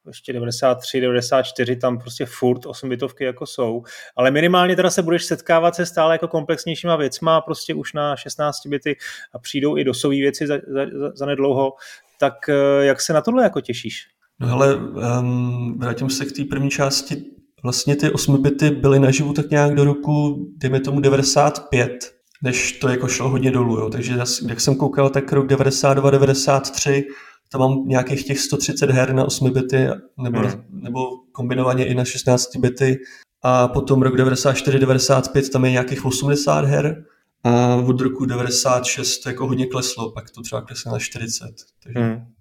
ještě 0.07 0.33
93, 0.33 1.01
94, 1.01 1.77
tam 1.77 1.99
prostě 1.99 2.27
furt 2.27 2.67
8 2.67 2.89
bitovky 2.89 3.25
jako 3.25 3.47
jsou, 3.47 3.83
ale 4.17 4.31
minimálně 4.31 4.77
teda 4.77 4.91
se 4.91 5.03
budeš 5.03 5.25
setkávat 5.25 5.75
se 5.75 5.87
stále 5.87 6.15
jako 6.15 6.29
komplexnějšíma 6.29 6.97
věcma, 6.97 7.41
prostě 7.41 7.75
už 7.75 7.93
na 7.93 8.17
16 8.17 8.67
bity 8.67 8.97
a 9.33 9.39
přijdou 9.39 9.77
i 9.77 9.85
dosové 9.85 10.17
věci 10.17 10.47
za, 10.47 10.55
za, 10.55 10.87
za 11.15 11.27
nedlouho, 11.27 11.73
tak 12.19 12.49
eh, 12.49 12.85
jak 12.85 13.01
se 13.01 13.13
na 13.13 13.21
tohle 13.21 13.43
jako 13.43 13.61
těšíš? 13.61 14.16
No 14.41 14.47
hele, 14.47 14.77
um, 14.77 15.79
vrátím 15.79 16.11
se 16.11 16.25
k 16.25 16.33
té 16.33 16.45
první 16.45 16.71
části. 16.71 17.25
Vlastně 17.63 17.97
ty 17.97 18.11
8 18.11 18.43
bity 18.43 18.71
byly 18.71 18.99
naživu 18.99 19.33
tak 19.33 19.51
nějak 19.51 19.75
do 19.75 19.85
roku, 19.85 20.47
dejme 20.57 20.81
tomu 20.81 21.01
95, 21.01 22.15
než 22.43 22.73
to 22.73 22.89
jako 22.89 23.09
šlo 23.09 23.29
hodně 23.29 23.51
dolů. 23.51 23.79
Jo. 23.79 23.91
Takže 23.91 24.19
jak 24.49 24.61
jsem 24.61 24.77
koukal, 24.77 25.11
tak 25.11 25.33
rok 25.33 25.47
92, 25.47 26.11
93, 26.11 27.05
tam 27.53 27.61
mám 27.61 27.89
nějakých 27.89 28.27
těch 28.27 28.41
130 28.41 28.91
her 28.91 29.15
na 29.15 29.25
8 29.25 29.53
bity, 29.53 29.89
nebo, 30.23 30.39
hmm. 30.39 30.65
nebo 30.71 31.01
kombinovaně 31.33 31.87
i 31.87 31.95
na 31.95 32.05
16 32.05 32.57
bity. 32.57 32.99
A 33.43 33.69
potom 33.69 34.03
rok 34.03 34.17
94, 34.17 34.79
95, 34.79 35.49
tam 35.49 35.65
je 35.65 35.71
nějakých 35.71 36.05
80 36.05 36.65
her. 36.65 37.05
A 37.45 37.77
od 37.77 38.01
roku 38.01 38.25
96 38.25 39.19
to 39.19 39.29
jako 39.29 39.47
hodně 39.47 39.67
kleslo, 39.67 40.11
pak 40.11 40.31
to 40.31 40.43
třeba 40.43 40.63
kleslo 40.63 40.93
na 40.93 40.99
40. 40.99 41.45
Takže 41.83 42.01
hmm. 42.01 42.36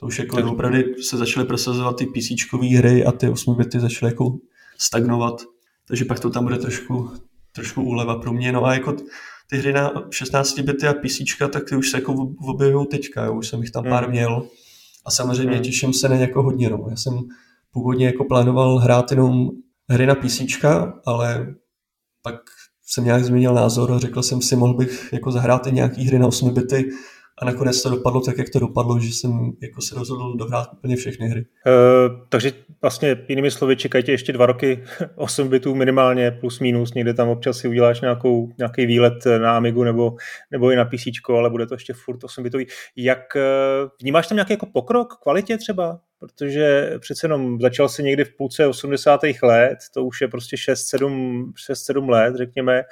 To 0.00 0.06
už 0.06 0.18
jako 0.18 0.52
opravdu 0.52 0.78
se 1.02 1.16
začaly 1.16 1.46
prosazovat 1.46 1.96
ty 1.96 2.06
PC 2.06 2.52
hry 2.76 3.04
a 3.04 3.12
ty 3.12 3.28
8 3.28 3.56
bity 3.56 3.80
začaly 3.80 4.12
jako 4.12 4.38
stagnovat. 4.78 5.42
Takže 5.88 6.04
pak 6.04 6.20
to 6.20 6.30
tam 6.30 6.44
bude 6.44 6.58
trošku, 6.58 7.10
trošku 7.52 7.82
úleva 7.82 8.18
pro 8.18 8.32
mě. 8.32 8.52
No 8.52 8.64
a 8.64 8.74
jako 8.74 8.96
ty 9.50 9.56
hry 9.56 9.72
na 9.72 9.92
16 10.10 10.60
bity 10.60 10.86
a 10.86 10.94
PC, 10.94 11.20
tak 11.52 11.68
ty 11.68 11.76
už 11.76 11.90
se 11.90 11.96
jako 11.96 12.32
objevují 12.38 12.86
teďka, 12.86 13.24
jo. 13.24 13.34
už 13.34 13.48
jsem 13.48 13.60
jich 13.60 13.70
tam 13.70 13.84
pár 13.84 14.02
hmm. 14.02 14.12
měl. 14.12 14.46
A 15.04 15.10
samozřejmě 15.10 15.54
hmm. 15.54 15.64
těším 15.64 15.92
se 15.92 16.08
na 16.08 16.16
jako 16.16 16.42
hodně. 16.42 16.70
No. 16.70 16.86
Já 16.90 16.96
jsem 16.96 17.18
původně 17.72 18.06
jako 18.06 18.24
plánoval 18.24 18.78
hrát 18.78 19.10
jenom 19.10 19.50
hry 19.88 20.06
na 20.06 20.14
PC, 20.14 20.40
ale 21.06 21.54
pak 22.22 22.36
jsem 22.86 23.04
nějak 23.04 23.24
změnil 23.24 23.54
názor 23.54 23.92
a 23.92 23.98
řekl 23.98 24.22
jsem 24.22 24.42
si, 24.42 24.56
mohl 24.56 24.74
bych 24.74 25.12
jako 25.12 25.30
zahrát 25.30 25.66
i 25.66 25.72
nějaký 25.72 26.04
hry 26.04 26.18
na 26.18 26.26
8 26.26 26.54
bity, 26.54 26.90
a 27.38 27.44
nakonec 27.44 27.82
to 27.82 27.90
dopadlo 27.90 28.20
tak, 28.20 28.38
jak 28.38 28.50
to 28.50 28.58
dopadlo, 28.58 29.00
že 29.00 29.08
jsem 29.12 29.52
jako 29.62 29.80
se 29.82 29.94
rozhodl 29.94 30.36
dohrát 30.36 30.68
úplně 30.72 30.96
všechny 30.96 31.28
hry. 31.28 31.46
Uh, 31.66 32.26
takže 32.28 32.52
vlastně 32.82 33.16
jinými 33.28 33.50
slovy 33.50 33.76
čekajte 33.76 34.12
ještě 34.12 34.32
dva 34.32 34.46
roky, 34.46 34.84
8 35.14 35.48
bitů 35.48 35.74
minimálně, 35.74 36.30
plus 36.30 36.60
minus, 36.60 36.94
někde 36.94 37.14
tam 37.14 37.28
občas 37.28 37.58
si 37.58 37.68
uděláš 37.68 38.00
nějakou, 38.00 38.48
nějaký 38.58 38.86
výlet 38.86 39.24
na 39.38 39.56
Amigu 39.56 39.84
nebo, 39.84 40.16
nebo 40.50 40.70
i 40.70 40.76
na 40.76 40.84
PC, 40.84 41.06
ale 41.28 41.50
bude 41.50 41.66
to 41.66 41.74
ještě 41.74 41.92
furt 41.92 42.24
8 42.24 42.44
bitový. 42.44 42.66
Jak 42.96 43.20
uh, 43.36 43.88
vnímáš 44.02 44.26
tam 44.26 44.36
nějaký 44.36 44.52
jako 44.52 44.66
pokrok, 44.66 45.18
kvalitě 45.22 45.58
třeba? 45.58 46.00
Protože 46.20 46.92
přece 47.00 47.24
jenom 47.24 47.60
začal 47.60 47.88
se 47.88 48.02
někdy 48.02 48.24
v 48.24 48.36
půlce 48.36 48.66
80. 48.66 49.20
let, 49.42 49.78
to 49.94 50.04
už 50.04 50.20
je 50.20 50.28
prostě 50.28 50.56
6-7 50.56 52.08
let, 52.08 52.34
řekněme. 52.36 52.82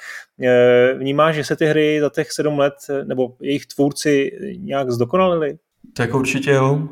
Eh, 0.43 0.95
vnímáš, 0.95 1.35
že 1.35 1.45
se 1.45 1.57
ty 1.57 1.67
hry 1.67 2.01
za 2.01 2.11
těch 2.11 2.33
7 2.33 2.59
let, 2.59 2.75
nebo 3.05 3.37
jejich 3.41 3.67
tvůrci 3.67 4.31
nějak 4.57 4.91
zdokonalili? 4.91 5.59
Tak 5.97 6.15
určitě 6.15 6.51
jo. 6.51 6.89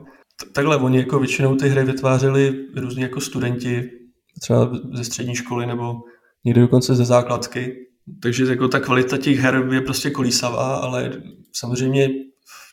Takhle 0.53 0.77
oni 0.77 0.99
jako 0.99 1.19
většinou 1.19 1.57
ty 1.57 1.69
hry 1.69 1.85
vytvářeli 1.85 2.67
různě 2.77 3.03
jako 3.03 3.21
studenti, 3.21 3.91
třeba 4.41 4.71
ze 4.93 5.05
střední 5.05 5.35
školy 5.35 5.67
nebo 5.67 5.95
někdy 6.45 6.61
dokonce 6.61 6.95
ze 6.95 7.05
základky. 7.05 7.77
Takže 8.23 8.45
jako 8.45 8.69
ta 8.69 8.81
kvalita 8.81 9.19
těch 9.19 9.39
her 9.39 9.69
je 9.73 9.81
prostě 9.81 10.11
kolísavá, 10.11 10.77
ale 10.77 11.13
samozřejmě 11.53 12.09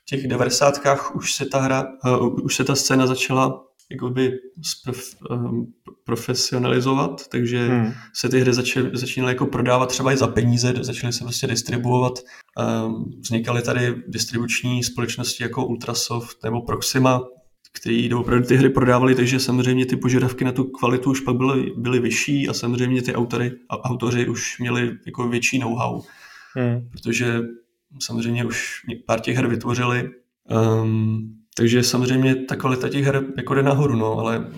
těch 0.06 0.28
devadesátkách 0.28 1.16
už 1.16 1.34
se 1.34 1.46
ta 1.46 1.60
hra, 1.60 1.86
uh, 2.06 2.44
už 2.44 2.56
se 2.56 2.63
ta 2.63 2.76
scéna 2.76 3.08
začala 3.08 3.63
jakoby 3.92 4.32
prof, 4.84 5.04
um, 5.30 5.74
profesionalizovat, 6.04 7.28
takže 7.28 7.68
hmm. 7.68 7.94
se 8.13 8.30
ty 8.30 8.39
hry 8.39 8.54
začaly, 8.54 8.89
začínaly 8.94 9.32
jako 9.32 9.46
prodávat 9.46 9.89
třeba 9.89 10.13
i 10.13 10.18
za 10.18 10.28
peníze, 10.28 10.74
začaly 10.82 11.13
se 11.13 11.24
prostě 11.24 11.48
distribuovat. 11.48 12.13
Um, 12.86 13.12
vznikaly 13.20 13.62
tady 13.62 13.96
distribuční 14.08 14.84
společnosti 14.84 15.44
jako 15.44 15.66
Ultrasoft 15.66 16.44
nebo 16.44 16.62
Proxima, 16.62 17.22
který 17.74 18.13
opravdu 18.13 18.48
ty 18.48 18.56
hry 18.56 18.70
prodávali, 18.70 19.16
takže 19.16 19.39
samozřejmě 19.39 19.86
ty 19.86 19.98
požadavky 19.98 20.46
na 20.46 20.52
tu 20.52 20.63
kvalitu 20.63 21.12
už 21.12 21.20
pak 21.20 21.36
byly, 21.36 21.72
byly 21.78 22.00
vyšší 22.00 22.50
a 22.50 22.54
samozřejmě 22.54 23.02
ty 23.02 23.16
autory, 23.16 23.52
a 23.70 23.89
autoři 23.89 24.28
už 24.28 24.60
měli 24.60 24.92
jako 25.06 25.28
větší 25.28 25.60
know-how, 25.60 26.02
hmm. 26.56 26.89
protože 26.92 27.39
samozřejmě 28.00 28.46
už 28.46 28.82
pár 29.06 29.20
těch 29.20 29.36
her 29.36 29.48
vytvořili, 29.48 30.10
um, 30.84 31.22
takže 31.58 31.84
samozřejmě 31.84 32.36
ta 32.36 32.56
kvalita 32.56 32.90
těch 32.90 33.06
her 33.06 33.24
jako 33.38 33.54
jde 33.54 33.64
nahoru, 33.64 33.96
no, 33.96 34.18
ale 34.18 34.52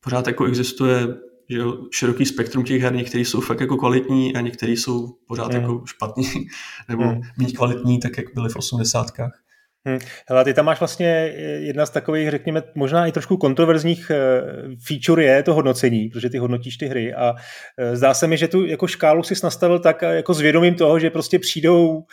pořád 0.00 0.26
jako 0.26 0.44
existuje 0.44 1.08
že 1.50 1.58
jo, 1.58 1.78
široký 1.92 2.26
spektrum 2.26 2.64
těch 2.64 2.82
her, 2.82 2.94
některé 2.94 3.20
jsou 3.20 3.40
fakt 3.40 3.60
jako 3.60 3.76
kvalitní 3.76 4.34
a 4.34 4.40
některé 4.40 4.72
jsou 4.72 5.08
pořád 5.28 5.52
mm. 5.52 5.60
jako 5.60 5.82
špatní 5.86 6.24
nebo 6.88 7.04
mm. 7.04 7.20
méně 7.38 7.52
kvalitní, 7.52 8.00
tak 8.00 8.18
jak 8.18 8.26
byly 8.34 8.48
v 8.48 8.56
osmdesátkách. 8.56 9.42
Hmm. 9.88 9.98
Hele, 10.28 10.44
ty 10.44 10.54
tam 10.54 10.64
máš 10.64 10.78
vlastně 10.80 11.06
eh, 11.08 11.40
jedna 11.40 11.86
z 11.86 11.90
takových, 11.90 12.30
řekněme, 12.30 12.62
možná 12.74 13.06
i 13.06 13.12
trošku 13.12 13.36
kontroverzních 13.36 14.10
eh, 14.10 14.42
feature 14.86 15.24
je 15.24 15.42
to 15.42 15.54
hodnocení, 15.54 16.08
protože 16.08 16.30
ty 16.30 16.38
hodnotíš 16.38 16.76
ty 16.76 16.86
hry 16.86 17.14
a 17.14 17.34
eh, 17.78 17.96
zdá 17.96 18.14
se 18.14 18.26
mi, 18.26 18.36
že 18.36 18.48
tu 18.48 18.64
jako 18.64 18.86
škálu 18.86 19.22
si 19.22 19.34
nastavil 19.42 19.78
tak 19.78 20.02
jako 20.02 20.34
s 20.34 20.40
vědomím 20.40 20.74
toho, 20.74 20.98
že 20.98 21.10
prostě 21.10 21.38
přijdou, 21.38 22.04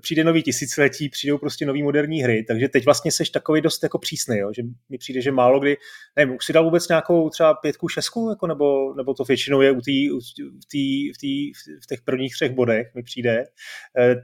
přijde 0.00 0.24
nový 0.24 0.42
tisíciletí, 0.42 1.08
přijdou 1.08 1.38
prostě 1.38 1.66
nový 1.66 1.82
moderní 1.82 2.22
hry, 2.22 2.44
takže 2.48 2.68
teď 2.68 2.84
vlastně 2.84 3.12
seš 3.12 3.30
takový 3.30 3.60
dost 3.60 3.82
jako 3.82 3.98
přísný, 3.98 4.38
jo? 4.38 4.50
že 4.56 4.62
mi 4.88 4.98
přijde, 4.98 5.20
že 5.20 5.32
málo 5.32 5.60
kdy, 5.60 5.76
nevím, 6.16 6.34
už 6.34 6.44
si 6.44 6.52
dal 6.52 6.64
vůbec 6.64 6.88
nějakou 6.88 7.30
třeba 7.30 7.54
pětku, 7.54 7.88
šestku, 7.88 8.30
jako, 8.30 8.46
nebo, 8.46 8.94
nebo 8.94 9.14
to 9.14 9.24
většinou 9.24 9.60
je 9.60 9.70
u 9.70 9.80
tý, 9.80 10.08
v, 10.08 10.66
tý, 10.70 11.12
v, 11.12 11.18
tý, 11.18 11.52
v 11.82 11.86
těch 11.88 12.02
prvních 12.02 12.32
třech 12.32 12.52
bodech, 12.52 12.94
mi 12.94 13.02
přijde, 13.02 13.44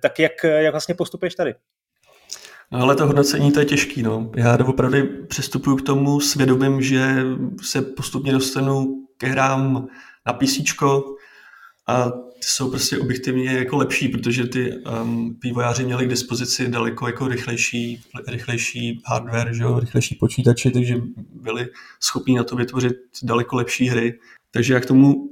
tak 0.03 0.18
jak, 0.18 0.44
jak 0.44 0.73
vlastně 0.75 0.94
postupuješ 0.94 1.35
tady? 1.35 1.55
Ale 2.70 2.96
to 2.96 3.07
hodnocení 3.07 3.52
to 3.52 3.61
je 3.61 3.66
těžký. 3.66 4.02
No. 4.02 4.31
Já 4.37 4.59
opravdu 4.64 4.98
přistupuji 5.28 5.76
k 5.76 5.83
tomu 5.83 6.20
svědomím, 6.20 6.83
že 6.83 7.24
se 7.62 7.83
postupně 7.83 8.33
dostanu 8.33 9.07
ke 9.16 9.26
hrám 9.26 9.88
na 10.26 10.33
PC 10.33 10.59
a 11.87 12.11
ty 12.11 12.46
jsou 12.46 12.70
prostě 12.70 12.98
objektivně 12.98 13.52
jako 13.52 13.76
lepší, 13.76 14.09
protože 14.09 14.46
ty 14.46 14.74
um, 15.02 15.38
vývojáři 15.42 15.85
měli 15.85 16.07
k 16.07 16.11
dispozici 16.11 16.68
daleko 16.68 17.07
jako 17.07 17.28
rychlejší, 17.28 18.02
rychlejší 18.28 19.02
hardware, 19.07 19.54
že 19.54 19.62
jo, 19.62 19.81
rychlejší 19.81 20.14
počítače, 20.14 20.70
takže 20.70 20.94
byli 21.33 21.68
schopni 22.00 22.37
na 22.37 22.44
to 22.44 22.57
vytvořit 22.57 22.96
daleko 23.22 23.57
lepší 23.57 23.88
hry. 23.88 24.18
Takže 24.50 24.74
já 24.74 24.81
k 24.81 24.87
tomu 24.87 25.31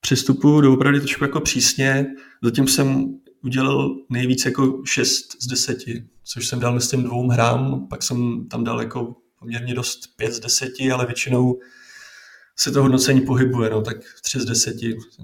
přistupuji 0.00 0.60
do 0.60 0.72
opravdu 0.72 1.00
trošku 1.00 1.24
jako 1.24 1.40
přísně. 1.40 2.06
Zatím 2.42 2.68
jsem 2.68 3.18
udělal 3.44 3.96
nejvíc 4.10 4.44
jako 4.44 4.82
6 4.86 5.42
z 5.42 5.46
10, 5.46 5.78
což 6.24 6.46
jsem 6.46 6.60
dal 6.60 6.74
myslím 6.74 7.02
dvou 7.02 7.28
hrám, 7.28 7.88
pak 7.88 8.02
jsem 8.02 8.48
tam 8.50 8.64
dal 8.64 8.80
jako 8.80 9.14
poměrně 9.38 9.74
dost 9.74 10.00
5 10.16 10.32
z 10.32 10.40
10, 10.40 10.72
ale 10.92 11.06
většinou 11.06 11.58
se 12.56 12.70
to 12.70 12.82
hodnocení 12.82 13.20
pohybuje, 13.20 13.70
no, 13.70 13.82
tak 13.82 13.96
3 14.22 14.40
z 14.40 14.44
10, 14.44 14.76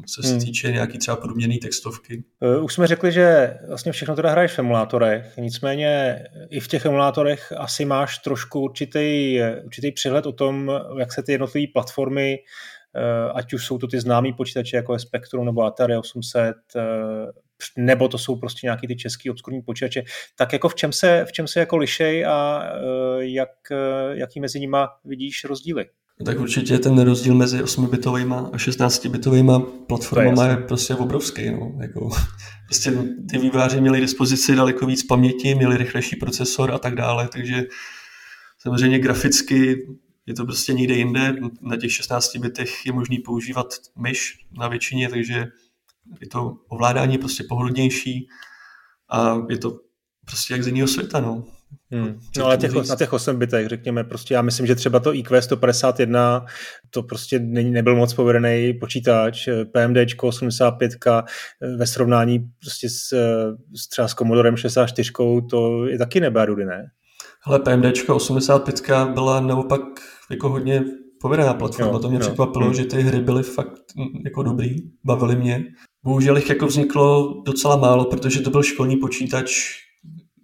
co 0.07 0.23
se 0.23 0.29
hmm. 0.29 0.41
týče 0.41 0.73
nějaký 0.73 0.99
třeba 0.99 1.17
podobněný 1.17 1.59
textovky. 1.59 2.25
Uh, 2.57 2.65
už 2.65 2.75
jsme 2.75 2.87
řekli, 2.87 3.13
že 3.13 3.55
vlastně 3.69 3.93
všechno 3.93 4.17
teda 4.17 4.31
hraješ 4.31 4.53
v 4.53 4.59
emulátorech, 4.59 5.37
nicméně 5.39 6.25
i 6.51 6.61
v 6.61 6.69
těch 6.69 6.85
emulátorech 6.85 7.53
asi 7.57 7.85
máš 7.85 8.19
trošku 8.19 8.61
určitý, 8.61 9.39
určitý 9.65 9.93
přehled 9.93 10.27
o 10.27 10.33
tom, 10.33 10.71
jak 10.99 11.13
se 11.13 11.23
ty 11.23 11.33
jednotlivé 11.33 11.67
platformy, 11.73 12.39
uh, 12.39 13.33
ať 13.35 13.53
už 13.53 13.67
jsou 13.67 13.79
to 13.79 13.87
ty 13.87 14.01
známý 14.01 14.33
počítače, 14.33 14.77
jako 14.77 14.93
je 14.93 14.99
Spectrum 14.99 15.47
nebo 15.47 15.63
Atari 15.63 15.97
800, 15.97 16.57
uh, 16.77 16.83
nebo 17.77 18.09
to 18.09 18.19
jsou 18.19 18.37
prostě 18.37 18.67
nějaký 18.67 18.87
ty 18.87 18.97
český 18.97 19.31
obskurní 19.31 19.63
počítače, 19.63 20.03
tak 20.37 20.53
jako 20.53 20.69
v 20.69 20.75
čem 20.75 20.93
se, 20.93 21.25
v 21.29 21.33
čem 21.33 21.49
se 21.49 21.61
jako 21.61 21.77
lišej 21.77 22.27
a 22.27 22.63
jak, 23.19 23.51
jaký 24.13 24.41
mezi 24.41 24.61
nima 24.61 24.89
vidíš 25.05 25.45
rozdíly? 25.45 25.87
No 26.21 26.27
tak 26.27 26.41
určitě 26.41 26.79
ten 26.79 26.99
rozdíl 26.99 27.35
mezi 27.35 27.63
8-bitovými 27.63 28.35
a 28.53 28.57
16-bitovými 28.57 29.61
platformami 29.87 30.49
je, 30.49 30.51
je 30.51 30.57
prostě 30.57 30.95
obrovský. 30.95 31.51
No. 31.51 31.73
Jako, 31.81 32.09
prostě 32.67 32.93
ty 33.31 33.39
výváři 33.39 33.81
měli 33.81 34.01
dispozici 34.01 34.57
daleko 34.57 34.87
víc 34.87 35.03
paměti, 35.03 35.55
měli 35.55 35.77
rychlejší 35.77 36.17
procesor 36.17 36.73
a 36.73 36.79
tak 36.79 36.95
dále, 36.95 37.29
takže 37.29 37.65
samozřejmě 38.59 38.99
graficky 38.99 39.87
je 40.27 40.35
to 40.35 40.45
prostě 40.45 40.73
někde 40.73 40.95
jinde. 40.95 41.37
Na 41.61 41.77
těch 41.77 41.93
16 41.93 42.37
bitech 42.37 42.87
je 42.87 42.93
možný 42.93 43.19
používat 43.19 43.67
myš 43.99 44.47
na 44.59 44.69
většině, 44.69 45.09
takže 45.09 45.47
je 46.21 46.29
to 46.29 46.57
ovládání 46.69 47.19
prostě 47.19 47.45
pohodlnější 47.49 48.29
a 49.11 49.37
je 49.51 49.59
to 49.59 49.81
prostě 50.25 50.55
jak 50.55 50.63
z 50.63 50.67
jiného 50.67 50.89
světa. 50.89 51.21
No. 51.21 51.45
Hmm. 51.91 52.21
No 52.39 52.45
ale 52.45 52.57
těch, 52.57 52.89
na 52.89 52.97
těch 52.97 53.13
8 53.13 53.37
bitech, 53.37 53.69
řekněme, 53.69 54.05
prostě 54.05 54.35
já 54.35 54.43
myslím, 54.43 54.67
že 54.67 54.75
třeba 54.75 55.01
to 55.01 55.15
IQ 55.15 55.43
151, 55.43 56.47
to 56.91 57.03
prostě 57.03 57.39
ne, 57.39 57.63
nebyl 57.63 57.97
moc 57.97 58.15
povedený 58.15 58.75
počítač, 58.81 59.49
PMD 59.73 59.97
85 60.23 60.93
ve 61.77 61.87
srovnání 61.87 62.51
prostě 62.61 62.89
s, 62.89 63.09
s 63.75 63.89
třeba 63.89 64.09
s 64.09 64.15
Commodorem 64.15 64.57
64, 64.57 65.11
to 65.51 65.87
je 65.87 65.99
taky 65.99 66.21
nebárudy, 66.21 66.65
ne? 66.65 66.91
Hele, 67.43 67.59
PMD 67.59 68.11
85 68.11 68.81
byla 69.15 69.41
naopak 69.41 69.81
jako 70.31 70.49
hodně 70.49 70.85
povedená 71.21 71.55
platforma, 71.55 71.93
jo, 71.93 71.99
to 71.99 72.09
mě 72.09 72.17
jo. 72.17 72.21
překvapilo, 72.21 72.65
hmm. 72.65 72.75
že 72.75 72.85
ty 72.85 73.03
hry 73.03 73.21
byly 73.21 73.43
fakt 73.43 73.83
mm, 73.97 74.23
jako 74.25 74.43
dobrý, 74.43 74.77
bavily 75.05 75.37
mě. 75.37 75.65
Bohužel 76.09 76.37
jich 76.37 76.49
jako 76.49 76.67
vzniklo 76.67 77.35
docela 77.47 77.77
málo, 77.77 78.05
protože 78.05 78.41
to 78.41 78.51
byl 78.51 78.63
školní 78.63 78.97
počítač, 78.97 79.73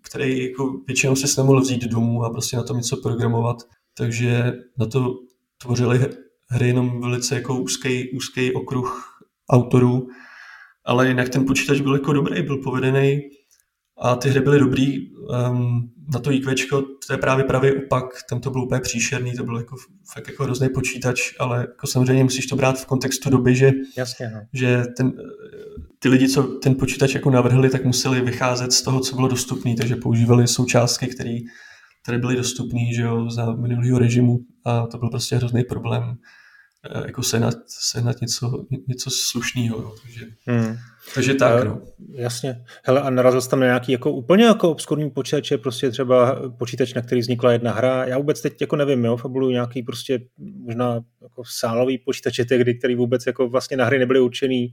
který 0.03 0.49
jako 0.49 0.81
většinou 0.87 1.17
si 1.17 1.41
nemohl 1.41 1.61
vzít 1.61 1.85
domů 1.85 2.25
a 2.25 2.31
prostě 2.31 2.57
na 2.57 2.63
tom 2.63 2.77
něco 2.77 2.97
programovat. 2.97 3.57
Takže 3.97 4.53
na 4.79 4.87
to 4.87 5.15
tvořili 5.63 6.07
hry 6.49 6.67
jenom 6.67 7.01
velice 7.01 7.35
jako 7.35 7.61
úzký, 7.61 8.11
úzký 8.11 8.55
okruh 8.55 9.19
autorů, 9.51 10.09
ale 10.85 11.09
jinak 11.09 11.29
ten 11.29 11.47
počítač 11.47 11.81
byl 11.81 11.95
jako 11.95 12.13
dobrý, 12.13 12.43
byl 12.43 12.57
povedený 12.57 13.21
a 13.99 14.17
ty 14.17 14.29
hry 14.29 14.41
byly 14.41 14.59
dobrý. 14.59 15.15
Um, 15.15 15.91
na 16.13 16.21
to 16.21 16.33
IQ, 16.33 16.55
to 17.07 17.13
je 17.13 17.19
právě 17.19 17.45
pravý 17.45 17.73
opak, 17.73 18.05
tam 18.29 18.41
to 18.41 18.51
bylo 18.51 18.65
úplně 18.65 18.81
příšerný, 18.81 19.33
to 19.33 19.45
byl 19.45 19.57
jako 19.57 19.77
fakt 20.13 20.29
jako 20.29 20.45
hrozný 20.45 20.69
počítač, 20.69 21.35
ale 21.39 21.59
jako 21.59 21.87
samozřejmě 21.87 22.25
musíš 22.25 22.47
to 22.47 22.57
brát 22.57 22.81
v 22.81 22.87
kontextu 22.87 23.31
doby, 23.31 23.57
že, 23.57 23.73
Jasně, 23.97 24.31
no. 24.35 24.41
že 24.53 24.83
ten, 24.97 25.13
ty 26.05 26.09
lidi, 26.09 26.29
co 26.29 26.43
ten 26.43 26.75
počítač 26.75 27.15
jako 27.15 27.31
navrhli, 27.31 27.71
tak 27.71 27.85
museli 27.85 28.21
vycházet 28.21 28.73
z 28.73 28.83
toho, 28.83 29.01
co 29.01 29.17
bylo 29.17 29.29
dostupné, 29.29 29.75
takže 29.75 29.97
používali 29.97 30.49
součástky, 30.49 31.07
které 31.07 31.39
které 32.03 32.19
byly 32.19 32.37
dostupné 32.37 32.81
za 33.29 33.53
minulého 33.53 33.99
režimu 33.99 34.39
a 34.65 34.87
to 34.87 34.99
byl 34.99 35.09
prostě 35.09 35.37
hrozný 35.37 35.65
problém 35.65 36.17
jako 37.07 37.23
sehnat, 37.23 37.55
sehnat 37.67 38.21
něco, 38.21 38.65
něco 38.87 39.11
slušného. 39.11 39.95
Takže, 40.03 40.27
hmm. 40.47 40.77
takže 41.15 41.35
tak, 41.35 41.65
no. 41.65 41.81
Jasně. 42.13 42.65
Hele, 42.85 43.01
a 43.01 43.11
narazil 43.11 43.41
jsi 43.41 43.51
tam 43.51 43.61
na 43.61 43.67
nějaký 43.67 43.93
jako 43.93 44.13
úplně 44.13 44.45
jako 44.45 44.71
obskurní 44.71 45.11
počítač, 45.11 45.53
prostě 45.63 45.91
třeba 45.91 46.41
počítač, 46.59 46.95
na 46.95 47.03
který 47.03 47.21
vznikla 47.21 47.53
jedna 47.53 47.73
hra. 47.73 48.05
Já 48.05 48.19
vůbec 48.19 48.41
teď 48.41 48.61
jako 48.61 48.77
nevím, 48.77 49.05
jo, 49.05 49.17
fabuluju 49.17 49.53
nějaký 49.53 49.83
prostě 49.83 50.21
možná 50.39 51.01
jako 51.23 51.43
sálový 51.47 51.99
počítače 51.99 52.45
tehdy, 52.45 52.75
který 52.75 52.95
vůbec 52.95 53.27
jako 53.27 53.49
vlastně 53.49 53.77
na 53.77 53.85
hry 53.85 53.99
nebyly 53.99 54.21
určený, 54.21 54.73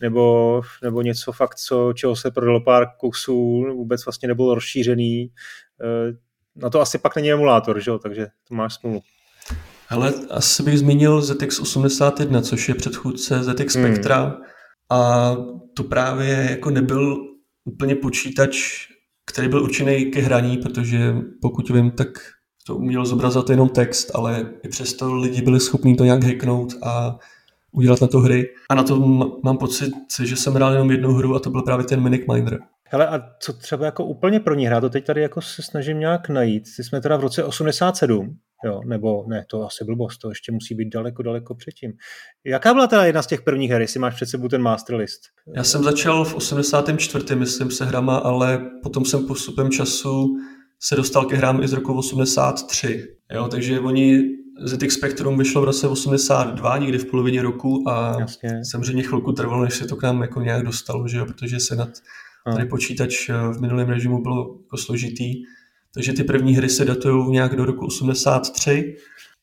nebo, 0.00 0.62
nebo 0.82 1.02
něco 1.02 1.32
fakt, 1.32 1.54
co, 1.54 1.92
čeho 1.92 2.16
se 2.16 2.30
prodalo 2.30 2.60
pár 2.60 2.86
kusů, 2.98 3.66
vůbec 3.76 4.04
vlastně 4.04 4.28
nebylo 4.28 4.54
rozšířený. 4.54 5.30
Eh, 5.82 6.16
na 6.56 6.70
to 6.70 6.80
asi 6.80 6.98
pak 6.98 7.16
není 7.16 7.32
emulátor, 7.32 7.80
že 7.80 7.90
jo, 7.90 7.98
takže 7.98 8.26
to 8.48 8.54
máš 8.54 8.74
smůlu. 8.74 9.02
Hele, 9.92 10.14
asi 10.30 10.62
bych 10.62 10.78
zmínil 10.78 11.22
ZX 11.22 11.60
81, 11.60 12.42
což 12.42 12.68
je 12.68 12.74
předchůdce 12.74 13.42
ZX 13.42 13.76
hmm. 13.76 13.86
Spectra 13.86 14.22
hmm. 14.24 14.34
a 14.90 15.30
to 15.76 15.84
právě 15.84 16.46
jako 16.50 16.70
nebyl 16.70 17.16
úplně 17.64 17.94
počítač, 17.94 18.86
který 19.26 19.48
byl 19.48 19.62
určený 19.62 20.04
ke 20.04 20.20
hraní, 20.20 20.56
protože 20.56 21.14
pokud 21.42 21.70
vím, 21.70 21.90
tak 21.90 22.08
to 22.66 22.76
uměl 22.76 23.06
zobrazovat 23.06 23.50
jenom 23.50 23.68
text, 23.68 24.10
ale 24.14 24.46
i 24.62 24.68
přesto 24.68 25.14
lidi 25.14 25.42
byli 25.42 25.60
schopni 25.60 25.96
to 25.96 26.04
nějak 26.04 26.24
hacknout 26.24 26.72
a 26.82 27.18
udělat 27.72 28.00
na 28.00 28.06
to 28.06 28.18
hry. 28.18 28.46
A 28.70 28.74
na 28.74 28.82
to 28.82 28.96
mám 29.44 29.58
pocit, 29.58 29.92
že 30.22 30.36
jsem 30.36 30.54
hrál 30.54 30.72
jenom 30.72 30.90
jednu 30.90 31.12
hru 31.12 31.34
a 31.34 31.38
to 31.38 31.50
byl 31.50 31.62
právě 31.62 31.84
ten 31.86 32.02
Minic 32.02 32.22
Minder. 32.32 32.58
Hele, 32.84 33.08
a 33.08 33.20
co 33.40 33.52
třeba 33.52 33.86
jako 33.86 34.04
úplně 34.04 34.40
pro 34.40 34.54
ní 34.54 34.66
hrát, 34.66 34.80
to 34.80 34.90
teď 34.90 35.06
tady 35.06 35.22
jako 35.22 35.42
se 35.42 35.62
snažím 35.62 35.98
nějak 35.98 36.28
najít. 36.28 36.64
Ty 36.76 36.84
jsme 36.84 37.00
teda 37.00 37.16
v 37.16 37.20
roce 37.20 37.44
87, 37.44 38.36
jo, 38.64 38.80
nebo 38.86 39.24
ne, 39.28 39.44
to 39.50 39.66
asi 39.66 39.84
blbost, 39.84 40.18
to 40.18 40.28
ještě 40.28 40.52
musí 40.52 40.74
být 40.74 40.88
daleko, 40.88 41.22
daleko 41.22 41.54
předtím. 41.54 41.92
Jaká 42.44 42.74
byla 42.74 42.86
teda 42.86 43.04
jedna 43.04 43.22
z 43.22 43.26
těch 43.26 43.42
prvních 43.42 43.70
her, 43.70 43.80
jestli 43.80 44.00
máš 44.00 44.14
před 44.14 44.26
sebou 44.26 44.48
ten 44.48 44.62
master 44.62 44.96
list? 44.96 45.20
Já 45.56 45.64
jsem 45.64 45.84
začal 45.84 46.24
v 46.24 46.34
84. 46.34 47.34
myslím 47.34 47.70
se 47.70 47.84
hrama, 47.84 48.16
ale 48.16 48.70
potom 48.82 49.04
jsem 49.04 49.26
postupem 49.26 49.70
času 49.70 50.36
se 50.80 50.96
dostal 50.96 51.24
ke 51.24 51.36
hrám 51.36 51.62
i 51.62 51.68
z 51.68 51.72
roku 51.72 51.98
83. 51.98 53.06
Jo, 53.34 53.48
takže 53.48 53.80
oni 53.80 54.22
ZX 54.64 54.94
Spectrum 54.94 55.38
vyšlo 55.38 55.60
v 55.60 55.64
roce 55.64 55.88
82, 55.88 56.78
někdy 56.78 56.98
v 56.98 57.04
polovině 57.04 57.42
roku 57.42 57.84
a 57.88 58.16
Jasně. 58.20 58.64
samozřejmě 58.64 59.02
chvilku 59.02 59.32
trvalo, 59.32 59.64
než 59.64 59.74
se 59.74 59.86
to 59.86 59.96
k 59.96 60.02
nám 60.02 60.22
jako 60.22 60.40
nějak 60.40 60.62
dostalo, 60.62 61.08
že 61.08 61.18
jo, 61.18 61.26
protože 61.26 61.60
se 61.60 61.76
nad 61.76 61.88
Tady 62.44 62.64
počítač 62.64 63.28
eh, 63.28 63.32
v 63.32 63.60
minulém 63.60 63.88
režimu 63.88 64.22
bylo 64.22 64.58
jako 64.62 64.76
složitý, 64.76 65.42
takže 65.94 66.12
ty 66.12 66.24
první 66.24 66.56
hry 66.56 66.68
se 66.68 66.84
datují 66.84 67.30
nějak 67.30 67.56
do 67.56 67.64
roku 67.64 67.86
83 67.86 68.96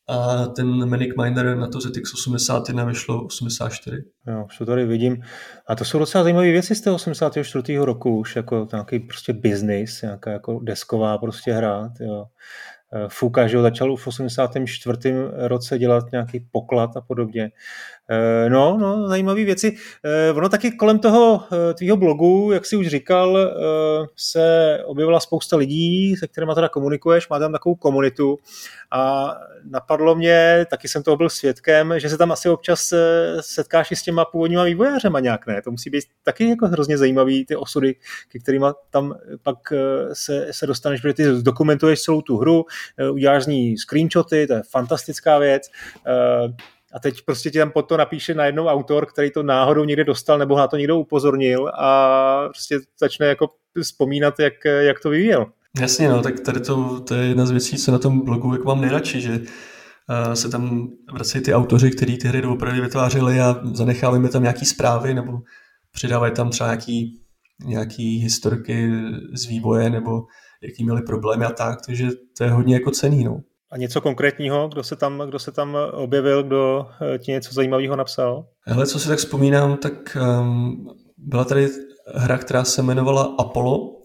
a 0.08 0.46
ten 0.46 0.88
Manic 0.88 1.12
Miner 1.22 1.56
na 1.56 1.68
to 1.68 1.80
ZX 1.80 2.14
81 2.14 2.84
vyšlo 2.84 3.24
84. 3.24 4.04
Jo, 4.26 4.44
už 4.46 4.58
to 4.58 4.66
tady 4.66 4.86
vidím. 4.86 5.22
A 5.66 5.74
to 5.74 5.84
jsou 5.84 5.98
docela 5.98 6.24
zajímavé 6.24 6.50
věci 6.50 6.74
z 6.74 6.80
toho 6.80 6.96
84. 6.96 7.78
roku, 7.78 8.18
už 8.18 8.36
jako 8.36 8.68
nějaký 8.72 8.98
prostě 9.00 9.32
business, 9.32 10.02
nějaká 10.02 10.30
jako 10.30 10.60
desková 10.62 11.18
prostě 11.18 11.52
hra. 11.52 11.92
Jo. 12.00 12.24
Eh, 12.92 13.06
Fuka, 13.08 13.46
že 13.46 13.56
ho 13.56 13.62
začal 13.62 13.96
v 13.96 14.06
84. 14.06 15.14
roce 15.36 15.78
dělat 15.78 16.04
nějaký 16.12 16.40
poklad 16.52 16.96
a 16.96 17.00
podobně. 17.00 17.50
Eh, 18.10 18.50
no, 18.50 18.78
no, 18.80 19.08
zajímavé 19.08 19.44
věci. 19.44 19.76
Eh, 20.04 20.32
ono 20.32 20.48
taky 20.48 20.70
kolem 20.70 20.98
toho 20.98 21.44
tvýho 21.74 21.96
blogu, 21.96 22.52
jak 22.52 22.66
jsi 22.66 22.76
už 22.76 22.86
říkal, 22.86 23.38
se 24.16 24.78
objevila 24.84 25.20
spousta 25.20 25.56
lidí, 25.56 26.16
se 26.16 26.26
kterými 26.28 26.52
teda 26.54 26.68
komunikuješ, 26.68 27.28
má 27.28 27.38
tam 27.38 27.52
takovou 27.52 27.74
komunitu 27.74 28.38
a 28.90 29.34
napadlo 29.70 30.14
mě, 30.14 30.66
taky 30.70 30.88
jsem 30.88 31.02
toho 31.02 31.16
byl 31.16 31.28
svědkem, 31.28 31.94
že 32.00 32.08
se 32.08 32.18
tam 32.18 32.32
asi 32.32 32.48
občas 32.48 32.92
setkáš 33.40 33.90
i 33.90 33.96
s 33.96 34.02
těma 34.02 34.24
původníma 34.24 34.64
vývojářema 34.64 35.20
nějak, 35.20 35.46
ne? 35.46 35.62
To 35.62 35.70
musí 35.70 35.90
být 35.90 36.04
taky 36.22 36.48
jako 36.48 36.66
hrozně 36.66 36.98
zajímavý 36.98 37.44
ty 37.44 37.56
osudy, 37.56 37.94
ke 38.28 38.38
kterým 38.38 38.64
tam 38.90 39.14
pak 39.42 39.58
se, 40.12 40.46
se 40.50 40.66
dostaneš, 40.66 41.00
protože 41.00 41.14
ty 41.14 41.42
dokumentuješ 41.42 42.02
celou 42.02 42.22
tu 42.22 42.36
hru, 42.36 42.64
Eh, 42.98 43.10
uděláš 43.10 43.44
z 43.44 43.46
ní 43.46 43.78
screenshoty, 43.78 44.46
to 44.46 44.52
je 44.52 44.62
fantastická 44.70 45.38
věc. 45.38 45.70
Eh, 46.92 46.96
a 46.96 46.98
teď 47.00 47.22
prostě 47.24 47.50
ti 47.50 47.58
tam 47.58 47.70
pod 47.70 47.82
to 47.82 47.96
napíše 47.96 48.34
najednou 48.34 48.66
autor, 48.66 49.06
který 49.06 49.30
to 49.30 49.42
náhodou 49.42 49.84
někde 49.84 50.04
dostal 50.04 50.38
nebo 50.38 50.56
na 50.56 50.68
to 50.68 50.76
někdo 50.76 50.98
upozornil 50.98 51.68
a 51.68 52.48
prostě 52.48 52.78
začne 53.00 53.26
jako 53.26 53.50
vzpomínat, 53.82 54.40
jak, 54.40 54.54
jak 54.80 55.00
to 55.00 55.10
vyvíjel. 55.10 55.46
Jasně, 55.80 56.08
no, 56.08 56.22
tak 56.22 56.40
tady 56.40 56.60
to, 56.60 57.00
to 57.00 57.14
je 57.14 57.28
jedna 57.28 57.46
z 57.46 57.50
věcí, 57.50 57.76
co 57.76 57.92
na 57.92 57.98
tom 57.98 58.24
blogu 58.24 58.52
jak 58.52 58.64
mám 58.64 58.80
nejradši, 58.80 59.20
že 59.20 59.30
uh, 59.30 60.32
se 60.32 60.48
tam 60.48 60.88
vracejí 61.12 61.44
ty 61.44 61.54
autoři, 61.54 61.90
kteří 61.90 62.18
ty 62.18 62.28
hry 62.28 62.42
doopravdy 62.42 62.80
vytvářeli 62.80 63.40
a 63.40 63.60
zanechávají 63.72 64.22
mi 64.22 64.28
tam 64.28 64.42
nějaký 64.42 64.66
zprávy 64.66 65.14
nebo 65.14 65.38
přidávají 65.92 66.32
tam 66.32 66.50
třeba 66.50 66.68
nějaký, 66.68 67.22
nějaký 67.64 68.18
historky 68.18 68.90
z 69.32 69.46
vývoje 69.46 69.90
nebo 69.90 70.22
jaký 70.62 70.84
měli 70.84 71.02
problémy 71.02 71.44
a 71.44 71.50
tak, 71.50 71.78
takže 71.86 72.08
to 72.38 72.44
je 72.44 72.50
hodně 72.50 72.74
jako 72.74 72.90
cený. 72.90 73.24
No. 73.24 73.40
A 73.70 73.76
něco 73.76 74.00
konkrétního, 74.00 74.68
kdo 74.68 74.82
se 74.82 74.96
tam, 74.96 75.22
kdo 75.26 75.38
se 75.38 75.52
tam 75.52 75.76
objevil, 75.92 76.42
kdo 76.42 76.86
eh, 77.14 77.18
ti 77.18 77.32
něco 77.32 77.54
zajímavého 77.54 77.96
napsal? 77.96 78.46
Hele, 78.66 78.86
co 78.86 78.98
si 78.98 79.08
tak 79.08 79.18
vzpomínám, 79.18 79.76
tak 79.76 80.16
um, 80.40 80.86
byla 81.16 81.44
tady 81.44 81.68
hra, 82.14 82.38
která 82.38 82.64
se 82.64 82.80
jmenovala 82.80 83.34
Apollo 83.38 83.96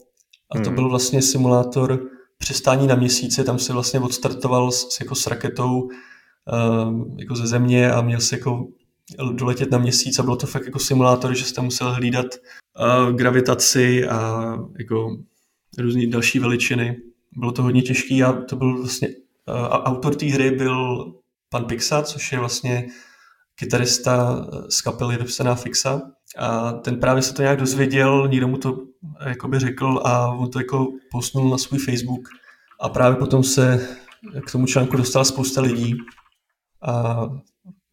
a 0.52 0.60
to 0.60 0.70
hmm. 0.70 0.76
byl 0.76 0.90
vlastně 0.90 1.22
simulátor 1.22 2.00
přistání 2.38 2.88
na 2.88 2.96
měsíci, 2.96 3.44
tam 3.44 3.60
si 3.60 3.74
vlastně 3.74 4.00
odstartoval 4.00 4.72
s, 4.72 5.00
jako 5.00 5.16
s 5.16 5.28
raketou 5.28 5.82
uh, 5.82 7.18
jako 7.20 7.36
ze 7.36 7.48
země 7.48 7.92
a 7.92 8.02
měl 8.02 8.20
si 8.20 8.36
jako 8.36 8.68
doletět 9.34 9.72
na 9.72 9.78
měsíc 9.78 10.20
a 10.20 10.24
bylo 10.24 10.36
to 10.36 10.48
fakt 10.48 10.66
jako 10.66 10.80
simulátor, 10.80 11.36
že 11.36 11.46
jste 11.46 11.62
musel 11.62 11.94
hlídat 11.94 12.26
uh, 12.26 13.16
gravitaci 13.16 14.08
a 14.08 14.54
jako 14.80 15.18
různé 15.78 16.08
další 16.08 16.40
veličiny. 16.40 16.98
Bylo 17.38 17.52
to 17.52 17.64
hodně 17.64 17.82
těžké 17.82 18.24
a 18.24 18.34
to 18.34 18.56
byl 18.56 18.78
vlastně 18.78 19.10
autor 19.84 20.16
té 20.16 20.26
hry 20.26 20.52
byl 20.52 21.06
pan 21.50 21.66
Pixa, 21.66 22.02
což 22.02 22.32
je 22.32 22.40
vlastně 22.40 22.88
kytarista 23.56 24.46
z 24.70 24.82
kapely 24.82 25.18
Dopsená 25.18 25.56
Fixa. 25.56 26.02
A 26.38 26.72
ten 26.72 27.00
právě 27.00 27.22
se 27.22 27.34
to 27.34 27.42
nějak 27.42 27.60
dozvěděl, 27.60 28.28
někdo 28.28 28.48
mu 28.48 28.58
to 28.58 28.78
jakoby 29.28 29.60
řekl 29.60 30.02
a 30.06 30.28
on 30.28 30.50
to 30.50 30.60
jako 30.60 30.88
postnul 31.12 31.50
na 31.50 31.58
svůj 31.58 31.80
Facebook. 31.80 32.30
A 32.82 32.90
právě 32.90 33.18
potom 33.20 33.44
se 33.44 33.88
k 34.48 34.52
tomu 34.52 34.66
článku 34.66 34.98
dostala 34.98 35.26
spousta 35.26 35.62
lidí 35.62 35.96
a 36.82 37.22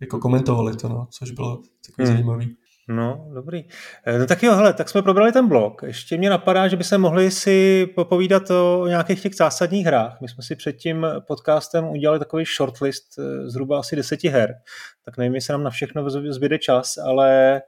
jako 0.01 0.19
komentovali 0.19 0.77
to, 0.77 0.89
no, 0.89 1.07
což 1.11 1.31
bylo 1.31 1.63
takový 1.87 2.07
hmm. 2.09 2.17
zajímavý. 2.17 2.57
No, 2.91 3.29
dobrý. 3.35 3.65
Eh, 4.07 4.19
no 4.19 4.27
tak 4.27 4.43
jo, 4.43 4.55
hele, 4.55 4.73
tak 4.73 4.89
jsme 4.89 5.03
probrali 5.03 5.33
ten 5.33 5.49
blok. 5.49 5.83
Ještě 5.83 6.17
mě 6.17 6.31
napadá, 6.31 6.69
že 6.69 6.77
by 6.77 6.85
se 6.85 6.99
mohli 6.99 7.31
si 7.31 7.87
popovídat 7.87 8.51
o 8.51 8.87
nějakých 8.87 9.23
těch 9.23 9.35
zásadních 9.35 9.87
hrách. 9.87 10.21
My 10.21 10.29
jsme 10.29 10.43
si 10.43 10.57
před 10.57 10.73
tím 10.73 11.07
podcastem 11.27 11.89
udělali 11.89 12.19
takový 12.19 12.45
shortlist 12.45 13.19
eh, 13.19 13.51
zhruba 13.51 13.79
asi 13.79 13.97
deseti 13.97 14.29
her. 14.29 14.55
Tak 15.05 15.19
nevím, 15.19 15.35
jestli 15.35 15.53
nám 15.53 15.63
na 15.63 15.71
všechno 15.71 16.11
zbyde 16.11 16.59
čas, 16.59 16.99
ale 16.99 17.61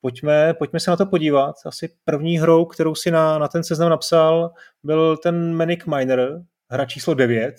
pojďme, 0.00 0.54
pojďme 0.54 0.80
se 0.80 0.90
na 0.90 0.96
to 0.96 1.06
podívat. 1.06 1.54
Asi 1.66 1.88
první 2.04 2.38
hrou, 2.38 2.64
kterou 2.64 2.94
si 2.94 3.10
na, 3.10 3.38
na 3.38 3.48
ten 3.48 3.64
seznam 3.64 3.90
napsal, 3.90 4.50
byl 4.82 5.16
ten 5.16 5.54
Manic 5.54 5.84
Miner, 5.84 6.40
hra 6.70 6.84
číslo 6.84 7.14
9, 7.14 7.54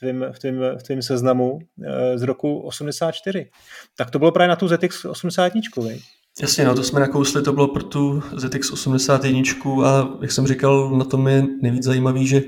tvým, 0.00 0.24
v, 0.32 0.38
tvým, 0.38 0.60
v 0.78 0.82
tvým 0.82 1.02
seznamu 1.02 1.58
eh, 1.84 2.18
z 2.18 2.22
roku 2.22 2.60
84. 2.60 3.50
Tak 3.96 4.10
to 4.10 4.18
bylo 4.18 4.32
právě 4.32 4.48
na 4.48 4.56
tu 4.56 4.68
ZX 4.68 5.04
81, 5.04 5.60
vej? 5.88 6.00
Jasně, 6.42 6.64
no 6.64 6.74
to 6.74 6.82
jsme 6.82 7.00
nakousli, 7.00 7.42
to 7.42 7.52
bylo 7.52 7.68
pro 7.68 7.82
tu 7.82 8.22
ZX 8.36 8.70
81 8.70 9.40
a 9.84 10.18
jak 10.20 10.32
jsem 10.32 10.46
říkal, 10.46 10.96
na 10.96 11.04
tom 11.04 11.28
je 11.28 11.46
nejvíc 11.62 11.84
zajímavý, 11.84 12.26
že 12.26 12.42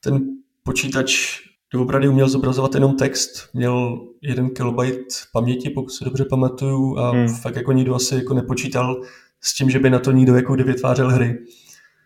ten 0.00 0.20
počítač 0.62 1.40
doopravdy 1.72 2.08
uměl 2.08 2.28
zobrazovat 2.28 2.74
jenom 2.74 2.96
text, 2.96 3.48
měl 3.54 4.06
jeden 4.22 4.50
kilobajt 4.50 5.06
paměti, 5.32 5.70
pokud 5.70 5.90
se 5.90 6.04
dobře 6.04 6.24
pamatuju, 6.24 6.96
a 6.96 7.10
hmm. 7.10 7.28
fakt 7.28 7.56
jako 7.56 7.72
nikdo 7.72 7.94
asi 7.94 8.14
jako 8.14 8.34
nepočítal 8.34 9.02
s 9.40 9.54
tím, 9.54 9.70
že 9.70 9.78
by 9.78 9.90
na 9.90 9.98
to 9.98 10.12
nikdo 10.12 10.34
jako 10.34 10.54
vytvářel 10.54 11.10
hry. 11.10 11.38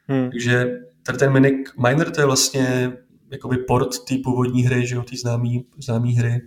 Hmm. 0.06 0.30
Takže 0.30 0.66
tady 1.02 1.18
ten 1.18 1.32
Manic 1.32 1.54
Miner 1.86 2.10
to 2.10 2.20
je 2.20 2.26
vlastně 2.26 2.92
jakoby 3.30 3.56
port 3.56 4.04
té 4.04 4.14
původní 4.24 4.62
hry, 4.62 4.86
že 4.86 4.94
jo, 4.94 5.02
té 5.02 5.16
známý, 5.16 5.64
známý 5.78 6.14
hry. 6.14 6.40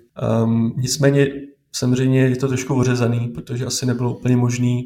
Um, 0.44 0.74
nicméně 0.78 1.28
samozřejmě 1.76 2.20
je 2.20 2.36
to 2.36 2.48
trošku 2.48 2.76
ořezaný, 2.76 3.28
protože 3.28 3.66
asi 3.66 3.86
nebylo 3.86 4.18
úplně 4.18 4.38
možný 4.38 4.86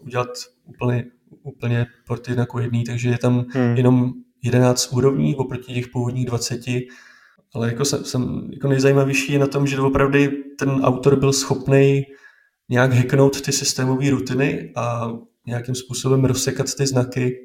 udělat 0.00 0.28
úplně, 0.64 1.04
úplně 1.42 1.86
port 2.06 2.28
jedna 2.28 2.46
ku 2.46 2.58
jedný, 2.58 2.84
takže 2.84 3.08
je 3.08 3.18
tam 3.18 3.44
hmm. 3.48 3.76
jenom 3.76 4.12
11 4.42 4.92
úrovní 4.92 5.36
oproti 5.36 5.74
těch 5.74 5.88
původních 5.88 6.26
20, 6.26 6.60
ale 7.54 7.68
jako, 7.68 7.84
jsem, 7.84 8.04
jsem, 8.04 8.48
jako 8.52 8.68
nejzajímavější 8.68 9.32
je 9.32 9.38
na 9.38 9.46
tom, 9.46 9.66
že 9.66 9.80
opravdu 9.80 10.18
ten 10.58 10.70
autor 10.70 11.16
byl 11.16 11.32
schopný 11.32 12.04
nějak 12.68 12.92
hacknout 12.92 13.40
ty 13.40 13.52
systémové 13.52 14.10
rutiny 14.10 14.72
a 14.76 15.12
nějakým 15.46 15.74
způsobem 15.74 16.24
rozsekat 16.24 16.66
ty 16.74 16.86
znaky 16.86 17.36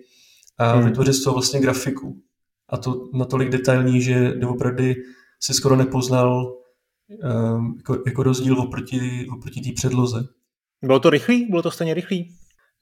a 0.58 0.74
hmm. 0.74 0.86
vytvořit 0.86 1.14
z 1.14 1.24
toho 1.24 1.34
vlastně 1.34 1.60
grafiku 1.60 2.22
a 2.70 2.78
to 2.78 3.10
natolik 3.14 3.50
detailní, 3.50 4.02
že 4.02 4.34
doopravdy 4.34 4.96
si 5.40 5.54
skoro 5.54 5.76
nepoznal 5.76 6.54
jako, 7.78 8.04
jako 8.08 8.24
rozdíl 8.24 8.60
oproti, 8.60 9.28
oproti 9.32 9.62
té 9.62 9.70
předloze. 9.76 10.28
Bylo 10.82 11.00
to 11.00 11.10
rychlý? 11.10 11.46
Bylo 11.50 11.62
to 11.62 11.72
stejně 11.72 11.94
rychlý? 11.94 12.36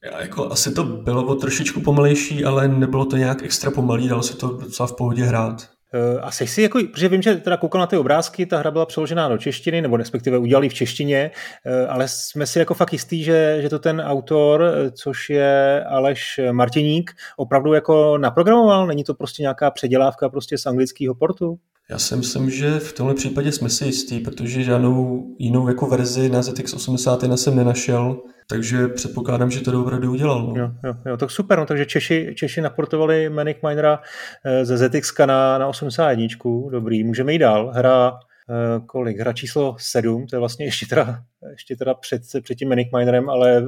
Já, 0.04 0.22
jako 0.22 0.52
asi 0.52 0.74
to 0.74 0.84
bylo 0.84 1.36
trošičku 1.36 1.82
pomalejší, 1.82 2.46
ale 2.46 2.68
nebylo 2.68 3.06
to 3.06 3.18
nějak 3.18 3.44
extra 3.44 3.72
pomalý, 3.72 4.08
dalo 4.08 4.24
se 4.24 4.38
to 4.38 4.48
docela 4.58 4.88
v 4.88 4.96
pohodě 4.96 5.24
hrát. 5.24 5.70
Uh, 5.94 6.20
a 6.22 6.32
jsi 6.32 6.48
si 6.48 6.62
jako, 6.62 6.80
protože 6.94 7.10
vím, 7.10 7.22
že 7.22 7.36
teda 7.36 7.58
koukal 7.58 7.80
na 7.80 7.88
ty 7.88 7.98
obrázky, 7.98 8.46
ta 8.46 8.58
hra 8.58 8.72
byla 8.72 8.86
přeložená 8.86 9.30
do 9.30 9.38
češtiny, 9.38 9.82
nebo 9.82 9.98
respektive 9.98 10.38
udělali 10.38 10.70
v 10.70 10.74
češtině, 10.74 11.32
uh, 11.66 11.92
ale 11.92 12.08
jsme 12.08 12.48
si 12.48 12.60
jako 12.60 12.74
fakt 12.74 12.94
jistý, 12.94 13.24
že, 13.24 13.58
že 13.62 13.70
to 13.70 13.80
ten 13.80 14.02
autor, 14.02 14.64
eh, 14.64 14.92
což 14.92 15.30
je 15.30 15.84
Aleš 15.84 16.40
Martiník, 16.52 17.12
opravdu 17.38 17.74
jako 17.74 18.18
naprogramoval, 18.18 18.88
není 18.88 19.04
to 19.04 19.14
prostě 19.14 19.44
nějaká 19.44 19.72
předělávka 19.72 20.30
prostě 20.30 20.58
z 20.58 20.66
anglického 20.66 21.16
portu? 21.16 21.60
Já 21.90 22.00
si 22.00 22.16
myslím, 22.16 22.50
že 22.50 22.80
v 22.80 22.94
tomhle 22.94 23.16
případě 23.16 23.52
jsme 23.52 23.70
si 23.70 23.86
jistí, 23.86 24.20
protože 24.20 24.64
žádnou 24.64 25.26
jinou 25.40 25.68
jako 25.68 25.88
verzi 25.88 26.30
na 26.30 26.42
ZX81 26.42 27.34
jsem 27.34 27.56
nenašel, 27.56 28.22
takže 28.52 28.88
předpokládám, 28.88 29.52
že 29.52 29.62
to 29.62 29.82
opravdu 29.82 30.12
udělal. 30.12 30.48
No. 30.48 30.54
Jo, 30.56 30.72
jo, 30.84 30.96
jo, 31.06 31.18
tak 31.18 31.32
super, 31.32 31.60
no, 31.60 31.66
takže 31.66 31.86
Češi, 31.86 32.34
Češi 32.36 32.62
naportovali 32.62 33.30
Manic 33.30 33.58
Minera 33.68 34.00
eh, 34.46 34.66
ze 34.66 34.78
ZX 34.78 35.18
na, 35.26 35.58
na 35.58 35.68
81, 35.68 36.70
dobrý, 36.72 37.04
můžeme 37.04 37.34
jít 37.34 37.40
dál. 37.40 37.72
Hra 37.76 38.20
eh, 38.50 38.82
kolik? 38.86 39.20
Hra 39.20 39.34
číslo 39.34 39.76
7, 39.80 40.28
to 40.28 40.36
je 40.36 40.40
vlastně 40.40 40.66
ještě 40.66 40.86
teda, 40.86 41.20
ještě 41.52 41.76
teda 41.76 41.94
před, 41.94 42.22
před 42.42 42.56
tím 42.56 42.70
Manic 42.70 42.88
Minerem, 42.98 43.30
ale 43.30 43.58
eh, 43.58 43.64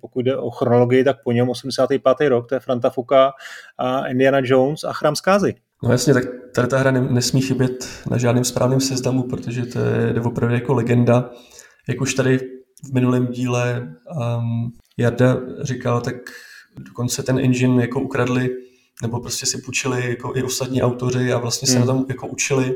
pokud 0.00 0.24
jde 0.24 0.36
o 0.36 0.50
chronologii, 0.50 1.04
tak 1.04 1.16
po 1.24 1.32
něm 1.32 1.48
85. 1.48 2.28
rok, 2.28 2.48
to 2.48 2.54
je 2.54 2.60
Franta 2.60 2.90
Fuka 2.90 3.32
a 3.78 4.06
Indiana 4.06 4.40
Jones 4.44 4.84
a 4.84 4.92
Chrám 4.92 5.16
zkázy. 5.16 5.54
No 5.82 5.92
jasně, 5.92 6.14
tak 6.14 6.24
tady 6.54 6.68
ta 6.68 6.78
hra 6.78 6.90
nesmí 6.90 7.40
chybět 7.40 7.88
na 8.10 8.18
žádném 8.18 8.44
správném 8.44 8.80
seznamu, 8.80 9.22
protože 9.22 9.66
to 9.66 9.78
je 9.78 10.20
opravdu 10.20 10.54
jako 10.54 10.74
legenda. 10.74 11.30
Jak 11.88 12.00
už 12.00 12.14
tady 12.14 12.53
v 12.88 12.92
minulém 12.92 13.26
díle 13.26 13.94
um, 14.38 14.72
Jarda 14.96 15.36
říkal, 15.62 16.00
tak 16.00 16.14
dokonce 16.78 17.22
ten 17.22 17.38
engine 17.38 17.82
jako 17.82 18.00
ukradli, 18.00 18.50
nebo 19.02 19.20
prostě 19.20 19.46
si 19.46 19.58
půjčili 19.58 20.10
jako 20.10 20.36
i 20.36 20.42
ostatní 20.42 20.82
autoři 20.82 21.32
a 21.32 21.38
vlastně 21.38 21.68
se 21.68 21.78
hmm. 21.78 21.86
na 21.86 21.94
tom 21.94 22.06
jako 22.08 22.26
učili, 22.26 22.74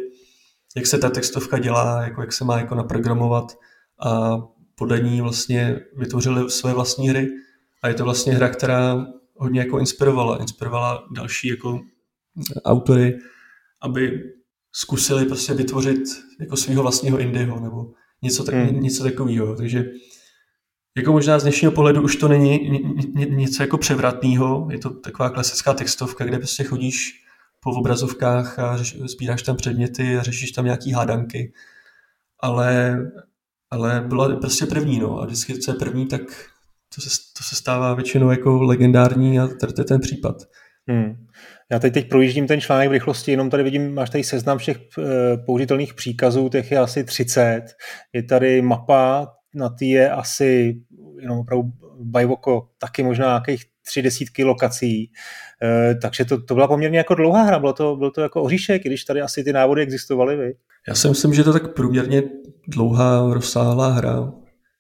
jak 0.77 0.87
se 0.87 0.99
ta 0.99 1.11
textovka 1.11 1.59
dělá, 1.59 2.03
jako 2.03 2.21
jak 2.21 2.33
se 2.33 2.44
má 2.44 2.59
jako 2.59 2.75
naprogramovat 2.75 3.59
a 4.01 4.38
podle 4.75 5.01
ní 5.01 5.21
vlastně 5.21 5.81
vytvořili 5.97 6.51
své 6.51 6.75
vlastní 6.75 7.09
hry 7.09 7.29
a 7.83 7.88
je 7.88 7.94
to 7.94 8.05
vlastně 8.05 8.35
hra, 8.35 8.49
která 8.49 9.07
hodně 9.37 9.61
jako 9.61 9.79
inspirovala, 9.79 10.37
inspirovala 10.40 11.05
další 11.11 11.49
jako 11.49 11.81
autory, 12.64 13.18
aby 13.83 14.23
zkusili 14.73 15.27
prostě 15.27 15.55
vytvořit 15.55 16.01
jako 16.40 16.57
svého 16.57 16.83
vlastního 16.83 17.18
indieho 17.18 17.61
nebo 17.61 17.92
něco, 18.22 18.44
tak, 18.44 18.54
hmm. 18.54 18.81
něco 18.81 19.04
takového. 19.04 19.57
Takže 19.57 19.85
jako 20.96 21.12
možná 21.12 21.38
z 21.38 21.42
dnešního 21.42 21.72
pohledu 21.72 22.02
už 22.02 22.16
to 22.16 22.28
není 22.28 22.83
něco 23.14 23.62
jako 23.62 23.78
převratného, 23.78 24.68
je 24.70 24.78
to 24.78 24.90
taková 24.90 25.31
klasická 25.31 25.74
textovka, 25.74 26.24
kde 26.24 26.38
prostě 26.38 26.64
chodíš 26.64 27.24
po 27.61 27.70
obrazovkách 27.70 28.59
a 28.59 28.78
sbíráš 29.04 29.42
tam 29.42 29.57
předměty 29.57 30.18
a 30.18 30.22
řešíš 30.22 30.52
tam 30.52 30.64
nějaký 30.64 30.92
hádanky. 30.92 31.52
Ale, 32.40 32.98
ale 33.70 34.04
byla 34.09 34.37
prostě 34.37 34.66
první, 34.66 34.98
no. 34.98 35.20
A 35.20 35.26
vždycky, 35.26 35.59
co 35.59 35.70
je 35.70 35.74
první, 35.74 36.07
tak 36.07 36.20
to 36.94 37.00
se, 37.00 37.09
to 37.38 37.44
se 37.44 37.57
stává 37.57 37.94
většinou 37.94 38.31
jako 38.31 38.62
legendární 38.62 39.40
a 39.40 39.46
tady 39.46 39.72
to 39.72 39.81
je 39.81 39.85
ten 39.85 40.00
případ. 40.00 40.42
Hmm. 40.88 41.27
Já 41.70 41.79
teď, 41.79 41.94
teď 41.94 42.09
projíždím 42.09 42.46
ten 42.46 42.61
článek 42.61 42.88
v 42.88 42.92
rychlosti, 42.92 43.31
jenom 43.31 43.51
tady 43.51 43.62
vidím, 43.62 43.94
máš 43.94 44.11
tady 44.11 44.24
seznam 44.24 44.59
všech 44.59 44.77
eh, 44.77 45.03
použitelných 45.46 45.94
příkazů, 45.94 46.48
těch 46.48 46.70
je 46.70 46.79
asi 46.79 47.05
30. 47.05 47.62
Je 48.12 48.22
tady 48.22 48.62
mapa, 48.62 49.29
na 49.55 49.68
té 49.68 49.85
je 49.85 50.11
asi 50.11 50.77
jenom 51.20 51.38
opravdu 51.38 51.72
bajvoko 52.01 52.68
taky 52.79 53.03
možná 53.03 53.27
nějakých 53.27 53.64
tři 53.87 54.03
desítky 54.03 54.44
lokací. 54.44 55.12
E, 55.62 55.94
takže 55.94 56.24
to, 56.24 56.42
to 56.42 56.55
byla 56.55 56.68
poměrně 56.68 56.98
jako 56.98 57.14
dlouhá 57.14 57.42
hra, 57.42 57.59
bylo 57.59 57.72
to, 57.72 57.96
bylo 57.96 58.11
to 58.11 58.20
jako 58.20 58.42
oříšek, 58.42 58.83
když 58.83 59.05
tady 59.05 59.20
asi 59.20 59.44
ty 59.44 59.53
návody 59.53 59.83
existovaly. 59.83 60.37
Vy. 60.37 60.55
Já 60.88 60.94
si 60.94 61.09
myslím, 61.09 61.35
že 61.35 61.44
to 61.44 61.53
tak 61.53 61.74
průměrně 61.74 62.22
dlouhá, 62.68 63.35
rozsáhlá 63.35 63.88
hra. 63.88 64.33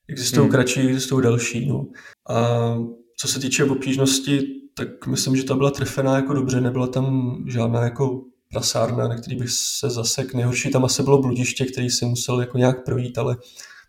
Existují 0.08 0.44
hmm. 0.44 0.52
kratší, 0.52 0.80
existují 0.80 1.22
další. 1.22 1.68
No. 1.68 1.86
A 2.30 2.74
co 3.20 3.28
se 3.28 3.40
týče 3.40 3.64
obtížnosti, 3.64 4.40
tak 4.74 5.06
myslím, 5.06 5.36
že 5.36 5.44
ta 5.44 5.54
byla 5.54 5.70
trefená 5.70 6.16
jako 6.16 6.34
dobře, 6.34 6.60
nebyla 6.60 6.86
tam 6.86 7.36
žádná 7.48 7.82
jako 7.82 8.22
prasárna, 8.52 9.08
na 9.08 9.16
který 9.16 9.36
bych 9.36 9.50
se 9.50 9.90
zasek. 9.90 10.34
Nejhorší 10.34 10.70
tam 10.70 10.84
asi 10.84 11.02
bylo 11.02 11.22
bludiště, 11.22 11.64
který 11.64 11.90
si 11.90 12.04
musel 12.04 12.40
jako 12.40 12.58
nějak 12.58 12.84
projít, 12.84 13.18
ale 13.18 13.36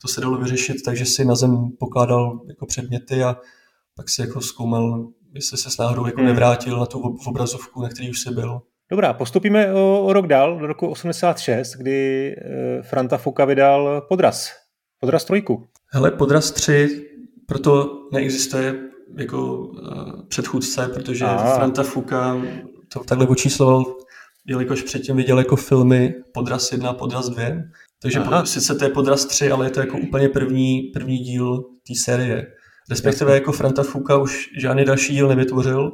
to 0.02 0.08
se 0.08 0.22
dalo 0.22 0.38
vyřešit, 0.38 0.84
takže 0.86 1.06
si 1.06 1.26
na 1.26 1.36
zem 1.36 1.70
pokládal 1.80 2.42
jako 2.48 2.66
předměty 2.66 3.24
a 3.24 3.38
pak 3.96 4.10
si 4.10 4.22
jako 4.22 4.42
zkoumal, 4.42 5.08
jestli 5.34 5.58
se 5.58 5.70
s 5.70 5.78
náhodou 5.78 6.06
jako 6.06 6.18
hmm. 6.18 6.28
nevrátil 6.28 6.80
na 6.80 6.86
tu 6.86 7.00
obrazovku, 7.28 7.82
na 7.82 7.90
který 7.90 8.10
už 8.10 8.22
si 8.22 8.30
byl. 8.34 8.62
Dobrá, 8.92 9.14
postupíme 9.14 9.74
o, 9.74 10.04
o 10.06 10.14
rok 10.14 10.28
dál, 10.28 10.60
do 10.60 10.68
roku 10.68 10.88
86, 10.88 11.76
kdy 11.76 12.30
e, 12.32 12.36
Franta 12.82 13.18
Fuka 13.18 13.46
vydal 13.46 14.02
Podraz. 14.02 14.52
Podraz 15.00 15.26
trojku. 15.26 15.68
Hele, 15.94 16.12
Podraz 16.12 16.52
3, 16.52 17.10
proto 17.48 17.90
neexistuje 18.12 18.89
jako 19.18 19.58
uh, 19.58 20.28
předchůdce, 20.28 20.88
protože 20.94 21.26
Aha. 21.26 21.56
Franta 21.56 21.84
Fuka 21.84 22.42
to 22.94 23.04
takhle 23.04 23.28
očísloval, 23.28 23.86
jelikož 24.48 24.82
předtím 24.84 25.16
viděl 25.16 25.38
jako 25.38 25.56
filmy 25.56 26.14
Podraz 26.34 26.72
1 26.72 26.90
a 26.90 26.94
Podraz 26.94 27.30
2 27.30 27.44
Takže 28.02 28.20
po, 28.20 28.46
sice 28.46 28.76
to 28.76 28.84
je 28.84 28.90
podraz 28.90 29.26
3, 29.26 29.52
ale 29.52 29.66
je 29.66 29.70
to 29.70 29.80
jako 29.80 29.98
úplně 29.98 30.30
první, 30.30 30.82
první 30.82 31.18
díl 31.18 31.58
té 31.88 31.96
série. 31.96 32.48
Respektive 32.90 33.34
jako 33.34 33.52
Franta 33.52 33.84
Fuka 33.84 34.18
už 34.18 34.50
žádný 34.58 34.86
další 34.86 35.14
díl 35.14 35.28
nevytvořil. 35.28 35.92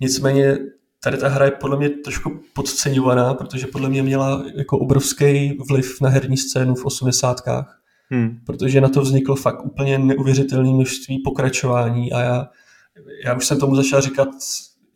Nicméně 0.00 0.58
tady 1.02 1.16
ta 1.16 1.28
hra 1.28 1.44
je 1.44 1.50
podle 1.50 1.76
mě 1.76 1.88
trošku 1.88 2.40
podceňovaná, 2.54 3.34
protože 3.34 3.66
podle 3.66 3.88
mě 3.88 4.02
měla 4.02 4.44
jako 4.56 4.78
obrovský 4.78 5.58
vliv 5.70 6.00
na 6.00 6.08
herní 6.08 6.36
scénu 6.36 6.74
v 6.74 6.84
osmdesátkách. 6.84 7.75
Hmm. 8.10 8.38
Protože 8.46 8.80
na 8.80 8.88
to 8.88 9.00
vzniklo 9.00 9.36
fakt 9.36 9.64
úplně 9.64 9.98
neuvěřitelné 9.98 10.70
množství 10.70 11.22
pokračování 11.24 12.12
a 12.12 12.20
já, 12.20 12.48
já 13.24 13.34
už 13.34 13.46
jsem 13.46 13.60
tomu 13.60 13.76
začal 13.76 14.00
říkat 14.00 14.28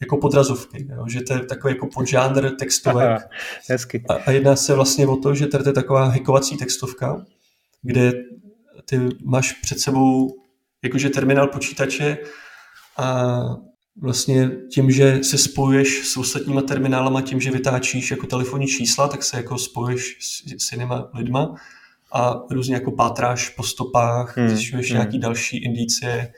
jako 0.01 0.17
podrazovky, 0.17 0.89
jo? 0.91 1.05
že 1.09 1.21
to 1.21 1.33
je 1.33 1.41
takový 1.41 1.75
jako 1.75 1.87
podžánr 1.87 2.51
textovek. 2.51 3.07
Aha, 3.07 3.21
hezky. 3.69 4.05
A, 4.09 4.15
a 4.15 4.31
jedná 4.31 4.57
se 4.57 4.75
vlastně 4.75 5.07
o 5.07 5.17
to, 5.17 5.35
že 5.35 5.47
tady 5.47 5.65
to 5.65 5.71
je 5.71 5.75
taková 5.75 6.05
hackovací 6.05 6.57
textovka, 6.57 7.25
kde 7.83 8.13
ty 8.85 9.09
máš 9.25 9.53
před 9.53 9.81
sebou 9.81 10.37
jakože 10.83 11.11
terminál 11.11 11.47
počítače 11.47 12.19
a 12.97 13.39
vlastně 14.01 14.51
tím, 14.73 14.91
že 14.91 15.21
se 15.23 15.39
spojuješ 15.39 16.09
s 16.09 16.17
ostatníma 16.17 16.63
terminálama, 16.63 17.23
tím, 17.23 17.41
že 17.41 17.51
vytáčíš 17.51 18.11
jako 18.11 18.27
telefonní 18.27 18.67
čísla, 18.67 19.09
tak 19.09 19.23
se 19.23 19.37
jako 19.37 19.59
spojuješ 19.59 20.17
s, 20.21 20.65
s 20.67 20.73
jinýma 20.73 21.11
lidma 21.15 21.55
a 22.13 22.43
různě 22.51 22.75
jako 22.75 22.91
pátráš 22.91 23.49
po 23.49 23.63
stopách, 23.63 24.37
hmm. 24.37 24.49
zjišťuješ 24.49 24.91
hmm. 24.91 24.99
nějaký 24.99 25.19
další 25.19 25.65
indicie 25.65 26.33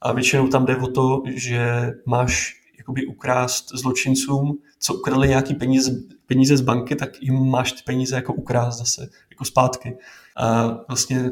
a 0.00 0.12
většinou 0.12 0.48
tam 0.48 0.66
jde 0.66 0.76
o 0.76 0.86
to, 0.86 1.22
že 1.34 1.90
máš 2.06 2.54
jakoby 2.78 3.06
ukrást 3.06 3.68
zločincům, 3.74 4.58
co 4.78 4.94
ukradli 4.94 5.28
nějaký 5.28 5.54
peníze, 5.54 5.92
peníze 6.26 6.56
z 6.56 6.60
banky, 6.60 6.96
tak 6.96 7.22
jim 7.22 7.50
máš 7.50 7.72
ty 7.72 7.82
peníze 7.86 8.16
jako 8.16 8.34
ukrást 8.34 8.78
zase, 8.78 9.08
jako 9.30 9.44
zpátky. 9.44 9.96
A 10.36 10.68
vlastně 10.88 11.30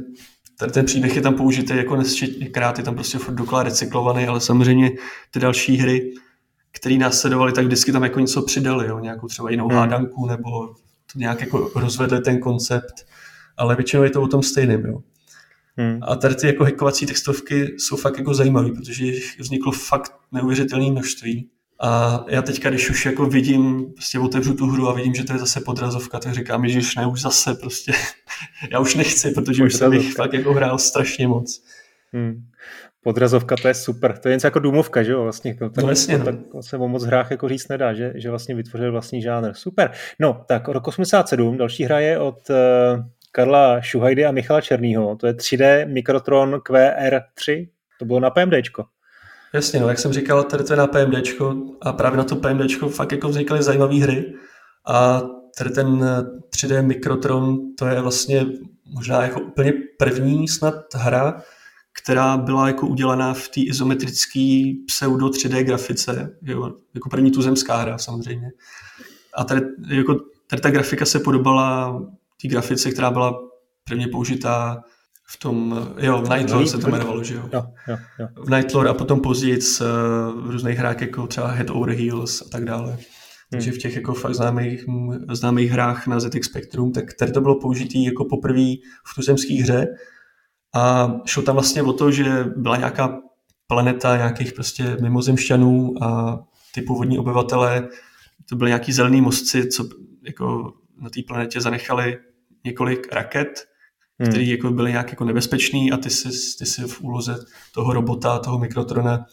tady 0.59 0.72
ten 0.72 0.86
příběh 0.86 1.16
je 1.16 1.22
tam 1.22 1.34
použitý 1.34 1.76
jako 1.76 1.97
nesčetněkrát, 1.97 2.78
je 2.78 2.84
tam 2.84 2.95
prostě 2.95 3.18
furt 3.18 3.34
dokola 3.34 3.62
recyklovaný, 3.62 4.26
ale 4.26 4.41
samozřejmě 4.41 4.91
ty 5.30 5.41
další 5.41 5.76
hry, 5.76 6.12
které 6.72 6.95
následovaly, 6.95 7.53
tak 7.53 7.64
vždycky 7.64 7.93
tam 7.93 8.03
jako 8.03 8.20
něco 8.20 8.43
přidali, 8.43 8.88
jo? 8.88 8.99
nějakou 8.99 9.26
třeba 9.26 9.51
jinou 9.51 9.68
hmm. 9.68 9.78
hádanku, 9.78 10.26
nebo 10.26 10.66
to 11.12 11.18
nějak 11.18 11.41
jako 11.41 11.70
rozvedli 11.74 12.20
ten 12.20 12.41
koncept, 12.41 13.07
ale 13.61 13.76
většinou 13.76 14.02
je 14.02 14.11
to 14.11 14.22
o 14.22 14.28
tom 14.28 14.42
stejném. 14.42 14.84
Jo? 14.84 14.98
Hmm. 15.76 15.98
A 16.02 16.16
tady 16.16 16.34
ty 16.34 16.46
jako 16.46 16.64
hackovací 16.64 17.06
textovky 17.06 17.74
jsou 17.78 17.96
fakt 17.96 18.18
jako 18.18 18.34
zajímavé, 18.34 18.72
protože 18.72 19.04
jich 19.04 19.38
vzniklo 19.38 19.72
fakt 19.72 20.12
neuvěřitelné 20.32 20.90
množství. 20.90 21.48
A 21.82 22.24
já 22.28 22.42
teďka, 22.42 22.70
když 22.70 22.90
už 22.90 23.06
jako 23.06 23.26
vidím, 23.26 23.92
prostě 23.92 24.18
otevřu 24.18 24.54
tu 24.54 24.66
hru 24.66 24.88
a 24.88 24.94
vidím, 24.94 25.14
že 25.14 25.24
to 25.24 25.32
je 25.32 25.38
zase 25.38 25.61
podrazovka, 25.61 26.18
tak 26.18 26.34
říkám, 26.34 26.68
že 26.68 26.80
ne, 26.96 27.06
už 27.06 27.20
zase 27.20 27.54
prostě. 27.54 27.92
já 28.70 28.78
už 28.80 28.94
nechci, 28.94 29.30
protože 29.30 29.64
už 29.64 29.74
jsem 29.74 29.92
jich 29.92 30.14
fakt 30.14 30.32
jako 30.32 30.52
hrál 30.52 30.78
strašně 30.78 31.28
moc. 31.28 31.62
Hmm. 32.12 32.34
Podrazovka, 33.02 33.56
to 33.56 33.68
je 33.68 33.74
super. 33.74 34.18
To 34.18 34.28
je 34.28 34.34
něco 34.36 34.46
jako 34.46 34.58
důmovka, 34.58 35.02
že 35.02 35.12
jo? 35.12 35.22
Vlastně, 35.22 35.54
to, 35.54 35.70
tak, 35.70 35.84
no 35.84 35.90
jasně, 35.90 36.18
no. 36.18 36.24
tak 36.24 36.34
se 36.61 36.76
o 36.76 36.88
moc 36.88 37.04
hrách 37.04 37.30
jako 37.30 37.48
říct 37.48 37.68
nedá, 37.68 37.94
že, 37.94 38.12
že 38.14 38.30
vlastně 38.30 38.54
vytvořil 38.54 38.92
vlastní 38.92 39.22
žánr. 39.22 39.54
Super. 39.54 39.90
No, 40.18 40.44
tak 40.48 40.68
rok 40.68 40.88
87, 40.88 41.56
další 41.56 41.84
hra 41.84 42.00
je 42.00 42.18
od 42.18 42.50
uh, 42.50 43.04
Karla 43.32 43.80
Šuhajdy 43.80 44.26
a 44.26 44.32
Michala 44.32 44.60
Černýho. 44.60 45.16
To 45.16 45.26
je 45.26 45.32
3D 45.32 45.92
Mikrotron 45.92 46.54
QR3. 46.54 47.68
To 47.98 48.04
bylo 48.04 48.20
na 48.20 48.30
PMDčko. 48.30 48.84
Jasně, 49.52 49.80
no, 49.80 49.88
jak 49.88 49.98
jsem 49.98 50.12
říkal, 50.12 50.42
tady 50.42 50.64
to 50.64 50.72
je 50.72 50.76
na 50.76 50.86
PMDčko 50.86 51.56
a 51.80 51.92
právě 51.92 52.18
na 52.18 52.24
to 52.24 52.36
PMDčko 52.36 52.88
fakt 52.88 53.12
jako 53.12 53.28
vznikaly 53.28 53.62
zajímavé 53.62 53.94
hry 53.94 54.34
a 54.86 55.22
tady 55.58 55.70
ten 55.70 56.04
3D 56.56 56.86
Mikrotron, 56.86 57.58
to 57.78 57.86
je 57.86 58.00
vlastně 58.00 58.46
možná 58.94 59.22
jako 59.22 59.40
úplně 59.40 59.72
první 59.98 60.48
snad 60.48 60.74
hra, 60.94 61.42
která 62.02 62.36
byla 62.36 62.66
jako 62.66 62.86
udělaná 62.86 63.34
v 63.34 63.48
té 63.48 63.60
izometrické 63.60 64.72
pseudo 64.86 65.26
3D 65.26 65.62
grafice, 65.62 66.36
jo, 66.42 66.72
jako 66.94 67.08
první 67.08 67.30
tuzemská 67.30 67.76
hra 67.76 67.98
samozřejmě. 67.98 68.50
A 69.34 69.44
tady, 69.44 69.60
jako, 69.88 70.16
tady 70.46 70.62
ta 70.62 70.70
grafika 70.70 71.04
se 71.04 71.20
podobala 71.20 72.00
té 72.43 72.49
grafice, 72.49 72.91
která 72.91 73.11
byla 73.11 73.41
prvně 73.84 74.09
použitá 74.09 74.82
v 75.28 75.38
tom, 75.38 75.88
jo, 75.99 76.22
v 76.22 76.30
Nightlore 76.30 76.66
se 76.66 76.78
to 76.78 76.88
jmenovalo, 76.88 77.24
že 77.24 77.34
jo? 77.34 77.49
jo, 77.53 77.66
jo, 77.88 77.99
jo. 78.18 78.28
V 78.36 78.51
Nightlore 78.51 78.91
a 78.91 78.95
potom 78.95 79.20
později 79.20 79.61
v 80.34 80.51
různých 80.51 80.78
hrách 80.78 81.01
jako 81.01 81.26
třeba 81.26 81.47
Head 81.47 81.70
Over 81.70 81.91
Heels 81.91 82.43
a 82.43 82.45
tak 82.53 82.64
dále. 82.64 82.91
Hmm. 82.93 82.99
Takže 83.51 83.72
v 83.72 83.78
těch 83.78 83.97
jako 83.97 84.14
fakt 84.14 84.34
známých, 84.34 84.84
známých 85.32 85.70
hrách 85.70 86.07
na 86.07 86.20
ZX 86.20 86.47
Spectrum, 86.47 86.93
tak 86.93 87.14
tady 87.14 87.32
to 87.32 87.41
bylo 87.41 87.61
použité 87.61 87.99
jako 87.99 88.24
poprvé 88.24 88.74
v 89.07 89.14
tuzemské 89.14 89.55
hře 89.55 89.86
a 90.74 91.14
šlo 91.24 91.43
tam 91.43 91.55
vlastně 91.55 91.82
o 91.82 91.93
to, 91.93 92.11
že 92.11 92.45
byla 92.57 92.76
nějaká 92.76 93.18
planeta 93.66 94.16
nějakých 94.16 94.53
prostě 94.53 94.97
mimozemšťanů 95.01 95.95
a 96.03 96.38
ty 96.74 96.82
původní 96.82 97.18
obyvatelé, 97.18 97.88
to 98.49 98.57
byly 98.57 98.70
nějaký 98.70 98.93
zelený 98.93 99.20
mostci, 99.20 99.68
co 99.68 99.88
jako 100.22 100.72
na 101.01 101.11
té 101.11 101.20
planetě 101.28 101.61
zanechali 101.61 102.18
několik 102.64 103.12
raket, 103.12 103.68
hmm. 104.18 104.28
které 104.28 104.44
jako 104.44 104.70
byly 104.70 104.90
nějak 104.90 105.11
jako 105.11 105.24
nebezpečný 105.24 105.92
a 105.92 105.96
ty 105.96 106.11
si, 106.11 106.28
ty 106.58 106.66
si 106.66 106.82
v 106.82 107.00
úloze 107.00 107.36
toho 107.74 107.92
robota, 107.92 108.38
toho 108.38 108.58
mikrotrona 108.58 109.26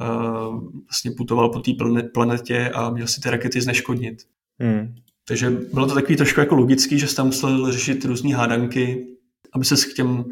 uh, 0.00 0.60
vlastně 0.90 1.10
putoval 1.16 1.48
po 1.48 1.60
té 1.60 1.72
planetě 2.14 2.70
a 2.74 2.90
měl 2.90 3.06
si 3.06 3.20
ty 3.20 3.30
rakety 3.30 3.60
zneškodnit. 3.60 4.18
Hmm. 4.58 4.94
Takže 5.28 5.50
bylo 5.50 5.86
to 5.86 5.94
takový 5.94 6.16
trošku 6.16 6.40
jako 6.40 6.54
logický, 6.54 6.98
že 6.98 7.08
jsi 7.08 7.16
tam 7.16 7.26
musel 7.26 7.72
řešit 7.72 8.04
různé 8.04 8.36
hádanky, 8.36 9.06
aby 9.52 9.64
se 9.64 9.76
k 9.76 9.94
těm 9.94 10.24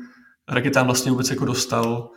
raketám 0.49 0.87
vlastně 0.87 1.11
vůbec 1.11 1.31
jako 1.31 1.45
dostal. 1.45 2.11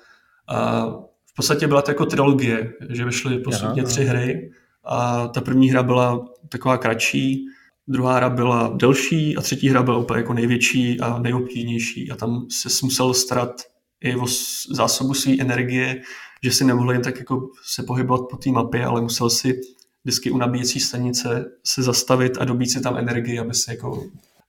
A 0.48 0.86
v 1.26 1.36
podstatě 1.36 1.68
byla 1.68 1.82
to 1.82 1.92
jako 1.92 2.06
trilogie, 2.06 2.74
že 2.90 3.06
vyšly 3.06 3.38
postupně 3.38 3.84
tři 3.84 4.04
hry 4.04 4.52
a 4.84 5.28
ta 5.28 5.42
první 5.42 5.70
hra 5.70 5.84
byla 5.84 6.26
taková 6.50 6.78
kratší, 6.78 7.46
druhá 7.92 8.16
hra 8.16 8.30
byla 8.30 8.74
delší 8.76 9.38
a 9.38 9.42
třetí 9.42 9.70
hra 9.70 9.84
byla 9.84 9.98
úplně 9.98 10.18
jako 10.20 10.34
největší 10.34 11.00
a 11.00 11.20
nejobtížnější 11.20 12.12
a 12.12 12.16
tam 12.16 12.46
se 12.50 12.70
musel 12.84 13.14
starat 13.14 13.62
i 14.02 14.16
o 14.16 14.26
zásobu 14.70 15.14
své 15.14 15.34
energie, 15.40 16.02
že 16.44 16.52
si 16.52 16.66
nemohl 16.66 16.92
jen 16.92 17.02
tak 17.02 17.20
jako 17.20 17.50
se 17.66 17.84
pohybovat 17.84 18.22
po 18.30 18.38
té 18.38 18.50
mapě, 18.50 18.86
ale 18.86 19.02
musel 19.02 19.30
si 19.30 19.62
vždycky 20.04 20.32
u 20.32 20.38
nabíjecí 20.38 20.80
stanice 20.80 21.46
se 21.64 21.84
zastavit 21.84 22.38
a 22.38 22.46
dobít 22.46 22.72
si 22.72 22.82
tam 22.82 22.98
energii, 22.98 23.40
aby 23.40 23.54
se 23.54 23.72
jako 23.72 24.04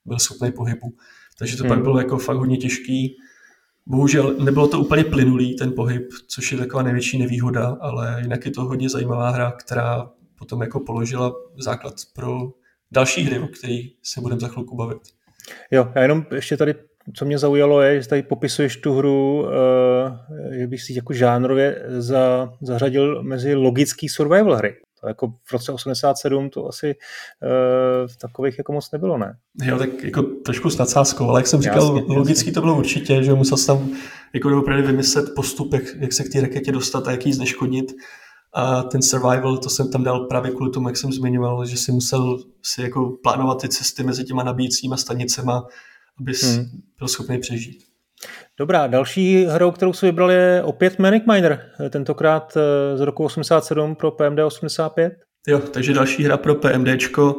byl 0.05 0.19
schopný 0.19 0.51
pohybu. 0.51 0.93
Takže 1.37 1.57
to 1.57 1.63
hmm. 1.63 1.69
pak 1.69 1.81
bylo 1.81 1.97
jako 1.99 2.17
fakt 2.17 2.37
hodně 2.37 2.57
těžký. 2.57 3.17
Bohužel 3.85 4.35
nebylo 4.39 4.67
to 4.67 4.79
úplně 4.79 5.03
plynulý 5.03 5.55
ten 5.55 5.73
pohyb, 5.73 6.09
což 6.27 6.51
je 6.51 6.57
taková 6.57 6.83
největší 6.83 7.17
nevýhoda, 7.19 7.77
ale 7.81 8.17
jinak 8.21 8.45
je 8.45 8.51
to 8.51 8.63
hodně 8.63 8.89
zajímavá 8.89 9.29
hra, 9.29 9.51
která 9.51 10.09
potom 10.39 10.61
jako 10.61 10.79
položila 10.79 11.33
základ 11.57 11.93
pro 12.15 12.51
další 12.93 13.23
hry, 13.23 13.39
o 13.39 13.47
kterých 13.47 13.91
se 14.03 14.21
budeme 14.21 14.41
za 14.41 14.47
chvilku 14.47 14.75
bavit. 14.75 15.01
Jo, 15.71 15.91
já 15.95 16.01
jenom 16.01 16.25
ještě 16.35 16.57
tady, 16.57 16.75
co 17.15 17.25
mě 17.25 17.37
zaujalo, 17.37 17.81
je, 17.81 18.01
že 18.01 18.07
tady 18.07 18.23
popisuješ 18.23 18.77
tu 18.77 18.93
hru, 18.93 19.41
uh, 19.41 19.49
jak 20.51 20.69
bych 20.69 20.81
si 20.81 20.93
jako 20.93 21.13
žánrově 21.13 21.85
za, 21.97 22.53
zařadil 22.61 23.23
mezi 23.23 23.55
logický 23.55 24.09
survival 24.09 24.55
hry. 24.55 24.75
To 25.01 25.07
jako 25.07 25.27
v 25.43 25.53
roce 25.53 25.71
87 25.71 26.49
to 26.49 26.67
asi 26.67 26.95
uh, 26.95 28.07
v 28.07 28.17
takových 28.17 28.57
jako 28.57 28.73
moc 28.73 28.91
nebylo, 28.91 29.17
ne? 29.17 29.37
Jo, 29.63 29.77
tak 29.77 30.03
jako 30.03 30.21
trošku 30.21 30.69
s 30.69 30.77
nadsázkou, 30.77 31.29
ale 31.29 31.39
jak 31.39 31.47
jsem 31.47 31.61
říkal, 31.61 31.97
jasně, 31.97 32.15
logický 32.15 32.47
jasně. 32.47 32.51
to 32.51 32.61
bylo 32.61 32.77
určitě, 32.77 33.23
že 33.23 33.33
musel 33.33 33.57
jsem 33.57 33.77
tam 33.77 33.89
jako 34.33 34.57
opravdu 34.59 34.87
vymyslet 34.87 35.35
postup, 35.35 35.73
jak, 35.73 35.83
jak 35.99 36.13
se 36.13 36.23
k 36.23 36.31
té 36.31 36.41
raketě 36.41 36.71
dostat 36.71 37.07
a 37.07 37.11
jak 37.11 37.25
ji 37.25 37.33
zneškodnit. 37.33 37.93
A 38.55 38.83
ten 38.83 39.01
survival, 39.01 39.57
to 39.57 39.69
jsem 39.69 39.91
tam 39.91 40.03
dal 40.03 40.19
právě 40.19 40.51
kvůli 40.51 40.71
tomu, 40.71 40.89
jak 40.89 40.97
jsem 40.97 41.13
zmiňoval, 41.13 41.65
že 41.65 41.77
si 41.77 41.91
musel 41.91 42.37
si 42.61 42.81
jako 42.81 43.17
plánovat 43.23 43.61
ty 43.61 43.69
cesty 43.69 44.03
mezi 44.03 44.23
těma 44.23 44.43
nabíjecíma 44.43 44.97
stanicema, 44.97 45.67
abys 46.19 46.43
hmm. 46.43 46.65
byl 46.99 47.07
schopný 47.07 47.39
přežít. 47.39 47.83
Dobrá, 48.59 48.87
další 48.87 49.45
hrou, 49.45 49.71
kterou 49.71 49.93
si 49.93 50.05
vybral, 50.05 50.31
je 50.31 50.63
opět 50.63 50.99
Manic 50.99 51.23
Miner, 51.33 51.71
tentokrát 51.89 52.57
eh, 52.57 52.97
z 52.97 53.01
roku 53.01 53.23
87 53.23 53.95
pro 53.95 54.11
PMD 54.11 54.39
85. 54.39 55.13
Jo, 55.47 55.59
takže 55.59 55.93
další 55.93 56.23
hra 56.23 56.37
pro 56.37 56.55
PMDčko. 56.55 57.35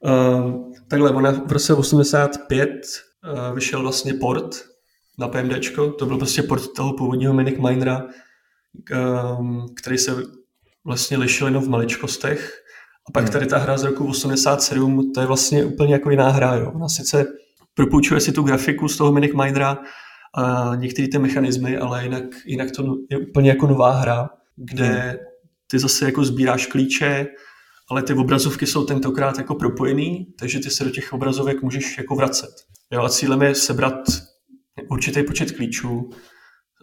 Uh, 0.00 0.72
takhle, 0.88 1.10
ona 1.10 1.30
v 1.30 1.52
roce 1.52 1.74
85 1.74 2.70
uh, 2.70 3.54
vyšel 3.54 3.82
vlastně 3.82 4.14
port 4.14 4.64
na 5.18 5.28
PMDčko, 5.28 5.90
to 5.90 6.06
byl 6.06 6.18
prostě 6.18 6.42
port 6.42 6.72
toho 6.76 6.92
původního 6.92 7.34
Manic 7.34 7.58
Minera, 7.58 8.06
um, 9.38 9.66
který 9.76 9.98
se 9.98 10.16
vlastně 10.84 11.16
lišil 11.16 11.46
jenom 11.46 11.64
v 11.64 11.68
maličkostech. 11.68 12.62
A 13.08 13.12
pak 13.12 13.24
hmm. 13.24 13.32
tady 13.32 13.46
ta 13.46 13.58
hra 13.58 13.78
z 13.78 13.84
roku 13.84 14.06
87, 14.06 15.12
to 15.12 15.20
je 15.20 15.26
vlastně 15.26 15.64
úplně 15.64 15.92
jako 15.92 16.10
jiná 16.10 16.28
hra. 16.28 16.54
Jo. 16.54 16.72
Ona 16.74 16.88
sice 16.88 17.26
propůjčuje 17.74 18.20
si 18.20 18.32
tu 18.32 18.42
grafiku 18.42 18.88
z 18.88 18.96
toho 18.96 19.12
Minic 19.12 19.32
Mindera 19.34 19.78
a 20.34 20.74
některé 20.74 21.08
ty 21.08 21.18
mechanismy, 21.18 21.78
ale 21.78 22.02
jinak, 22.02 22.24
jinak 22.46 22.70
to 22.70 22.96
je 23.10 23.18
úplně 23.18 23.50
jako 23.50 23.66
nová 23.66 23.90
hra, 23.92 24.30
kde 24.56 24.86
hmm. 24.86 25.16
ty 25.70 25.78
zase 25.78 26.04
jako 26.04 26.24
sbíráš 26.24 26.66
klíče, 26.66 27.26
ale 27.90 28.02
ty 28.02 28.12
obrazovky 28.12 28.66
jsou 28.66 28.84
tentokrát 28.84 29.38
jako 29.38 29.54
propojený, 29.54 30.26
takže 30.38 30.58
ty 30.58 30.70
se 30.70 30.84
do 30.84 30.90
těch 30.90 31.12
obrazovek 31.12 31.62
můžeš 31.62 31.98
jako 31.98 32.14
vracet. 32.14 32.50
Jo, 32.92 33.02
a 33.02 33.08
cílem 33.08 33.42
je 33.42 33.54
sebrat 33.54 33.94
určitý 34.90 35.22
počet 35.22 35.52
klíčů 35.52 36.10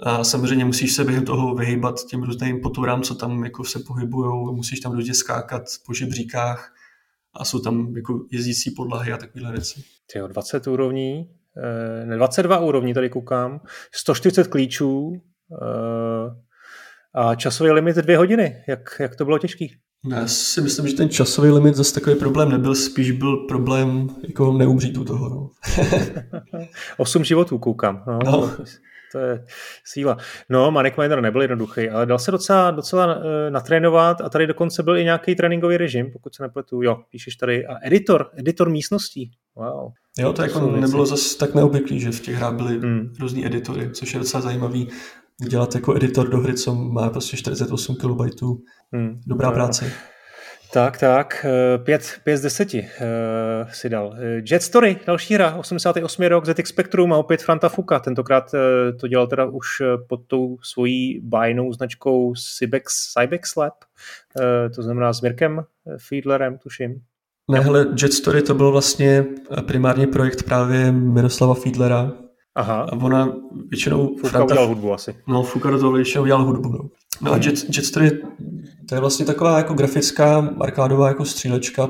a 0.04 0.24
samozřejmě 0.24 0.66
musíš 0.66 0.94
se 0.94 1.04
během 1.04 1.26
toho 1.26 1.56
vyhýbat 1.56 1.96
těm 2.10 2.24
různým 2.24 2.62
poturám, 2.62 3.02
co 3.02 3.16
tam 3.16 3.44
jako 3.44 3.64
se 3.64 3.80
pohybují, 3.88 4.56
musíš 4.56 4.80
tam 4.80 4.92
různě 4.92 5.14
skákat 5.14 5.64
po 5.86 5.94
žebříkách 5.94 6.74
a 7.34 7.46
jsou 7.46 7.60
tam 7.60 7.96
jako 7.96 8.26
jezdící 8.32 8.72
podlahy 8.72 9.12
a 9.12 9.18
takovéhle 9.18 9.52
věci. 9.52 9.84
Tyjo, 10.14 10.28
20 10.28 10.68
úrovní, 10.68 11.30
eh, 11.58 12.06
ne, 12.06 12.16
22 12.16 12.60
úrovní 12.60 12.94
tady 12.94 13.10
koukám, 13.10 13.62
140 13.92 14.48
klíčů 14.48 15.22
eh, 15.62 16.46
a 17.14 17.36
časový 17.36 17.72
limit 17.72 17.96
dvě 17.96 18.18
hodiny. 18.18 18.64
Jak, 18.68 18.96
jak 19.00 19.16
to 19.16 19.26
bylo 19.26 19.40
těžký? 19.40 19.76
Já 20.10 20.28
si 20.28 20.62
myslím, 20.62 20.88
že 20.88 20.96
ten 20.96 21.10
časový 21.10 21.50
limit 21.50 21.76
zase 21.76 21.94
takový 21.94 22.16
problém 22.16 22.50
nebyl, 22.50 22.76
spíš 22.76 23.12
byl 23.12 23.38
problém 23.38 24.10
jako 24.28 24.54
neumřít 24.54 24.98
u 24.98 25.04
toho. 25.04 25.30
No. 25.30 25.50
Osm 26.98 27.24
životů 27.24 27.58
koukám. 27.58 28.04
No. 28.08 28.20
no. 28.26 28.52
To 29.16 29.20
je 29.20 29.46
síla. 29.86 30.18
No, 30.50 30.72
Manic 30.72 30.94
Miner 30.98 31.22
nebyl 31.22 31.42
jednoduchý, 31.42 31.90
ale 31.90 32.06
dal 32.06 32.20
se 32.20 32.32
docela, 32.32 32.72
docela 32.72 33.16
uh, 33.16 33.24
natrénovat 33.50 34.22
a 34.22 34.30
tady 34.30 34.48
dokonce 34.48 34.84
byl 34.84 34.98
i 34.98 35.04
nějaký 35.04 35.36
tréninkový 35.36 35.78
režim, 35.78 36.12
pokud 36.12 36.36
se 36.36 36.44
nepletu. 36.44 36.82
Jo, 36.82 36.98
píšeš 37.10 37.36
tady. 37.36 37.66
A 37.66 37.88
editor, 37.88 38.30
editor 38.38 38.70
místností. 38.70 39.32
Wow. 39.56 39.92
Jo, 40.20 40.28
to, 40.28 40.34
to 40.34 40.42
jako 40.42 40.72
nebylo 40.72 41.06
zase 41.06 41.38
tak 41.38 41.56
neobvyklý, 41.56 42.00
že 42.00 42.12
v 42.12 42.20
těch 42.20 42.36
hrách 42.36 42.54
byly 42.54 42.80
hmm. 42.80 43.14
různý 43.20 43.46
editory, 43.46 43.90
což 43.92 44.14
je 44.14 44.20
docela 44.20 44.42
zajímavý 44.42 44.88
dělat 45.50 45.76
jako 45.76 45.96
editor 45.96 46.30
do 46.30 46.38
hry, 46.38 46.54
co 46.54 46.76
má 46.76 47.10
prostě 47.10 47.38
48 47.38 47.96
KB. 47.96 48.42
Hmm. 48.94 49.22
Dobrá 49.28 49.52
práce. 49.52 49.92
Tak, 50.76 50.98
tak, 50.98 51.46
eh, 51.46 51.78
pět, 51.78 52.20
pět 52.24 52.38
z 52.38 52.42
deseti 52.42 52.80
uh, 52.80 53.70
si 53.72 53.90
dal. 53.90 54.16
Eh, 54.18 54.42
Jet 54.52 54.64
Story, 54.64 54.98
další 55.08 55.34
hra, 55.34 55.56
88. 55.56 56.28
rok, 56.28 56.46
ZX 56.46 56.70
Spectrum 56.70 57.14
a 57.14 57.18
opět 57.18 57.44
Franta 57.44 57.70
Fuka. 57.70 58.00
Tentokrát 58.00 58.54
uh, 58.54 58.98
to 58.98 59.08
dělal 59.08 59.28
teda 59.28 59.46
už 59.46 59.68
pod 60.10 60.20
tou 60.28 60.58
svojí 60.62 61.20
bajnou 61.24 61.74
značkou 61.74 62.34
Cybex, 62.58 62.94
Cybex 63.14 63.56
Lab, 63.56 63.74
uh, 64.40 64.44
to 64.76 64.84
znamená 64.84 65.14
s 65.14 65.22
Mirkem 65.22 65.64
Fiedlerem, 65.98 66.58
tuším. 66.58 67.02
Ne, 67.52 67.60
hele, 67.60 67.88
Jet 68.02 68.14
Story 68.14 68.42
to 68.42 68.54
byl 68.54 68.72
vlastně 68.72 69.26
primárně 69.68 70.08
projekt 70.08 70.44
právě 70.44 70.92
Miroslava 70.92 71.54
Fiedlera, 71.54 72.12
Aha. 72.56 72.82
A 72.82 72.92
ona 72.92 73.34
většinou... 73.70 74.08
Fuka 74.08 74.30
Franta, 74.30 74.46
udělal 74.46 74.68
hudbu 74.68 74.94
asi. 74.94 75.16
No, 75.28 75.44
Fuka 75.44 75.72
do 75.72 75.80
toho 75.80 75.92
většinou 75.92 76.24
udělal 76.24 76.44
hudbu. 76.44 76.70
No, 76.70 76.90
no 77.22 77.34
a 77.34 77.38
Jet, 77.38 77.76
Jet 77.76 77.86
Story, 77.86 78.12
to 78.90 78.96
je 78.96 79.02
vlastně 79.02 79.26
taková 79.26 79.58
jako 79.58 79.74
grafická, 79.74 80.50
arkádová 80.60 81.08
jako 81.08 81.26
střílečka. 81.26 81.90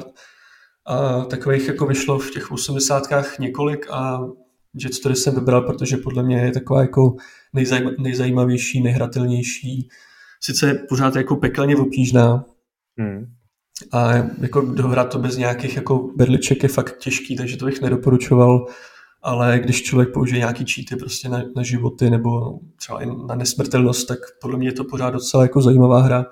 A 0.87 1.25
takových 1.25 1.67
jako 1.67 1.85
vyšlo 1.85 2.19
v 2.19 2.31
těch 2.31 2.51
osmdesátkách 2.51 3.39
několik 3.39 3.85
a 3.91 4.19
Jet 4.73 4.93
Story 4.93 5.15
jsem 5.15 5.35
vybral, 5.35 5.61
protože 5.61 5.97
podle 5.97 6.23
mě 6.23 6.37
je 6.37 6.51
taková 6.51 6.81
jako 6.81 7.15
nejzajma, 7.53 7.91
nejzajímavější, 7.99 8.81
nejhratelnější. 8.81 9.89
Sice 10.41 10.67
je 10.67 10.73
pořád 10.89 11.15
jako 11.15 11.35
pekelně 11.35 11.75
obtížná, 11.75 12.45
hmm. 12.97 13.25
a 13.91 14.13
jako 14.41 14.61
dohrát 14.61 15.09
to 15.09 15.19
bez 15.19 15.37
nějakých 15.37 15.75
jako 15.75 16.09
berliček 16.15 16.63
je 16.63 16.69
fakt 16.69 16.97
těžký, 16.97 17.35
takže 17.35 17.57
to 17.57 17.65
bych 17.65 17.81
nedoporučoval 17.81 18.67
ale 19.25 19.59
když 19.59 19.83
člověk 19.83 20.13
použije 20.13 20.39
nějaký 20.39 20.65
cheaty 20.73 20.95
prostě 20.95 21.29
na, 21.29 21.43
na 21.55 21.63
životy 21.63 22.09
nebo 22.09 22.59
třeba 22.75 23.03
i 23.03 23.05
na 23.27 23.35
nesmrtelnost, 23.35 24.07
tak 24.07 24.19
podle 24.41 24.57
mě 24.57 24.67
je 24.67 24.73
to 24.73 24.83
pořád 24.83 25.09
docela 25.09 25.43
jako 25.43 25.61
zajímavá 25.61 26.01
hra. 26.01 26.25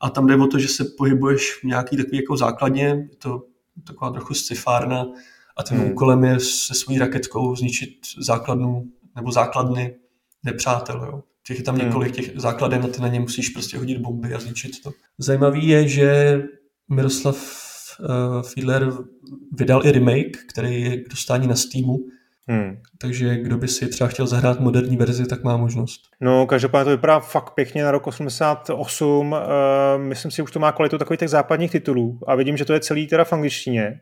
A 0.00 0.10
tam 0.10 0.26
jde 0.26 0.36
o 0.36 0.46
to, 0.46 0.58
že 0.58 0.68
se 0.68 0.84
pohybuješ 0.98 1.60
v 1.60 1.64
nějaký 1.64 1.96
takový 1.96 2.16
jako 2.16 2.36
základně, 2.36 2.84
je 2.84 3.16
to 3.18 3.42
taková 3.86 4.10
trochu 4.10 4.34
scifárna 4.34 5.06
a 5.56 5.62
tím 5.62 5.78
hmm. 5.78 5.90
úkolem 5.90 6.24
je 6.24 6.40
se 6.40 6.74
svojí 6.74 6.98
raketkou 6.98 7.56
zničit 7.56 7.90
základnu 8.18 8.84
nebo 9.16 9.32
základny 9.32 9.94
nepřátel. 10.44 11.04
Jo. 11.06 11.22
Těch 11.46 11.58
je 11.58 11.64
tam 11.64 11.74
hmm. 11.74 11.84
několik 11.84 12.14
těch 12.14 12.30
základen 12.36 12.84
a 12.84 12.88
ty 12.88 13.00
na 13.00 13.08
ně 13.08 13.20
musíš 13.20 13.48
prostě 13.48 13.78
hodit 13.78 13.98
bomby 13.98 14.34
a 14.34 14.40
zničit 14.40 14.82
to. 14.82 14.90
Zajímavý 15.18 15.68
je, 15.68 15.88
že 15.88 16.42
Miroslav 16.88 17.36
uh, 17.36 18.42
Fiedler 18.42 18.92
vydal 19.52 19.86
i 19.86 19.92
remake, 19.92 20.36
který 20.48 20.82
je 20.82 20.96
k 20.96 21.08
dostání 21.08 21.46
na 21.46 21.56
Steamu 21.56 21.98
Hmm. 22.50 22.76
Takže 23.00 23.36
kdo 23.36 23.58
by 23.58 23.68
si 23.68 23.88
třeba 23.88 24.08
chtěl 24.08 24.26
zahrát 24.26 24.60
moderní 24.60 24.96
verzi, 24.96 25.26
tak 25.26 25.44
má 25.44 25.56
možnost. 25.56 26.00
No, 26.20 26.46
každopádně 26.46 26.84
to 26.84 26.90
vypadá 26.90 27.20
fakt 27.20 27.50
pěkně 27.50 27.84
na 27.84 27.90
rok 27.90 28.06
88. 28.06 29.32
Uh, 29.32 29.38
eh, 29.38 29.98
myslím 29.98 30.30
si, 30.30 30.36
že 30.36 30.42
už 30.42 30.52
to 30.52 30.58
má 30.58 30.72
kvalitu 30.72 30.98
takových 30.98 31.20
těch 31.20 31.28
západních 31.28 31.70
titulů 31.70 32.20
a 32.26 32.34
vidím, 32.34 32.56
že 32.56 32.64
to 32.64 32.72
je 32.72 32.80
celý 32.80 33.06
teda 33.06 33.24
v 33.24 33.32
angličtině. 33.32 34.00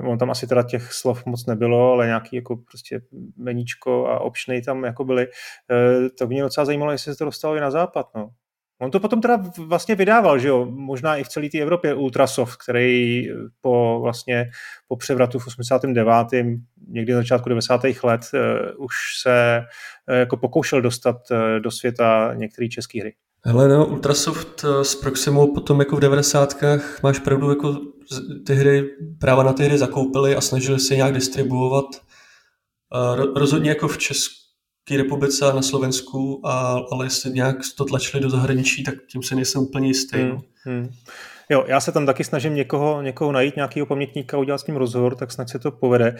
Uh, 0.00 0.10
on 0.10 0.18
tam 0.18 0.30
asi 0.30 0.46
teda 0.46 0.62
těch 0.62 0.92
slov 0.92 1.26
moc 1.26 1.46
nebylo, 1.46 1.92
ale 1.92 2.06
nějaký 2.06 2.36
jako 2.36 2.56
prostě 2.56 3.00
meníčko 3.36 4.06
a 4.06 4.20
optiony 4.20 4.62
tam 4.62 4.84
jako 4.84 5.04
byly. 5.04 5.26
Uh, 5.26 6.08
to 6.18 6.26
mě 6.26 6.42
docela 6.42 6.64
zajímalo, 6.64 6.92
jestli 6.92 7.12
se 7.12 7.18
to 7.18 7.24
dostalo 7.24 7.56
i 7.56 7.60
na 7.60 7.70
západ. 7.70 8.06
No. 8.16 8.28
On 8.80 8.90
to 8.90 9.00
potom 9.00 9.20
teda 9.20 9.42
vlastně 9.58 9.94
vydával, 9.94 10.38
že 10.38 10.48
jo, 10.48 10.66
možná 10.70 11.16
i 11.16 11.24
v 11.24 11.28
celé 11.28 11.48
té 11.48 11.58
Evropě 11.58 11.94
Ultrasoft, 11.94 12.56
který 12.56 13.24
po 13.60 14.00
vlastně 14.02 14.50
po 14.88 14.96
převratu 14.96 15.38
v 15.38 15.46
89. 15.46 16.26
někdy 16.88 17.12
na 17.12 17.18
začátku 17.18 17.48
90. 17.48 17.80
let 18.02 18.20
uh, 18.34 18.84
už 18.84 18.94
se 19.22 19.62
uh, 20.08 20.16
jako 20.16 20.36
pokoušel 20.36 20.82
dostat 20.82 21.16
uh, 21.30 21.38
do 21.60 21.70
světa 21.70 22.34
některé 22.34 22.68
české 22.68 23.00
hry. 23.00 23.14
Hele, 23.44 23.68
no, 23.68 23.86
Ultrasoft 23.86 24.64
s 24.82 24.94
Proximou 24.94 25.54
potom 25.54 25.78
jako 25.78 25.96
v 25.96 26.00
90. 26.00 26.62
máš 27.02 27.18
pravdu, 27.18 27.50
jako 27.50 27.80
ty 28.46 28.54
hry, 28.54 28.84
práva 29.20 29.42
na 29.42 29.52
ty 29.52 29.64
hry 29.64 29.78
zakoupili 29.78 30.36
a 30.36 30.40
snažili 30.40 30.80
se 30.80 30.96
nějak 30.96 31.14
distribuovat. 31.14 31.84
Rozhodně 33.36 33.70
jako 33.70 33.88
v 33.88 33.98
Česku 33.98 34.37
České 34.88 35.02
republice 35.02 35.46
a 35.46 35.54
na 35.54 35.62
Slovensku, 35.62 36.40
a, 36.44 36.80
ale 36.92 37.06
jestli 37.06 37.30
nějak 37.30 37.56
to 37.76 37.84
tlačili 37.84 38.22
do 38.22 38.30
zahraničí, 38.30 38.84
tak 38.84 38.94
tím 39.06 39.22
se 39.22 39.34
nejsem 39.34 39.62
úplně 39.62 39.88
jistý. 39.88 40.18
Hmm, 40.18 40.38
hmm. 40.64 40.90
Jo, 41.50 41.64
já 41.66 41.80
se 41.80 41.92
tam 41.92 42.06
taky 42.06 42.24
snažím 42.24 42.54
někoho, 42.54 43.02
někoho 43.02 43.32
najít, 43.32 43.56
nějakého 43.56 43.86
pamětníka, 43.86 44.38
udělat 44.38 44.58
s 44.58 44.66
ním 44.66 44.76
rozhovor, 44.76 45.14
tak 45.14 45.32
snad 45.32 45.48
se 45.48 45.58
to 45.58 45.70
povede. 45.70 46.06
E, 46.06 46.16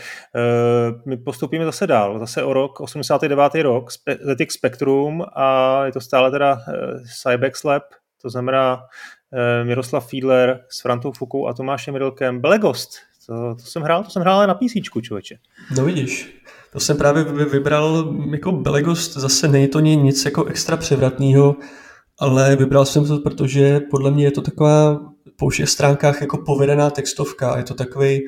my 1.06 1.16
postupíme 1.16 1.64
zase 1.64 1.86
dál, 1.86 2.18
zase 2.18 2.42
o 2.42 2.52
rok, 2.52 2.80
89. 2.80 3.54
rok, 3.54 3.90
ZX 4.34 4.54
Spectrum 4.54 5.24
a 5.36 5.80
je 5.84 5.92
to 5.92 6.00
stále 6.00 6.30
teda 6.30 6.52
e, 6.52 6.72
Cybex 7.22 7.64
Lab, 7.64 7.82
to 8.22 8.30
znamená 8.30 8.80
e, 9.32 9.64
Miroslav 9.64 10.08
Fiedler 10.08 10.64
s 10.68 10.80
Frantou 10.80 11.12
Fukou 11.12 11.46
a 11.46 11.54
Tomášem 11.54 11.96
Rilkem. 11.96 12.40
Belegost, 12.40 12.90
to, 13.26 13.54
to 13.54 13.62
jsem 13.62 13.82
hrál, 13.82 14.04
to 14.04 14.10
jsem 14.10 14.22
hrál 14.22 14.46
na 14.46 14.54
PC, 14.54 14.72
člověče. 15.02 15.36
No 15.76 15.84
vidíš. 15.84 16.42
To 16.72 16.80
jsem 16.80 16.96
právě 16.96 17.24
vybral 17.24 18.14
jako 18.30 18.52
Belegost, 18.52 19.14
zase 19.14 19.48
není 19.48 19.68
to 19.68 19.80
nic 19.80 20.24
jako 20.24 20.44
extra 20.44 20.76
převratného, 20.76 21.56
ale 22.18 22.56
vybral 22.56 22.84
jsem 22.84 23.06
to, 23.06 23.18
protože 23.18 23.80
podle 23.80 24.10
mě 24.10 24.24
je 24.24 24.30
to 24.30 24.42
taková 24.42 25.00
po 25.36 25.48
všech 25.48 25.68
stránkách 25.68 26.20
jako 26.20 26.38
povedená 26.38 26.90
textovka. 26.90 27.56
Je 27.56 27.64
to 27.64 27.74
takový 27.74 28.20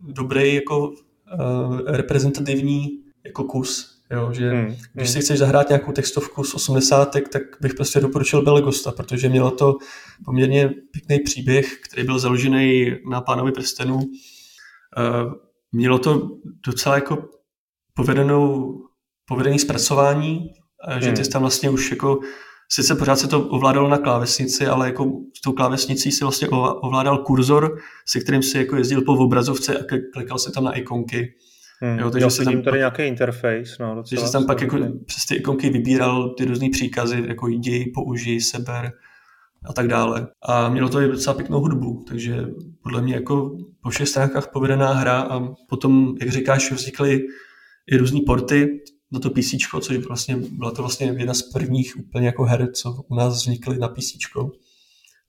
dobrý 0.00 0.54
jako 0.54 0.88
uh, 0.88 1.80
reprezentativní 1.86 2.88
jako 3.24 3.44
kus. 3.44 3.94
Jo, 4.10 4.32
že 4.32 4.50
hmm, 4.50 4.66
když 4.66 5.08
hmm. 5.08 5.12
si 5.12 5.20
chceš 5.20 5.38
zahrát 5.38 5.68
nějakou 5.68 5.92
textovku 5.92 6.44
z 6.44 6.54
80, 6.54 7.16
tak 7.32 7.42
bych 7.60 7.74
prostě 7.74 8.00
doporučil 8.00 8.42
Belegosta, 8.42 8.92
protože 8.92 9.28
mělo 9.28 9.50
to 9.50 9.76
poměrně 10.24 10.74
pěkný 10.90 11.18
příběh, 11.18 11.78
který 11.80 12.06
byl 12.06 12.18
založený 12.18 12.96
na 13.10 13.20
pánovi 13.20 13.52
prstenu. 13.52 13.94
Uh, 13.96 14.02
mělo 15.72 15.98
to 15.98 16.30
docela 16.66 16.94
jako 16.94 17.28
povedenou, 17.96 18.74
povedený 19.28 19.58
zpracování, 19.58 20.50
že 20.98 21.12
ty 21.12 21.22
hmm. 21.22 21.30
tam 21.32 21.42
vlastně 21.42 21.70
už 21.70 21.90
jako, 21.90 22.20
sice 22.70 22.94
pořád 22.94 23.16
se 23.16 23.28
to 23.28 23.48
ovládalo 23.48 23.88
na 23.88 23.98
klávesnici, 23.98 24.66
ale 24.66 24.86
jako 24.86 25.04
s 25.38 25.40
tou 25.40 25.52
klávesnicí 25.52 26.12
si 26.12 26.24
vlastně 26.24 26.48
ovládal 26.82 27.18
kurzor, 27.18 27.78
se 28.08 28.20
kterým 28.20 28.42
si 28.42 28.58
jako 28.58 28.76
jezdil 28.76 29.02
po 29.02 29.12
obrazovce 29.12 29.78
a 29.78 29.84
klikal 30.12 30.38
se 30.38 30.52
tam 30.52 30.64
na 30.64 30.72
ikonky. 30.72 31.34
Hmm. 31.80 31.98
Jo, 31.98 32.10
takže 32.10 32.30
se 32.30 32.44
tam 32.44 32.62
tady 32.62 32.78
nějaký 32.78 33.02
interface. 33.02 33.76
No, 33.80 33.94
takže 33.94 34.26
se 34.26 34.32
tam 34.32 34.46
pak 34.46 34.60
jako 34.60 34.78
přes 35.06 35.24
ty 35.24 35.34
ikonky 35.34 35.70
vybíral 35.70 36.34
ty 36.34 36.44
různé 36.44 36.68
příkazy, 36.72 37.24
jako 37.28 37.48
jdi, 37.48 37.92
použij, 37.94 38.40
seber 38.40 38.92
a 39.66 39.72
tak 39.72 39.88
dále. 39.88 40.26
A 40.42 40.68
mělo 40.68 40.88
to 40.88 41.00
i 41.00 41.08
docela 41.08 41.34
pěknou 41.34 41.60
hudbu, 41.60 42.04
takže 42.08 42.46
podle 42.82 43.02
mě 43.02 43.14
jako 43.14 43.56
po 43.82 43.90
všech 43.90 44.08
stránkách 44.08 44.48
povedená 44.52 44.92
hra 44.92 45.20
a 45.20 45.54
potom, 45.68 46.14
jak 46.20 46.30
říkáš, 46.30 46.72
vznikly 46.72 47.20
i 47.90 47.96
různé 47.96 48.20
porty 48.26 48.80
na 49.12 49.20
to 49.20 49.30
PC, 49.30 49.54
což 49.80 49.96
vlastně, 49.96 50.36
byla 50.36 50.70
to 50.70 50.82
vlastně 50.82 51.14
jedna 51.16 51.34
z 51.34 51.42
prvních 51.42 51.96
úplně 51.98 52.26
jako 52.26 52.44
her, 52.44 52.72
co 52.72 53.02
u 53.08 53.14
nás 53.14 53.34
vznikly 53.34 53.78
na 53.78 53.88
PC. 53.88 54.12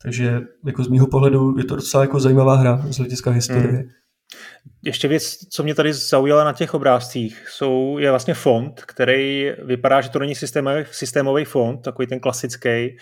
Takže 0.02 0.42
jako 0.66 0.84
z 0.84 0.88
mého 0.88 1.08
pohledu 1.08 1.58
je 1.58 1.64
to 1.64 1.76
docela 1.76 2.04
jako 2.04 2.20
zajímavá 2.20 2.56
hra 2.56 2.86
z 2.90 2.98
hlediska 2.98 3.32
historie. 3.32 3.84
Ještě 4.84 5.08
věc, 5.08 5.38
co 5.50 5.64
mě 5.64 5.76
tady 5.76 5.94
zaujala 5.94 6.44
na 6.44 6.54
těch 6.54 6.74
obrázcích, 6.74 7.50
jsou, 7.50 7.98
je 7.98 8.10
vlastně 8.10 8.34
fond, 8.34 8.82
který 8.82 9.52
vypadá, 9.64 10.02
že 10.02 10.10
to 10.10 10.20
není 10.20 10.36
systémový, 10.36 10.84
systémový 10.92 11.46
fond, 11.46 11.82
takový 11.82 12.08
ten 12.08 12.20
klasický, 12.20 12.70
eh, 12.70 12.98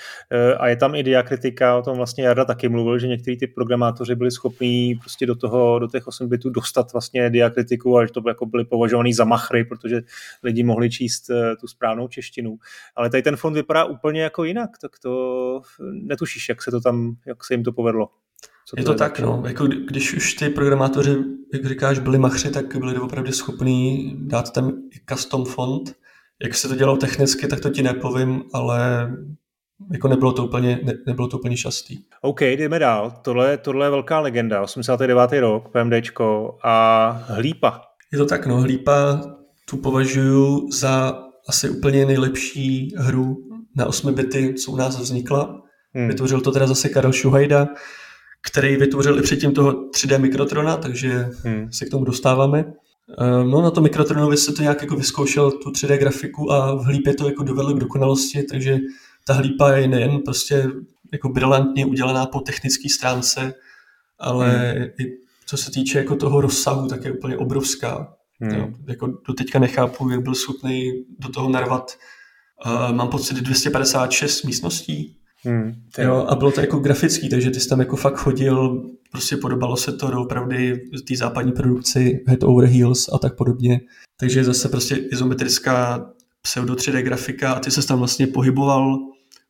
a 0.57 0.67
je 0.67 0.75
tam 0.75 0.95
i 0.95 1.03
diakritika, 1.03 1.77
o 1.77 1.81
tom 1.81 1.97
vlastně 1.97 2.23
Jarda 2.23 2.45
taky 2.45 2.69
mluvil, 2.69 2.99
že 2.99 3.07
někteří 3.07 3.37
ty 3.37 3.47
programátoři 3.47 4.15
byli 4.15 4.31
schopní 4.31 4.95
prostě 4.95 5.25
do 5.25 5.35
toho, 5.35 5.79
do 5.79 5.87
těch 5.87 6.07
8 6.07 6.29
bitů 6.29 6.49
dostat 6.49 6.93
vlastně 6.93 7.29
diakritiku 7.29 7.97
a 7.97 8.05
že 8.05 8.11
to 8.11 8.21
by 8.21 8.29
jako 8.29 8.45
byly 8.45 8.65
považovaný 8.65 9.13
za 9.13 9.25
machry, 9.25 9.63
protože 9.63 10.01
lidi 10.43 10.63
mohli 10.63 10.89
číst 10.89 11.29
eh, 11.29 11.55
tu 11.55 11.67
správnou 11.67 12.07
češtinu. 12.07 12.57
Ale 12.95 13.09
tady 13.09 13.23
ten 13.23 13.35
fond 13.35 13.53
vypadá 13.53 13.85
úplně 13.85 14.21
jako 14.21 14.43
jinak, 14.43 14.69
tak 14.81 14.91
to 14.99 15.61
netušíš, 15.91 16.49
jak 16.49 16.63
se 16.63 16.71
to 16.71 16.81
tam, 16.81 17.15
jak 17.25 17.45
se 17.45 17.53
jim 17.53 17.63
to 17.63 17.71
povedlo. 17.71 18.09
Co 18.73 18.79
je 18.79 18.85
to, 18.85 18.95
tak, 18.95 19.19
no. 19.19 19.43
Jako 19.47 19.67
když 19.67 20.13
už 20.13 20.33
ty 20.33 20.49
programátoři, 20.49 21.15
jak 21.53 21.65
říkáš, 21.65 21.99
byli 21.99 22.17
machři, 22.17 22.51
tak 22.51 22.77
byli 22.77 22.99
opravdu 22.99 23.31
schopní 23.31 24.15
dát 24.19 24.53
tam 24.53 24.69
i 24.69 24.99
custom 25.09 25.45
font. 25.45 25.95
Jak 26.43 26.55
se 26.55 26.67
to 26.67 26.75
dělalo 26.75 26.97
technicky, 26.97 27.47
tak 27.47 27.59
to 27.59 27.69
ti 27.69 27.83
nepovím, 27.83 28.43
ale 28.53 29.11
jako 29.91 30.07
nebylo 30.07 30.31
to 30.31 30.45
úplně, 30.45 30.79
ne, 30.83 30.93
nebylo 31.07 31.27
to 31.27 31.37
úplně 31.37 31.57
šťastný. 31.57 32.05
OK, 32.21 32.41
jdeme 32.41 32.79
dál. 32.79 33.13
Tohle, 33.21 33.57
tohle 33.57 33.85
je 33.85 33.89
velká 33.89 34.19
legenda, 34.19 34.61
89. 34.61 35.39
rok, 35.39 35.69
PMDčko 35.69 36.57
a 36.63 37.09
Hlípa. 37.27 37.81
Je 38.11 38.17
to 38.17 38.25
tak, 38.25 38.45
no. 38.45 38.61
Hlípa 38.61 39.21
tu 39.69 39.77
považuji 39.77 40.71
za 40.71 41.19
asi 41.49 41.69
úplně 41.69 42.05
nejlepší 42.05 42.93
hru 42.97 43.37
na 43.75 43.85
8 43.85 44.13
bity, 44.13 44.53
co 44.53 44.71
u 44.71 44.75
nás 44.75 44.99
vznikla. 44.99 45.61
Hmm. 45.93 46.07
Vytvořil 46.07 46.41
to 46.41 46.51
teda 46.51 46.67
zase 46.67 46.89
Karel 46.89 47.11
Šuhajda, 47.11 47.67
který 48.47 48.77
vytvořil 48.77 49.19
i 49.19 49.21
předtím 49.21 49.51
toho 49.51 49.71
3D 49.71 50.19
Mikrotrona, 50.19 50.77
takže 50.77 51.29
hmm. 51.43 51.71
se 51.71 51.85
k 51.85 51.89
tomu 51.89 52.05
dostáváme. 52.05 52.73
Ehm, 53.19 53.49
no 53.51 53.61
na 53.61 53.71
to 53.71 53.81
Mikrotronovi 53.81 54.37
se 54.37 54.53
to 54.53 54.61
nějak 54.61 54.81
jako 54.81 54.95
vyzkoušel 54.95 55.51
tu 55.51 55.69
3D 55.69 55.97
grafiku 55.97 56.51
a 56.51 56.75
v 56.75 56.83
hlípě 56.83 57.13
to 57.13 57.27
jako 57.27 57.43
dovedl 57.43 57.73
k 57.73 57.79
dokonalosti, 57.79 58.43
takže 58.43 58.79
ta 59.25 59.33
hlípa 59.33 59.71
je 59.71 59.87
nejen 59.87 60.19
prostě 60.19 60.67
jako 61.11 61.29
brilantně 61.29 61.85
udělaná 61.85 62.25
po 62.25 62.39
technické 62.39 62.89
stránce, 62.89 63.53
ale 64.19 64.49
hmm. 64.49 64.83
i 64.83 65.23
co 65.45 65.57
se 65.57 65.71
týče 65.71 65.97
jako 65.97 66.15
toho 66.15 66.41
rozsahu, 66.41 66.87
tak 66.87 67.05
je 67.05 67.11
úplně 67.11 67.37
obrovská. 67.37 68.13
Hmm. 68.39 68.51
Jo, 68.51 68.69
jako 68.87 69.07
do 69.07 69.33
teďka 69.33 69.59
nechápu, 69.59 70.09
jak 70.09 70.21
byl 70.21 70.35
schopný 70.35 70.91
do 71.19 71.29
toho 71.29 71.49
narvat. 71.49 71.97
Uh, 72.65 72.95
mám 72.95 73.09
pocit 73.09 73.37
256 73.37 74.43
místností, 74.43 75.17
Hmm, 75.45 75.73
jo, 75.97 76.25
a 76.29 76.35
bylo 76.35 76.51
to 76.51 76.61
jako 76.61 76.79
grafický, 76.79 77.29
takže 77.29 77.51
ty 77.51 77.59
jsi 77.59 77.69
tam 77.69 77.79
jako 77.79 77.95
fakt 77.95 78.15
chodil, 78.15 78.83
prostě 79.11 79.37
podobalo 79.37 79.77
se 79.77 79.91
to 79.91 80.21
opravdu 80.21 80.55
té 81.07 81.15
západní 81.15 81.51
produkci 81.51 82.23
Head 82.27 82.43
Over 82.43 82.69
Heels 82.69 83.09
a 83.13 83.17
tak 83.17 83.35
podobně. 83.35 83.81
Takže 84.19 84.43
zase 84.43 84.69
prostě 84.69 84.95
izometrická 84.95 86.05
pseudo 86.41 86.73
3D 86.73 87.01
grafika 87.01 87.53
a 87.53 87.59
ty 87.59 87.71
se 87.71 87.87
tam 87.87 87.99
vlastně 87.99 88.27
pohyboval 88.27 88.99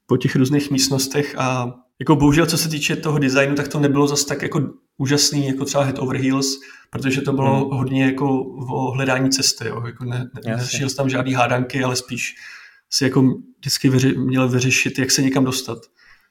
po 0.07 0.17
těch 0.17 0.35
různých 0.35 0.71
místnostech 0.71 1.35
a 1.37 1.73
jako 1.99 2.15
bohužel, 2.15 2.45
co 2.45 2.57
se 2.57 2.69
týče 2.69 2.95
toho 2.95 3.19
designu, 3.19 3.55
tak 3.55 3.67
to 3.67 3.79
nebylo 3.79 4.07
zase 4.07 4.25
tak 4.25 4.41
jako 4.41 4.69
úžasný, 4.97 5.47
jako 5.47 5.65
třeba 5.65 5.83
Head 5.83 5.99
Over 5.99 6.17
Heels, 6.17 6.59
protože 6.89 7.21
to 7.21 7.33
bylo 7.33 7.55
hmm. 7.55 7.77
hodně 7.77 8.05
jako 8.05 8.39
o 8.69 8.91
hledání 8.91 9.29
cesty, 9.29 9.67
jo. 9.67 9.83
Jako 9.85 10.05
ne, 10.05 10.29
ne, 10.45 10.57
tam 10.97 11.09
žádný 11.09 11.33
hádanky, 11.33 11.83
ale 11.83 11.95
spíš 11.95 12.35
si 12.93 13.03
jako 13.03 13.33
vždycky 13.59 13.89
vyři, 13.89 14.17
měl 14.17 14.49
vyřešit, 14.49 14.99
jak 14.99 15.11
se 15.11 15.21
někam 15.21 15.45
dostat. 15.45 15.77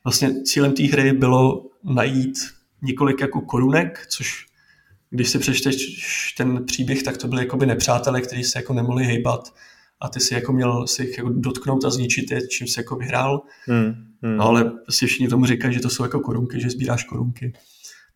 Vlastně 0.04 0.42
cílem 0.42 0.72
té 0.72 0.82
hry 0.82 1.12
bylo 1.12 1.70
najít 1.84 2.38
několik 2.82 3.20
jako 3.20 3.40
korunek, 3.40 4.06
což 4.08 4.46
když 5.10 5.28
si 5.28 5.38
přečteš 5.38 6.34
ten 6.36 6.64
příběh, 6.64 7.02
tak 7.02 7.16
to 7.16 7.28
byly 7.28 7.42
jako 7.42 7.56
by 7.56 7.66
nepřátelé, 7.66 8.20
kteří 8.20 8.44
se 8.44 8.58
jako 8.58 8.72
nemohli 8.72 9.04
hejbat 9.04 9.54
a 10.00 10.08
ty 10.08 10.20
si 10.20 10.34
jako 10.34 10.52
měl 10.52 10.86
si 10.86 11.14
jako 11.16 11.28
dotknout 11.28 11.84
a 11.84 11.90
zničit 11.90 12.30
je, 12.30 12.48
čím 12.48 12.66
se 12.66 12.80
jako 12.80 12.96
vyhrál. 12.96 13.42
Hmm, 13.66 13.94
hmm. 14.22 14.36
No 14.36 14.44
ale 14.44 14.72
si 14.90 15.06
všichni 15.06 15.28
tomu 15.28 15.46
říkají, 15.46 15.74
že 15.74 15.80
to 15.80 15.90
jsou 15.90 16.02
jako 16.02 16.20
korunky, 16.20 16.60
že 16.60 16.70
sbíráš 16.70 17.04
korunky. 17.04 17.52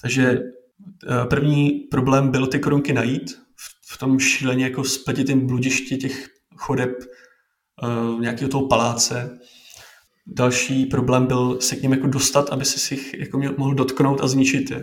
Takže 0.01 0.31
eh, 0.31 1.27
první 1.31 1.71
problém 1.71 2.31
byl 2.31 2.47
ty 2.47 2.59
korunky 2.59 2.93
najít 2.93 3.39
v 3.87 3.99
tom 3.99 4.19
šíleně 4.19 4.65
jako 4.65 4.85
spletitém 4.85 5.47
bludišti 5.47 5.97
těch 5.97 6.29
chodeb 6.57 6.91
nějakého 8.21 8.49
toho 8.49 8.69
paláce. 8.69 9.39
Další 10.27 10.87
problém 10.87 11.27
byl 11.27 11.61
se 11.61 11.77
k 11.77 11.83
ním 11.83 11.93
jako 11.93 12.07
dostat, 12.07 12.49
aby 12.51 12.65
se 12.65 12.79
si 12.79 12.95
jich 12.95 13.15
jako 13.19 13.41
mohl 13.57 13.75
dotknout 13.75 14.21
a 14.21 14.29
zničit 14.29 14.71
je. 14.71 14.83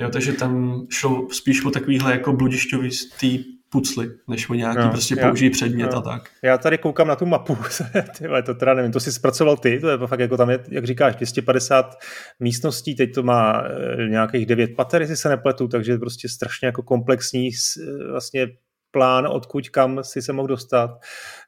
Jo, 0.00 0.10
takže 0.10 0.32
tam 0.32 0.82
šlo 0.90 1.26
spíš 1.32 1.64
o 1.64 1.70
takovýhle 1.70 2.12
jako 2.12 2.32
bludišťový 2.32 2.90
tý 3.20 3.44
pucly, 3.70 4.10
než 4.28 4.50
o 4.50 4.54
nějaký 4.54 4.80
no, 4.80 4.90
prostě 4.90 5.14
já, 5.18 5.26
použij 5.26 5.50
předmět 5.50 5.92
no. 5.92 5.98
a 5.98 6.00
tak. 6.00 6.30
Já 6.42 6.58
tady 6.58 6.78
koukám 6.78 7.08
na 7.08 7.16
tu 7.16 7.26
mapu, 7.26 7.58
tyhle, 8.18 8.42
to 8.42 8.54
teda 8.54 8.74
nevím, 8.74 8.92
to 8.92 9.00
si 9.00 9.12
zpracoval 9.12 9.56
ty, 9.56 9.78
to 9.80 9.88
je 9.88 9.98
fakt 9.98 10.20
jako 10.20 10.36
tam 10.36 10.50
je, 10.50 10.64
jak 10.70 10.86
říkáš, 10.86 11.16
250 11.16 11.98
místností, 12.40 12.94
teď 12.94 13.14
to 13.14 13.22
má 13.22 13.62
e, 13.62 14.08
nějakých 14.08 14.46
9 14.46 14.76
pater, 14.76 15.00
jestli 15.00 15.16
se 15.16 15.28
nepletu, 15.28 15.68
takže 15.68 15.98
prostě 15.98 16.28
strašně 16.28 16.66
jako 16.66 16.82
komplexní 16.82 17.48
e, 17.48 18.10
vlastně 18.10 18.48
plán, 18.90 19.26
odkud 19.26 19.68
kam 19.68 19.98
si 20.02 20.22
se 20.22 20.32
mohl 20.32 20.48
dostat. 20.48 20.90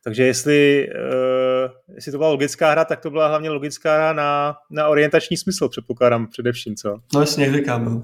Takže 0.04 0.24
jestli, 0.24 0.88
uh, 0.88 1.94
jestli 1.94 2.12
to 2.12 2.18
byla 2.18 2.30
logická 2.30 2.70
hra, 2.70 2.84
tak 2.84 3.00
to 3.00 3.10
byla 3.10 3.28
hlavně 3.28 3.50
logická 3.50 3.96
hra 3.96 4.12
na, 4.12 4.54
na 4.70 4.88
orientační 4.88 5.36
smysl, 5.36 5.68
předpokládám 5.68 6.26
především, 6.26 6.76
co? 6.76 6.96
No 7.14 7.20
jasně, 7.20 7.52
říkám. 7.52 7.84
No. 7.84 8.02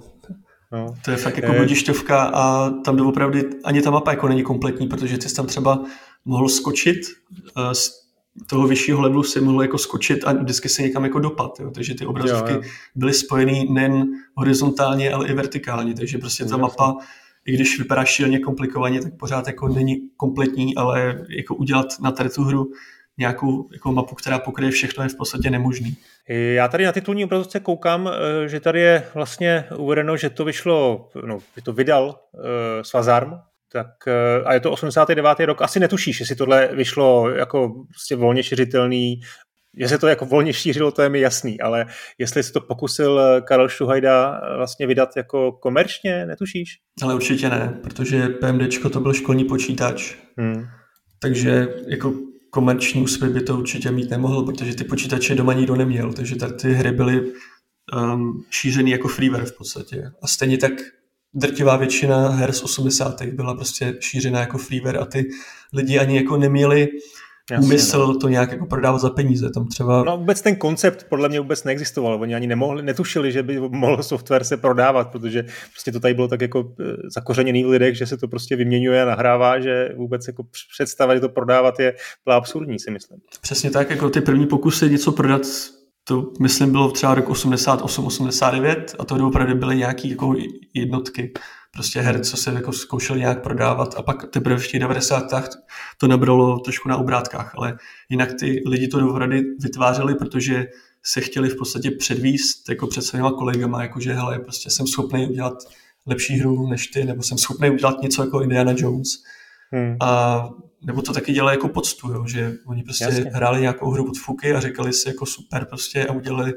no. 0.72 0.94
To 1.04 1.10
je 1.10 1.16
fakt 1.16 1.36
jako 1.36 1.52
eh. 1.52 1.58
budišťovka 1.58 2.22
a 2.34 2.70
tam 2.70 2.96
doopravdy 2.96 3.44
ani 3.64 3.82
ta 3.82 3.90
mapa 3.90 4.10
jako 4.10 4.28
není 4.28 4.42
kompletní, 4.42 4.86
protože 4.86 5.18
ty 5.18 5.28
jsi 5.28 5.34
tam 5.34 5.46
třeba 5.46 5.84
mohl 6.24 6.48
skočit 6.48 6.98
uh, 7.56 7.72
z 7.72 8.06
toho 8.46 8.66
vyššího 8.66 9.00
levelu 9.00 9.22
si 9.22 9.40
mohl 9.40 9.62
jako 9.62 9.78
skočit 9.78 10.24
a 10.24 10.32
vždycky 10.32 10.68
se 10.68 10.82
někam 10.82 11.04
jako 11.04 11.18
dopad. 11.18 11.60
Jo. 11.60 11.70
Takže 11.70 11.94
ty 11.94 12.06
obrazovky 12.06 12.52
jo, 12.52 12.60
jo. 12.62 12.70
byly 12.94 13.14
spojeny 13.14 13.66
nejen 13.70 14.06
horizontálně, 14.34 15.12
ale 15.12 15.28
i 15.28 15.32
vertikálně. 15.34 15.94
Takže 15.94 16.18
prostě 16.18 16.44
ta 16.44 16.56
mapa 16.56 16.96
i 17.46 17.54
když 17.54 17.78
vypadá 17.78 18.04
šíleně 18.04 18.38
komplikovaně, 18.38 19.00
tak 19.02 19.16
pořád 19.16 19.46
jako 19.46 19.68
není 19.68 19.96
kompletní, 20.16 20.76
ale 20.76 21.24
jako 21.28 21.54
udělat 21.54 21.86
na 22.02 22.10
tady 22.10 22.28
tu 22.28 22.44
hru 22.44 22.70
nějakou 23.18 23.68
jako 23.72 23.92
mapu, 23.92 24.14
která 24.14 24.38
pokryje 24.38 24.70
všechno, 24.70 25.02
je 25.02 25.08
v 25.08 25.16
podstatě 25.16 25.50
nemožný. 25.50 25.96
Já 26.28 26.68
tady 26.68 26.84
na 26.84 26.92
titulní 26.92 27.24
obrazovce 27.24 27.60
koukám, 27.60 28.08
eh, 28.08 28.48
že 28.48 28.60
tady 28.60 28.80
je 28.80 29.04
vlastně 29.14 29.64
uvedeno, 29.76 30.16
že 30.16 30.30
to 30.30 30.44
vyšlo, 30.44 31.08
no, 31.26 31.38
že 31.56 31.62
to 31.62 31.72
vydal 31.72 32.04
uh, 32.32 32.42
Svazarm, 32.82 33.32
tak, 33.72 33.86
uh, 34.06 34.48
a 34.48 34.54
je 34.54 34.60
to 34.60 34.70
89. 34.70 35.40
rok, 35.40 35.62
asi 35.62 35.80
netušíš, 35.80 36.20
jestli 36.20 36.36
tohle 36.36 36.68
vyšlo 36.72 37.30
jako 37.30 37.84
prostě 37.90 38.16
volně 38.16 38.42
šiřitelný 38.42 39.20
že 39.76 39.88
se 39.88 39.98
to 39.98 40.06
jako 40.06 40.26
volně 40.26 40.52
šířilo, 40.52 40.90
to 40.90 41.02
je 41.02 41.08
mi 41.08 41.20
jasný, 41.20 41.60
ale 41.60 41.86
jestli 42.18 42.42
se 42.42 42.52
to 42.52 42.60
pokusil 42.60 43.20
eh, 43.20 43.40
Karel 43.40 43.68
Šuhajda 43.68 44.34
eh, 44.34 44.56
vlastně 44.56 44.86
vydat 44.86 45.16
jako 45.16 45.52
komerčně, 45.52 46.26
netušíš? 46.26 46.78
Ale 47.02 47.14
určitě 47.14 47.48
ne, 47.48 47.78
protože 47.82 48.28
PMDčko 48.28 48.90
to 48.90 49.00
byl 49.00 49.12
školní 49.12 49.44
počítač, 49.44 50.14
hmm. 50.36 50.66
takže 51.18 51.68
jako 51.88 52.14
komerční 52.50 53.02
úspěch 53.02 53.30
by 53.30 53.40
to 53.40 53.58
určitě 53.58 53.90
mít 53.90 54.10
nemohl, 54.10 54.42
protože 54.42 54.74
ty 54.74 54.84
počítače 54.84 55.34
doma 55.34 55.52
nikdo 55.52 55.76
neměl, 55.76 56.12
takže 56.12 56.36
tak 56.36 56.62
ty 56.62 56.72
hry 56.72 56.92
byly 56.92 57.32
um, 57.92 58.44
šířený 58.50 58.90
jako 58.90 59.08
freeware 59.08 59.44
v 59.44 59.56
podstatě. 59.56 60.10
A 60.22 60.26
stejně 60.26 60.58
tak 60.58 60.72
drtivá 61.34 61.76
většina 61.76 62.28
her 62.28 62.52
z 62.52 62.62
80. 62.62 63.22
byla 63.22 63.54
prostě 63.54 63.94
šířena 64.00 64.40
jako 64.40 64.58
freeware 64.58 64.98
a 64.98 65.04
ty 65.04 65.28
lidi 65.72 65.98
ani 65.98 66.16
jako 66.16 66.36
neměli 66.36 66.88
Jasně, 67.50 67.66
úmysl 67.66 67.98
no. 68.06 68.18
to 68.18 68.28
nějak 68.28 68.52
jako 68.52 68.66
prodávat 68.66 69.00
za 69.00 69.10
peníze. 69.10 69.50
Tam 69.50 69.66
třeba... 69.66 70.04
No 70.04 70.18
vůbec 70.18 70.42
ten 70.42 70.56
koncept 70.56 71.06
podle 71.08 71.28
mě 71.28 71.40
vůbec 71.40 71.64
neexistoval. 71.64 72.22
Oni 72.22 72.34
ani 72.34 72.46
nemohli, 72.46 72.82
netušili, 72.82 73.32
že 73.32 73.42
by 73.42 73.60
mohl 73.60 74.02
software 74.02 74.44
se 74.44 74.56
prodávat, 74.56 75.10
protože 75.10 75.44
prostě 75.72 75.92
to 75.92 76.00
tady 76.00 76.14
bylo 76.14 76.28
tak 76.28 76.40
jako 76.40 76.72
eh, 76.80 76.84
zakořeněný 77.14 77.64
v 77.64 77.68
lidech, 77.68 77.96
že 77.96 78.06
se 78.06 78.16
to 78.16 78.28
prostě 78.28 78.56
vyměňuje 78.56 79.02
a 79.02 79.06
nahrává, 79.06 79.60
že 79.60 79.88
vůbec 79.96 80.26
jako 80.26 80.44
představa, 80.74 81.14
že 81.14 81.20
to 81.20 81.28
prodávat 81.28 81.80
je 81.80 81.94
byla 82.24 82.36
absurdní, 82.36 82.78
si 82.78 82.90
myslím. 82.90 83.18
Přesně 83.40 83.70
tak, 83.70 83.90
jako 83.90 84.10
ty 84.10 84.20
první 84.20 84.46
pokusy 84.46 84.90
něco 84.90 85.12
prodat 85.12 85.42
to 86.08 86.32
myslím 86.40 86.72
bylo 86.72 86.90
třeba 86.90 87.14
rok 87.14 87.28
88, 87.28 88.06
89 88.06 88.94
a 88.98 89.04
to 89.04 89.26
opravdu 89.26 89.54
byly 89.54 89.76
nějaké 89.76 90.08
jako 90.08 90.34
jednotky 90.74 91.32
prostě 91.76 92.00
her, 92.00 92.24
co 92.24 92.36
se 92.36 92.52
jako 92.52 92.72
zkoušeli 92.72 93.20
nějak 93.20 93.42
prodávat 93.42 93.94
a 93.96 94.02
pak 94.02 94.30
teprve 94.30 94.58
v 94.58 94.68
těch 94.68 94.80
90. 94.80 95.34
to 95.98 96.08
nabralo 96.08 96.58
trošku 96.58 96.88
na 96.88 96.96
obrátkách, 96.96 97.54
ale 97.56 97.78
jinak 98.08 98.34
ty 98.40 98.62
lidi 98.66 98.88
to 98.88 99.00
doopravdy 99.00 99.42
vytvářeli, 99.60 100.14
protože 100.14 100.66
se 101.02 101.20
chtěli 101.20 101.48
v 101.48 101.56
podstatě 101.56 101.90
předvíst 101.90 102.68
jako 102.68 102.86
před 102.86 103.02
svýma 103.02 103.30
kolegama, 103.30 103.82
jakože 103.82 104.12
hele, 104.12 104.38
prostě 104.38 104.70
jsem 104.70 104.86
schopný 104.86 105.28
udělat 105.28 105.54
lepší 106.06 106.34
hru 106.34 106.66
než 106.66 106.86
ty, 106.86 107.04
nebo 107.04 107.22
jsem 107.22 107.38
schopný 107.38 107.70
udělat 107.70 108.02
něco 108.02 108.22
jako 108.22 108.42
Indiana 108.42 108.74
Jones. 108.76 109.08
Hmm. 109.72 109.96
A 110.00 110.48
nebo 110.86 111.02
to 111.02 111.12
taky 111.12 111.32
dělali 111.32 111.54
jako 111.54 111.68
poctu, 111.68 112.12
jo, 112.12 112.26
že 112.26 112.52
oni 112.66 112.82
prostě 112.82 113.04
Jasně. 113.04 113.30
hráli 113.34 113.60
nějakou 113.60 113.90
hru 113.90 114.04
pod 114.04 114.18
fuky 114.18 114.52
a 114.52 114.60
říkali 114.60 114.92
si 114.92 115.08
jako 115.08 115.26
super 115.26 115.64
prostě 115.64 116.06
a 116.06 116.12
udělali 116.12 116.52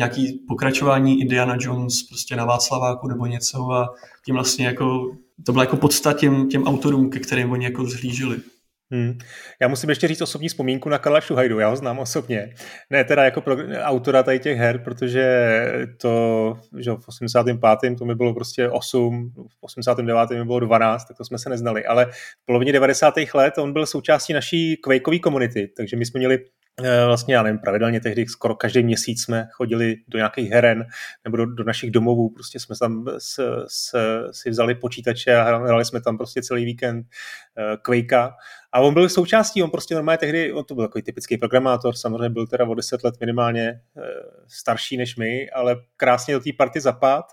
nějaký 0.00 0.44
pokračování 0.48 1.20
Indiana 1.20 1.56
Jones 1.60 2.02
prostě 2.02 2.36
na 2.36 2.44
Václaváku 2.44 3.08
nebo 3.08 3.26
něco 3.26 3.70
a 3.70 3.94
tím 4.24 4.34
vlastně 4.34 4.66
jako, 4.66 5.16
to 5.46 5.52
bylo 5.52 5.62
jako 5.62 5.76
podsta 5.76 6.12
těm, 6.12 6.48
těm 6.48 6.64
autorům, 6.64 7.10
ke 7.10 7.18
kterým 7.18 7.50
oni 7.50 7.64
jako 7.64 7.84
zhlížili. 7.84 8.36
Hmm. 8.92 9.18
Já 9.60 9.68
musím 9.68 9.90
ještě 9.90 10.08
říct 10.08 10.20
osobní 10.20 10.48
vzpomínku 10.48 10.88
na 10.88 10.98
Karla 10.98 11.20
Šuhajdu, 11.20 11.58
já 11.58 11.68
ho 11.68 11.76
znám 11.76 11.98
osobně. 11.98 12.54
Ne 12.90 13.04
teda 13.04 13.24
jako 13.24 13.40
pro, 13.40 13.56
autora 13.82 14.22
tady 14.22 14.38
těch 14.38 14.58
her, 14.58 14.78
protože 14.78 15.24
to, 15.96 16.54
že 16.78 16.90
v 16.90 17.08
85. 17.08 17.98
to 17.98 18.04
mi 18.04 18.14
bylo 18.14 18.34
prostě 18.34 18.68
8, 18.68 19.32
v 19.48 19.56
89. 19.60 20.30
mi 20.30 20.44
bylo 20.44 20.60
12, 20.60 21.04
tak 21.04 21.16
to 21.16 21.24
jsme 21.24 21.38
se 21.38 21.50
neznali, 21.50 21.84
ale 21.84 22.06
v 22.42 22.46
polovině 22.46 22.72
90. 22.72 23.14
let 23.34 23.58
on 23.58 23.72
byl 23.72 23.86
součástí 23.86 24.32
naší 24.32 24.76
Quakeové 24.76 25.18
komunity, 25.18 25.72
takže 25.76 25.96
my 25.96 26.06
jsme 26.06 26.18
měli 26.18 26.38
vlastně, 27.06 27.34
já 27.34 27.42
nevím, 27.42 27.58
pravidelně 27.58 28.00
tehdy 28.00 28.26
skoro 28.26 28.54
každý 28.54 28.82
měsíc 28.82 29.22
jsme 29.22 29.48
chodili 29.52 29.96
do 30.08 30.18
nějakých 30.18 30.50
heren 30.50 30.86
nebo 31.24 31.36
do, 31.36 31.46
do 31.46 31.64
našich 31.64 31.90
domovů, 31.90 32.30
prostě 32.30 32.60
jsme 32.60 32.76
tam 32.80 33.04
s, 33.18 33.64
s, 33.68 33.94
si 34.30 34.50
vzali 34.50 34.74
počítače 34.74 35.36
a 35.36 35.56
hráli 35.56 35.84
jsme 35.84 36.00
tam 36.00 36.16
prostě 36.16 36.42
celý 36.42 36.64
víkend 36.64 37.06
Quakea. 37.82 38.34
A 38.72 38.80
on 38.80 38.94
byl 38.94 39.08
součástí, 39.08 39.62
on 39.62 39.70
prostě 39.70 39.94
normálně 39.94 40.18
tehdy, 40.18 40.52
on 40.52 40.64
to 40.64 40.74
byl 40.74 40.84
takový 40.84 41.02
typický 41.02 41.38
programátor, 41.38 41.96
samozřejmě 41.96 42.30
byl 42.30 42.46
teda 42.46 42.64
o 42.64 42.74
deset 42.74 43.04
let 43.04 43.14
minimálně 43.20 43.80
uh, 43.96 44.02
starší 44.48 44.96
než 44.96 45.16
my, 45.16 45.50
ale 45.50 45.76
krásně 45.96 46.34
do 46.34 46.40
té 46.40 46.50
party 46.58 46.80
zapad. 46.80 47.24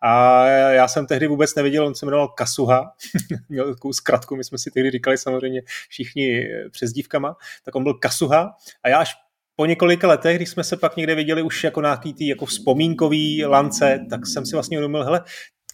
A 0.00 0.46
já 0.48 0.88
jsem 0.88 1.06
tehdy 1.06 1.26
vůbec 1.26 1.54
neviděl, 1.54 1.86
on 1.86 1.94
se 1.94 2.06
jmenoval 2.06 2.28
Kasuha, 2.28 2.92
měl 3.48 3.74
takovou 3.74 3.92
zkratku, 3.92 4.36
my 4.36 4.44
jsme 4.44 4.58
si 4.58 4.70
tehdy 4.70 4.90
říkali 4.90 5.18
samozřejmě 5.18 5.62
všichni 5.88 6.48
přezdívkama, 6.70 7.36
tak 7.64 7.74
on 7.74 7.82
byl 7.82 7.94
Kasuha 7.94 8.54
a 8.82 8.88
já 8.88 8.98
až 8.98 9.14
po 9.56 9.66
několika 9.66 10.08
letech, 10.08 10.36
když 10.36 10.48
jsme 10.48 10.64
se 10.64 10.76
pak 10.76 10.96
někde 10.96 11.14
viděli 11.14 11.42
už 11.42 11.64
jako 11.64 11.80
nějaký 11.80 12.14
tý 12.14 12.26
jako 12.26 12.46
vzpomínkový 12.46 13.44
lance, 13.44 14.06
tak 14.10 14.26
jsem 14.26 14.46
si 14.46 14.56
vlastně 14.56 14.78
uvědomil, 14.78 15.04
hele, 15.04 15.24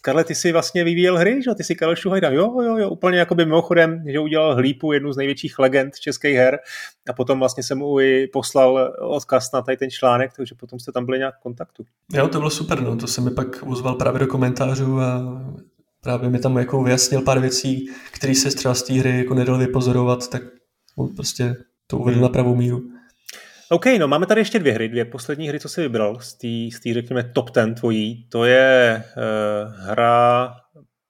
Karle, 0.01 0.23
ty 0.23 0.35
jsi 0.35 0.51
vlastně 0.51 0.83
vyvíjel 0.83 1.17
hry, 1.17 1.43
že? 1.43 1.55
Ty 1.55 1.63
jsi 1.63 1.75
Karel 1.75 1.95
Šuhajda. 1.95 2.29
Jo, 2.29 2.61
jo, 2.61 2.77
jo, 2.77 2.89
úplně 2.89 3.19
jako 3.19 3.35
by 3.35 3.45
mimochodem, 3.45 4.03
že 4.07 4.19
udělal 4.19 4.55
Hlípu, 4.55 4.91
jednu 4.91 5.13
z 5.13 5.17
největších 5.17 5.59
legend 5.59 5.99
českých 5.99 6.35
her 6.35 6.59
a 7.09 7.13
potom 7.13 7.39
vlastně 7.39 7.63
jsem 7.63 7.77
mu 7.77 7.99
i 7.99 8.27
poslal 8.27 8.93
odkaz 8.99 9.51
na 9.51 9.61
tady 9.61 9.77
ten 9.77 9.89
článek, 9.89 10.31
takže 10.37 10.55
potom 10.55 10.79
jste 10.79 10.91
tam 10.91 11.05
byli 11.05 11.17
nějak 11.17 11.35
v 11.35 11.41
kontaktu. 11.43 11.85
Jo, 12.13 12.27
to 12.27 12.37
bylo 12.37 12.49
super, 12.49 12.81
no, 12.81 12.97
to 12.97 13.07
se 13.07 13.21
mi 13.21 13.31
pak 13.31 13.47
ozval 13.67 13.95
právě 13.95 14.19
do 14.19 14.27
komentářů 14.27 14.99
a 14.99 15.41
právě 16.01 16.29
mi 16.29 16.39
tam 16.39 16.57
jako 16.57 16.83
vyjasnil 16.83 17.21
pár 17.21 17.39
věcí, 17.39 17.89
které 18.11 18.35
se 18.35 18.49
třeba 18.49 18.73
z 18.73 18.83
té 18.83 18.93
hry 18.93 19.17
jako 19.17 19.33
nedalo 19.33 19.57
vypozorovat, 19.57 20.29
tak 20.29 20.41
prostě 21.15 21.55
to 21.87 21.97
uvedl 21.97 22.19
na 22.19 22.29
pravou 22.29 22.55
míru. 22.55 22.90
OK, 23.71 23.85
no 23.99 24.07
máme 24.07 24.25
tady 24.25 24.41
ještě 24.41 24.59
dvě 24.59 24.73
hry, 24.73 24.89
dvě 24.89 25.05
poslední 25.05 25.47
hry, 25.47 25.59
co 25.59 25.69
jsi 25.69 25.81
vybral 25.81 26.19
z 26.19 26.33
té, 26.33 26.77
z 26.77 26.93
řekněme, 26.93 27.23
top 27.23 27.49
ten 27.49 27.75
tvojí. 27.75 28.25
To 28.29 28.45
je 28.45 29.03
uh, 29.17 29.73
hra 29.75 30.53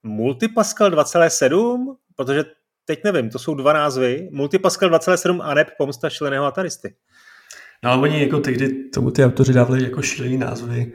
Multipascal 0.04 0.92
2.7, 0.92 1.96
protože 2.16 2.44
teď 2.86 3.04
nevím, 3.04 3.30
to 3.30 3.40
jsou 3.40 3.56
dva 3.56 3.74
názvy. 3.74 4.30
Multipascal 4.32 4.90
2.7 4.90 5.40
a 5.44 5.54
neb 5.54 5.68
Pomsta 5.78 6.10
šíleného 6.10 6.46
ataristy. 6.46 6.96
No 7.84 7.92
ale 7.92 8.02
oni 8.02 8.22
jako 8.22 8.40
tehdy 8.40 8.90
tomu 8.90 9.12
ty 9.12 9.26
autoři 9.26 9.54
dávali 9.54 9.84
jako 9.84 10.02
šílený 10.02 10.38
názvy. 10.38 10.94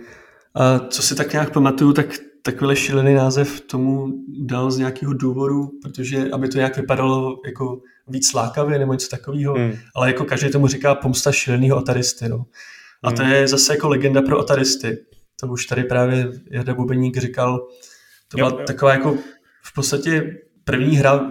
A 0.55 0.79
co 0.79 1.03
si 1.03 1.15
tak 1.15 1.33
nějak 1.33 1.53
pamatuju, 1.53 1.93
tak 1.93 2.07
takovýhle 2.47 2.77
šílený 2.77 3.15
název 3.15 3.61
tomu 3.61 4.13
dal 4.39 4.71
z 4.71 4.79
nějakého 4.79 5.13
důvodu, 5.13 5.71
protože 5.83 6.31
aby 6.31 6.49
to 6.49 6.57
nějak 6.57 6.77
vypadalo 6.77 7.41
jako 7.47 7.81
víc 8.09 8.33
lákavě 8.33 8.79
nebo 8.79 8.93
něco 8.93 9.09
takového, 9.09 9.55
hmm. 9.55 9.73
ale 9.95 10.07
jako 10.07 10.25
každý 10.25 10.51
tomu 10.51 10.67
říká 10.67 10.95
pomsta 10.95 11.33
šíleného 11.33 11.77
ataristy. 11.77 12.29
No. 12.29 12.45
A 13.03 13.09
hmm. 13.09 13.17
to 13.17 13.23
je 13.23 13.49
zase 13.49 13.73
jako 13.75 13.89
legenda 13.89 14.23
pro 14.23 14.39
ataristy. 14.39 14.99
To 15.41 15.47
už 15.47 15.67
tady 15.67 15.85
právě 15.85 16.29
Jarda 16.51 16.75
Bubeník 16.75 17.17
říkal. 17.17 17.59
To 18.29 18.37
byla 18.37 18.49
jo, 18.49 18.57
jo. 18.59 18.65
taková 18.67 18.93
jako 18.93 19.19
v 19.63 19.75
podstatě 19.75 20.37
první 20.65 20.97
hra, 20.97 21.31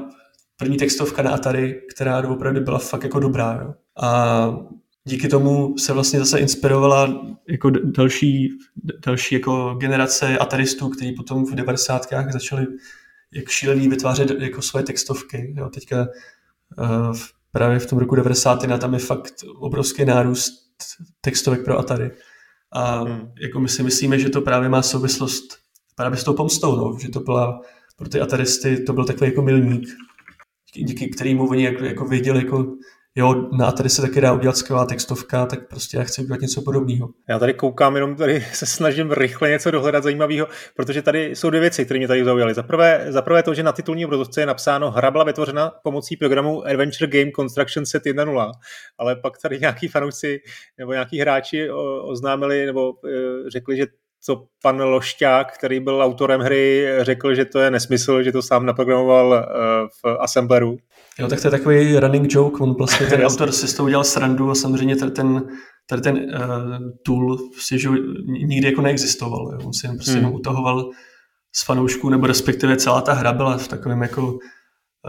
první 0.57 0.77
textovka 0.77 1.21
na 1.21 1.31
Atari, 1.31 1.81
která 1.95 2.27
opravdu 2.27 2.61
byla 2.61 2.79
fakt 2.79 3.03
jako 3.03 3.19
dobrá. 3.19 3.59
Jo. 3.61 3.73
A 4.01 4.59
díky 5.07 5.27
tomu 5.27 5.77
se 5.77 5.93
vlastně 5.93 6.19
zase 6.19 6.39
inspirovala 6.39 7.25
jako 7.49 7.69
další, 7.69 8.49
další 9.05 9.35
jako 9.35 9.73
generace 9.73 10.37
ataristů, 10.37 10.89
kteří 10.89 11.11
potom 11.11 11.45
v 11.45 11.55
90. 11.55 12.07
začali 12.31 12.67
jak 13.33 13.49
šílený 13.49 13.87
vytvářet 13.87 14.31
jako 14.39 14.61
svoje 14.61 14.83
textovky. 14.83 15.53
Jo. 15.57 15.69
Teďka 15.69 16.07
uh, 16.77 17.17
právě 17.51 17.79
v 17.79 17.85
tom 17.85 17.99
roku 17.99 18.15
90. 18.15 18.65
tam 18.79 18.93
je 18.93 18.99
fakt 18.99 19.33
obrovský 19.59 20.05
nárůst 20.05 20.53
textovek 21.21 21.65
pro 21.65 21.79
Atari. 21.79 22.11
A 22.71 23.03
hmm. 23.03 23.31
jako 23.41 23.59
my 23.59 23.69
si 23.69 23.83
myslíme, 23.83 24.19
že 24.19 24.29
to 24.29 24.41
právě 24.41 24.69
má 24.69 24.81
souvislost 24.81 25.57
právě 25.95 26.17
s 26.17 26.23
tou 26.23 26.33
pomstou, 26.33 26.75
no, 26.75 26.97
že 27.01 27.09
to 27.09 27.19
byla 27.19 27.61
pro 27.95 28.09
ty 28.09 28.21
Ataristy, 28.21 28.77
to 28.77 28.93
byl 28.93 29.05
takový 29.05 29.29
jako 29.29 29.41
milník, 29.41 29.87
díky 30.75 31.07
kterému 31.07 31.49
oni 31.49 31.63
jako, 31.63 31.83
jako 31.83 32.05
věděli, 32.05 32.37
jako, 32.37 32.75
jo, 33.15 33.49
na 33.51 33.71
tady 33.71 33.89
se 33.89 34.01
taky 34.01 34.21
dá 34.21 34.33
udělat 34.33 34.57
skvělá 34.57 34.85
textovka, 34.85 35.45
tak 35.45 35.67
prostě 35.67 35.97
já 35.97 36.03
chci 36.03 36.21
udělat 36.21 36.41
něco 36.41 36.61
podobného. 36.61 37.09
Já 37.29 37.39
tady 37.39 37.53
koukám, 37.53 37.95
jenom 37.95 38.15
tady 38.15 38.41
se 38.53 38.65
snažím 38.65 39.11
rychle 39.11 39.49
něco 39.49 39.71
dohledat 39.71 40.03
zajímavého, 40.03 40.47
protože 40.75 41.01
tady 41.01 41.35
jsou 41.35 41.49
dvě 41.49 41.61
věci, 41.61 41.85
které 41.85 41.97
mě 41.97 42.07
tady 42.07 42.25
zaujaly. 42.25 42.53
Za 42.53 42.63
prvé, 42.63 43.05
za 43.09 43.21
prvé 43.21 43.43
to, 43.43 43.53
že 43.53 43.63
na 43.63 43.71
titulní 43.71 44.05
obrazovce 44.05 44.41
je 44.41 44.45
napsáno 44.45 44.91
hra 44.91 45.11
byla 45.11 45.23
vytvořena 45.23 45.71
pomocí 45.83 46.17
programu 46.17 46.65
Adventure 46.65 47.07
Game 47.07 47.31
Construction 47.31 47.85
Set 47.85 48.03
1.0, 48.03 48.51
ale 48.97 49.15
pak 49.15 49.33
tady 49.41 49.59
nějaký 49.59 49.87
fanoušci 49.87 50.41
nebo 50.77 50.91
nějaký 50.91 51.19
hráči 51.19 51.69
oznámili 52.01 52.65
nebo 52.65 52.93
e, 53.05 53.49
řekli, 53.49 53.77
že 53.77 53.85
co 54.25 54.45
pan 54.61 54.81
Lošťák, 54.81 55.53
který 55.57 55.79
byl 55.79 56.03
autorem 56.03 56.41
hry, 56.41 56.87
řekl, 57.01 57.35
že 57.35 57.45
to 57.45 57.59
je 57.59 57.71
nesmysl, 57.71 58.23
že 58.23 58.31
to 58.31 58.41
sám 58.41 58.65
naprogramoval 58.65 59.27
uh, 59.27 59.87
v 60.03 60.17
Assembleru. 60.19 60.77
Jo, 61.19 61.27
tak 61.27 61.41
to 61.41 61.47
je 61.47 61.51
takový 61.51 61.99
running 61.99 62.33
joke, 62.33 62.63
on 62.63 62.73
vlastně 62.77 63.07
ten 63.07 63.21
autor 63.21 63.51
si 63.51 63.67
s 63.67 63.73
tou 63.73 63.83
udělal 63.83 64.03
srandu 64.03 64.49
a 64.49 64.55
samozřejmě 64.55 64.95
tady 64.95 65.11
ten, 65.11 65.47
tady 65.89 66.01
ten 66.01 66.15
uh, 66.15 66.77
tool 67.05 67.37
si, 67.59 67.79
že 67.79 67.89
nikdy 68.27 68.67
jako 68.67 68.81
neexistoval. 68.81 69.51
Jo. 69.53 69.67
On 69.67 69.73
si 69.73 69.87
jen 69.87 69.95
prostě 69.95 70.17
hmm. 70.17 70.33
utahoval 70.33 70.89
z 71.55 71.65
fanoušků, 71.65 72.09
nebo 72.09 72.27
respektive 72.27 72.77
celá 72.77 73.01
ta 73.01 73.13
hra 73.13 73.33
byla 73.33 73.57
v 73.57 73.67
takovém 73.67 74.01
jako 74.01 74.33
uh, 74.33 74.39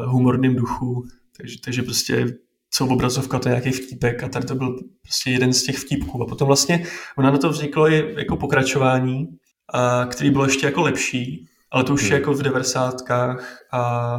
humorném 0.07 0.57
duchu, 0.57 1.05
takže, 1.37 1.57
takže 1.65 1.83
prostě 1.83 2.27
co 2.71 2.87
obrazovka, 2.87 3.39
to 3.39 3.49
je 3.49 3.51
nějaký 3.51 3.71
vtípek 3.71 4.23
a 4.23 4.29
tady 4.29 4.47
to 4.47 4.55
byl 4.55 4.77
prostě 5.03 5.31
jeden 5.31 5.53
z 5.53 5.63
těch 5.63 5.79
vtípků. 5.79 6.23
A 6.23 6.27
potom 6.27 6.47
vlastně 6.47 6.87
ona 7.19 7.31
na 7.31 7.39
to 7.39 7.51
vzniklo 7.51 7.91
i 7.91 8.15
jako 8.19 8.37
pokračování, 8.37 9.27
a, 9.75 10.07
který 10.11 10.31
bylo 10.31 10.45
ještě 10.45 10.67
jako 10.67 10.83
lepší, 10.83 11.47
ale 11.71 11.85
to 11.85 11.95
už 11.95 12.03
hmm. 12.03 12.13
je 12.13 12.19
jako 12.19 12.35
v 12.35 12.43
devadesátkách 12.43 13.63
a 13.73 14.17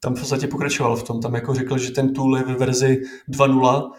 tam 0.00 0.14
v 0.14 0.18
podstatě 0.20 0.46
pokračoval 0.46 0.96
v 0.96 1.02
tom. 1.02 1.20
Tam 1.20 1.34
jako 1.34 1.54
řekl, 1.54 1.78
že 1.78 1.90
ten 1.90 2.14
tool 2.14 2.36
je 2.36 2.42
ve 2.44 2.54
verzi 2.54 3.02
2.0 3.28 3.90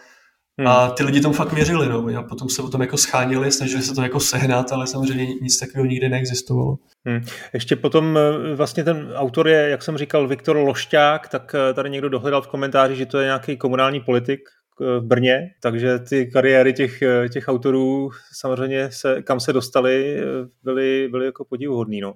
Hmm. 0.62 0.68
A 0.68 0.90
ty 0.90 1.04
lidi 1.04 1.22
tomu 1.22 1.34
fakt 1.34 1.54
věřili, 1.54 1.90
no. 1.90 2.20
A 2.20 2.24
potom 2.24 2.50
se 2.50 2.62
o 2.62 2.70
tom 2.70 2.82
jako 2.82 2.98
schánili, 2.98 3.52
snažili 3.52 3.84
se 3.84 3.96
to 3.96 4.02
jako 4.02 4.20
sehnat, 4.20 4.72
ale 4.72 4.88
samozřejmě 4.88 5.26
nic 5.42 5.60
takového 5.60 5.86
nikdy 5.86 6.10
neexistovalo. 6.10 6.78
Hmm. 7.06 7.22
Ještě 7.54 7.76
potom 7.76 8.18
eh, 8.18 8.56
vlastně 8.56 8.84
ten 8.84 9.14
autor 9.16 9.48
je, 9.48 9.70
jak 9.70 9.84
jsem 9.84 9.98
říkal, 9.98 10.28
Viktor 10.28 10.58
Lošťák, 10.58 11.28
tak 11.28 11.56
eh, 11.56 11.74
tady 11.74 11.90
někdo 11.90 12.10
dohledal 12.10 12.42
v 12.42 12.48
komentáři, 12.48 12.96
že 12.96 13.06
to 13.06 13.20
je 13.20 13.26
nějaký 13.26 13.58
komunální 13.58 14.00
politik 14.00 14.40
eh, 14.82 15.00
v 15.00 15.04
Brně, 15.04 15.52
takže 15.62 16.00
ty 16.00 16.26
kariéry 16.26 16.74
těch, 16.74 17.04
těch 17.34 17.48
autorů 17.48 18.10
samozřejmě 18.34 18.92
se, 18.92 19.22
kam 19.22 19.40
se 19.40 19.54
dostali, 19.54 20.24
byly, 20.64 21.08
byly 21.12 21.26
jako 21.26 21.46
podivuhodný, 21.46 22.02
no. 22.02 22.14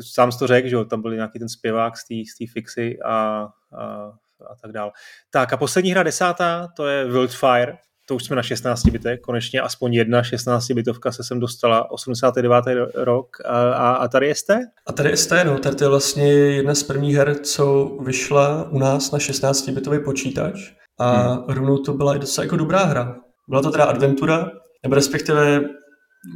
Sám 0.00 0.30
to 0.38 0.46
řekl, 0.46 0.68
že 0.68 0.76
tam 0.84 1.02
byl 1.02 1.14
nějaký 1.14 1.38
ten 1.38 1.48
zpěvák 1.48 1.96
z 1.96 2.06
té 2.38 2.52
fixy 2.52 2.98
a, 3.04 3.48
a 3.78 4.12
a 4.50 4.54
tak 4.62 4.72
dále. 4.72 4.90
Tak 5.30 5.52
a 5.52 5.56
poslední 5.56 5.90
hra 5.90 6.02
desátá, 6.02 6.68
to 6.76 6.86
je 6.86 7.04
Wildfire, 7.04 7.76
to 8.06 8.16
už 8.16 8.24
jsme 8.24 8.36
na 8.36 8.42
16 8.42 8.86
bitech, 8.86 9.20
konečně 9.20 9.60
aspoň 9.60 9.94
jedna 9.94 10.22
16 10.22 10.70
bitovka 10.70 11.12
se 11.12 11.24
sem 11.24 11.40
dostala, 11.40 11.90
89. 11.90 12.64
rok 12.94 13.36
a, 13.44 13.72
a, 13.72 13.92
a 13.92 14.08
tady 14.08 14.34
jste? 14.34 14.60
A 14.86 14.92
tady 14.92 15.16
jste, 15.16 15.44
no, 15.44 15.58
tady 15.58 15.84
je 15.84 15.88
vlastně 15.88 16.32
jedna 16.32 16.74
z 16.74 16.82
prvních 16.82 17.16
her, 17.16 17.38
co 17.38 17.84
vyšla 18.00 18.70
u 18.70 18.78
nás 18.78 19.10
na 19.10 19.18
16 19.18 19.68
bitový 19.68 20.04
počítač 20.04 20.72
a 20.98 21.10
hmm. 21.10 21.44
rovnou 21.48 21.78
to 21.78 21.92
byla 21.92 22.16
i 22.16 22.18
docela 22.18 22.44
jako 22.44 22.56
dobrá 22.56 22.84
hra. 22.84 23.16
Byla 23.48 23.62
to 23.62 23.70
teda 23.70 23.84
adventura, 23.84 24.50
nebo 24.82 24.94
respektive 24.94 25.60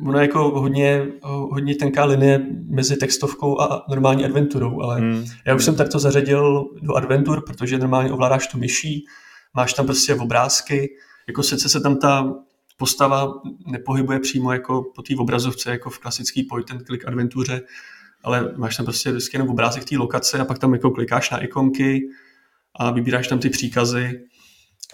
ono 0.07 0.19
je 0.19 0.23
jako 0.23 0.61
hodně, 0.61 1.07
hodně 1.23 1.75
tenká 1.75 2.05
linie 2.05 2.47
mezi 2.69 2.97
textovkou 2.97 3.61
a 3.61 3.85
normální 3.89 4.25
adventurou, 4.25 4.81
ale 4.81 5.01
hmm. 5.01 5.25
já 5.47 5.55
už 5.55 5.65
jsem 5.65 5.77
takto 5.77 5.99
zařadil 5.99 6.65
do 6.83 6.95
adventur, 6.95 7.45
protože 7.47 7.79
normálně 7.79 8.13
ovládáš 8.13 8.47
tu 8.47 8.59
myší, 8.59 9.05
máš 9.55 9.73
tam 9.73 9.87
prostě 9.87 10.15
obrázky, 10.15 10.89
jako 11.29 11.43
sice 11.43 11.69
se 11.69 11.81
tam 11.81 11.97
ta 11.97 12.35
postava 12.77 13.33
nepohybuje 13.67 14.21
přímo 14.21 14.53
jako 14.53 14.83
po 14.95 15.03
té 15.03 15.15
obrazovce, 15.19 15.71
jako 15.71 15.91
v 15.91 15.99
klasický 15.99 16.43
point 16.43 16.71
and 16.71 16.87
click 16.87 17.09
adventuře, 17.09 17.63
ale 18.23 18.55
máš 18.57 18.77
tam 18.77 18.87
prostě 18.87 19.11
vždycky 19.11 19.37
jenom 19.37 19.49
obrázek 19.49 19.85
té 19.85 19.97
lokace 19.97 20.39
a 20.39 20.45
pak 20.45 20.59
tam 20.59 20.73
jako 20.73 20.91
klikáš 20.91 21.31
na 21.31 21.39
ikonky 21.39 22.01
a 22.77 22.91
vybíráš 22.91 23.29
tam 23.29 23.39
ty 23.39 23.51
příkazy, 23.51 24.21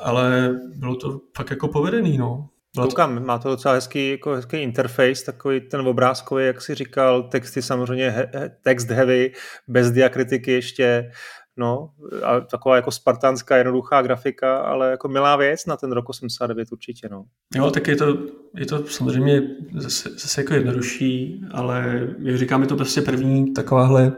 ale 0.01 0.55
bylo 0.77 0.97
to 0.97 1.21
fakt 1.37 1.51
jako 1.51 1.69
povedený, 1.69 2.19
no. 2.19 2.49
Koukám, 2.77 3.25
má 3.27 3.39
to 3.39 3.49
docela 3.49 3.75
hezký, 3.75 4.11
jako 4.11 4.35
hezký 4.35 4.57
interface, 4.57 5.25
takový 5.27 5.61
ten 5.61 5.81
obrázkový, 5.81 6.47
jak 6.47 6.63
si 6.63 6.75
říkal, 6.75 7.23
texty 7.23 7.63
samozřejmě 7.63 8.11
he, 8.11 8.31
text 8.63 8.91
heavy, 8.91 9.33
bez 9.69 9.91
diakritiky 9.91 10.53
ještě, 10.53 11.11
no, 11.57 11.91
a 12.25 12.41
taková 12.41 12.77
jako 12.77 12.91
spartanská 12.91 13.57
jednoduchá 13.57 14.03
grafika, 14.03 14.57
ale 14.59 14.91
jako 14.91 15.09
milá 15.09 15.37
věc 15.37 15.67
na 15.67 15.77
ten 15.77 15.93
rok 15.93 16.09
89 16.09 16.73
určitě, 16.73 17.09
no. 17.09 17.25
Jo, 17.55 17.71
tak 17.71 17.89
je 17.89 17.97
to, 17.97 18.19
je 18.57 18.67
to 18.67 18.87
samozřejmě 18.87 19.43
zase, 19.77 20.11
zase 20.11 20.41
jako 20.41 20.55
jednodušší, 20.55 21.45
ale 21.53 22.09
jak 22.19 22.39
říkám, 22.39 22.63
je 22.63 22.69
to 22.69 22.77
prostě 22.77 23.03
první 23.03 23.53
takováhle 23.53 24.13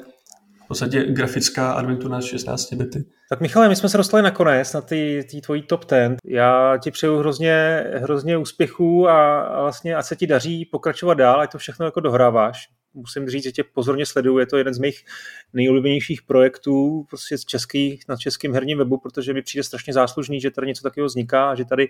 podstatě 0.73 1.05
grafická 1.05 1.73
adventura 1.73 2.21
16 2.21 2.73
bity. 2.73 3.05
Tak 3.29 3.41
Michale, 3.41 3.69
my 3.69 3.77
jsme 3.77 3.89
se 3.89 3.97
dostali 3.97 4.23
nakonec 4.23 4.73
na 4.73 4.81
ty, 4.81 5.27
ty 5.31 5.41
tvojí 5.41 5.63
top 5.63 5.85
10. 5.91 6.17
Já 6.25 6.77
ti 6.83 6.91
přeju 6.91 7.19
hrozně, 7.19 7.85
hrozně 7.95 8.37
úspěchů 8.37 9.09
a, 9.09 9.41
a 9.41 9.63
vlastně 9.63 9.97
ať 9.97 10.05
se 10.05 10.17
ti 10.17 10.27
daří 10.27 10.65
pokračovat 10.65 11.15
dál, 11.15 11.41
ať 11.41 11.53
to 11.53 11.59
všechno 11.59 11.87
jako 11.87 12.01
dohráváš 12.01 12.69
musím 12.95 13.29
říct, 13.29 13.45
že 13.45 13.53
tě 13.53 13.65
pozorně 13.65 14.07
sleduju, 14.07 14.39
je 14.39 14.47
to 14.47 14.59
jeden 14.59 14.75
z 14.75 14.79
mých 14.79 15.05
nejoblíbenějších 15.53 16.23
projektů 16.23 17.05
prostě 17.09 17.39
z 17.39 17.45
český, 17.45 18.01
na 18.09 18.17
českém 18.17 18.53
herním 18.53 18.79
webu, 18.79 18.99
protože 18.99 19.35
mi 19.35 19.43
přijde 19.43 19.63
strašně 19.63 19.93
záslužný, 19.93 20.41
že 20.41 20.51
tady 20.51 20.67
něco 20.67 20.83
takového 20.83 21.07
vzniká 21.07 21.51
a 21.51 21.55
že 21.55 21.65
tady 21.65 21.89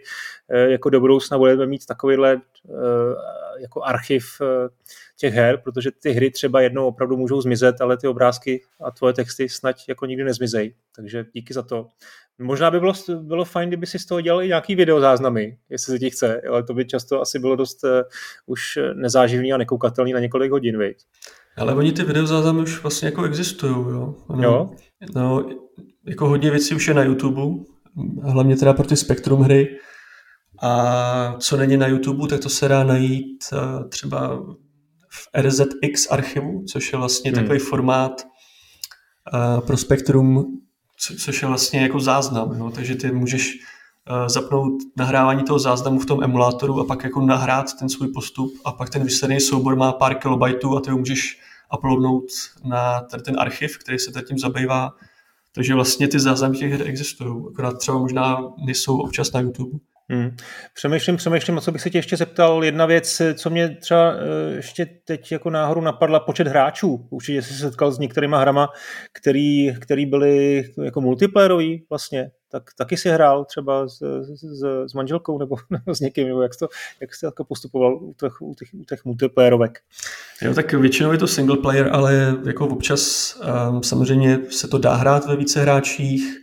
eh, 0.49 0.71
jako 0.71 0.91
do 0.91 1.01
budoucna 1.01 1.39
budeme 1.39 1.67
mít 1.67 1.87
takovýhle 1.87 2.33
eh, 2.33 2.73
jako 3.61 3.83
archiv 3.83 4.25
eh, 4.41 4.69
těch 5.23 5.35
her, 5.35 5.61
protože 5.65 5.91
ty 6.03 6.11
hry 6.13 6.31
třeba 6.31 6.61
jednou 6.61 6.87
opravdu 6.87 7.17
můžou 7.17 7.41
zmizet, 7.41 7.81
ale 7.81 7.97
ty 7.97 8.09
obrázky 8.09 8.63
a 8.85 8.91
tvoje 8.91 9.13
texty 9.13 9.49
snad 9.49 9.77
jako 9.89 10.07
nikdy 10.07 10.25
nezmizejí. 10.25 10.75
Takže 10.97 11.27
díky 11.35 11.55
za 11.55 11.63
to. 11.63 11.87
Možná 12.39 12.71
by 12.71 12.81
bylo, 12.81 12.93
bylo 13.21 13.45
fajn, 13.45 13.69
kdyby 13.69 13.87
si 13.87 13.99
z 13.99 14.07
toho 14.07 14.21
dělal 14.21 14.43
i 14.43 14.49
nějaký 14.49 14.75
videozáznamy, 14.75 15.59
jestli 15.71 15.93
se 15.93 15.99
ti 15.99 16.11
chce, 16.11 16.41
ale 16.51 16.63
to 16.63 16.75
by 16.75 16.85
často 16.85 17.21
asi 17.21 17.39
bylo 17.39 17.57
dost 17.57 17.85
uh, 17.85 17.91
už 18.47 18.79
nezáživný 18.95 19.53
a 19.53 19.57
nekoukatelný 19.57 20.13
na 20.13 20.21
několik 20.21 20.51
hodin, 20.51 20.79
viď? 20.79 20.97
Ale 21.57 21.75
oni 21.75 21.93
ty 21.93 22.03
videozáznamy 22.03 22.61
už 22.61 22.83
vlastně 22.83 23.07
jako 23.07 23.25
existují, 23.25 23.73
jo? 23.73 24.15
No, 24.37 24.43
jo? 24.43 24.71
No, 25.15 25.51
jako 26.07 26.29
hodně 26.29 26.51
věcí 26.51 26.75
už 26.75 26.89
je 26.89 26.95
na 26.95 27.03
YouTube, 27.03 27.65
hlavně 28.23 28.57
teda 28.57 28.73
pro 28.73 28.87
ty 28.87 28.97
Spektrum 28.97 29.41
hry. 29.41 29.79
A 30.63 31.37
co 31.39 31.57
není 31.57 31.77
na 31.77 31.87
YouTube, 31.87 32.29
tak 32.29 32.41
to 32.41 32.49
se 32.49 32.69
dá 32.69 32.85
najít 32.85 33.45
uh, 33.53 33.89
třeba 33.89 34.39
v 35.13 35.29
RZX 35.41 36.11
archivu, 36.11 36.65
což 36.73 36.93
je 36.93 36.99
vlastně 36.99 37.31
hmm. 37.31 37.41
takový 37.41 37.59
formát 37.59 38.27
uh, 39.35 39.67
pro 39.67 39.77
Spektrum, 39.77 40.45
co, 40.99 41.15
což 41.15 41.43
je 41.43 41.49
vlastně 41.49 41.83
jako 41.83 42.01
záznam. 42.01 42.57
Jo? 42.59 42.71
Takže 42.75 42.95
ty 42.95 43.13
můžeš 43.13 43.55
uh, 44.11 44.29
zapnout 44.29 44.73
nahrávání 44.97 45.45
toho 45.45 45.59
záznamu 45.59 45.99
v 45.99 46.07
tom 46.07 46.23
emulátoru 46.23 46.81
a 46.81 46.85
pak 46.85 47.05
jako 47.05 47.21
nahrát 47.21 47.79
ten 47.79 47.89
svůj 47.89 48.09
postup 48.09 48.53
a 48.65 48.73
pak 48.73 48.91
ten 48.91 49.05
výsledný 49.05 49.41
soubor 49.41 49.77
má 49.77 49.93
pár 49.93 50.15
kilobajtů 50.15 50.77
a 50.77 50.81
ty 50.81 50.91
ho 50.91 50.99
můžeš 50.99 51.41
uploadnout 51.79 52.25
na 52.65 53.01
tady 53.01 53.23
ten 53.23 53.41
archiv, 53.41 53.79
který 53.79 53.99
se 53.99 54.23
tím 54.29 54.39
zabývá. 54.39 54.91
Takže 55.55 55.75
vlastně 55.75 56.09
ty 56.09 56.21
záznamy 56.21 56.59
těch 56.59 56.73
her 56.73 56.83
existují, 56.89 57.45
akorát 57.53 57.79
třeba 57.79 57.99
možná 57.99 58.41
nejsou 58.67 58.99
občas 58.99 59.33
na 59.33 59.41
YouTube. 59.41 59.79
Hmm. 60.11 60.37
Přemýšlím, 60.75 61.17
přemýšlím, 61.17 61.59
a 61.59 61.61
co 61.61 61.73
bych 61.73 61.83
se 61.83 61.91
tě 61.91 61.99
ještě 61.99 62.17
zeptal. 62.17 62.65
Jedna 62.65 62.87
věc, 62.87 63.23
co 63.35 63.51
mě 63.51 63.69
třeba 63.69 64.13
eh, 64.13 64.55
ještě 64.55 64.87
teď 65.05 65.33
jako 65.33 65.51
náhodou 65.51 65.81
napadla, 65.81 66.21
počet 66.21 66.49
hráčů. 66.49 67.07
Určitě 67.11 67.43
jsi 67.43 67.55
se 67.55 67.59
setkal 67.59 67.93
s 67.93 67.99
některýma 67.99 68.41
hrama, 68.41 68.69
který, 69.13 69.75
který 69.81 70.07
byly 70.07 70.65
jako 70.83 71.01
multiplayerový 71.01 71.87
vlastně. 71.91 72.31
Tak 72.51 72.63
taky 72.79 72.97
si 72.97 73.09
hrál 73.11 73.45
třeba 73.45 73.89
s, 73.89 73.99
s, 74.23 74.65
s 74.87 74.95
manželkou 74.95 75.39
nebo, 75.39 75.57
nebo 75.71 75.95
s 75.95 76.01
někým, 76.01 76.29
nebo 76.29 76.43
jak, 76.43 76.57
to, 76.57 76.69
jak 77.01 77.15
jsi 77.15 77.25
jako 77.25 77.45
postupoval 77.45 77.97
u 77.97 78.15
těch, 78.21 78.43
u 78.43 78.55
těch, 78.55 78.69
u 78.75 78.85
těch 78.85 79.05
multiplayerovek? 79.05 79.79
Jo, 80.43 80.55
tak 80.55 80.73
většinou 80.73 81.13
je 81.13 81.19
to 81.19 81.27
single 81.27 81.57
player, 81.57 81.89
ale 81.93 82.37
jako 82.47 82.67
občas 82.67 83.35
um, 83.71 83.83
samozřejmě 83.83 84.39
se 84.51 84.69
to 84.69 84.79
dá 84.79 84.95
hrát 84.95 85.27
ve 85.27 85.37
více 85.37 85.61
hráčích, 85.61 86.42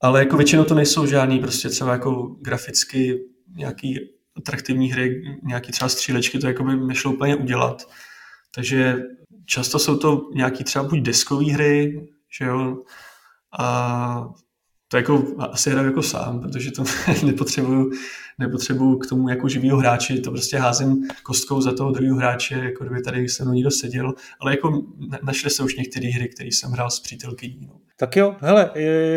ale 0.00 0.18
jako 0.18 0.36
většinou 0.36 0.64
to 0.64 0.74
nejsou 0.74 1.06
žádný 1.06 1.38
prostě 1.38 1.68
třeba 1.68 1.92
jako 1.92 2.36
graficky 2.40 3.20
nějaký 3.56 3.98
atraktivní 4.36 4.92
hry, 4.92 5.38
nějaký 5.42 5.72
třeba 5.72 5.88
střílečky, 5.88 6.38
to 6.38 6.46
jako 6.46 6.64
by 6.64 6.76
nešlo 6.76 7.12
úplně 7.12 7.36
udělat. 7.36 7.88
Takže 8.54 8.96
často 9.46 9.78
jsou 9.78 9.96
to 9.96 10.30
nějaký 10.34 10.64
třeba 10.64 10.84
buď 10.84 10.98
deskové 10.98 11.52
hry, 11.52 12.08
že 12.38 12.44
jo, 12.44 12.76
a 13.58 14.28
to 14.88 14.96
jako 14.96 15.34
asi 15.38 15.70
hraju 15.70 15.86
jako 15.86 16.02
sám, 16.02 16.40
protože 16.40 16.70
to 16.70 16.84
nepotřebuju, 17.26 17.90
nepotřebuju 18.38 18.98
k 18.98 19.06
tomu 19.06 19.28
jako 19.28 19.48
živýho 19.48 19.76
hráče, 19.76 20.18
to 20.18 20.30
prostě 20.30 20.58
házím 20.58 21.08
kostkou 21.22 21.60
za 21.60 21.72
toho 21.72 21.90
druhého 21.90 22.16
hráče, 22.16 22.54
jako 22.54 22.84
kdyby 22.84 23.02
tady 23.02 23.28
se 23.28 23.44
mnou 23.44 23.52
někdo 23.52 23.70
seděl, 23.70 24.14
ale 24.40 24.52
jako 24.52 24.82
našly 25.22 25.50
se 25.50 25.62
už 25.62 25.76
některé 25.76 26.08
hry, 26.08 26.28
které 26.28 26.48
jsem 26.48 26.70
hrál 26.70 26.90
s 26.90 27.00
přítelkyní. 27.00 27.66
No. 27.66 27.89
Tak 28.00 28.16
jo, 28.16 28.36
hele, 28.40 28.70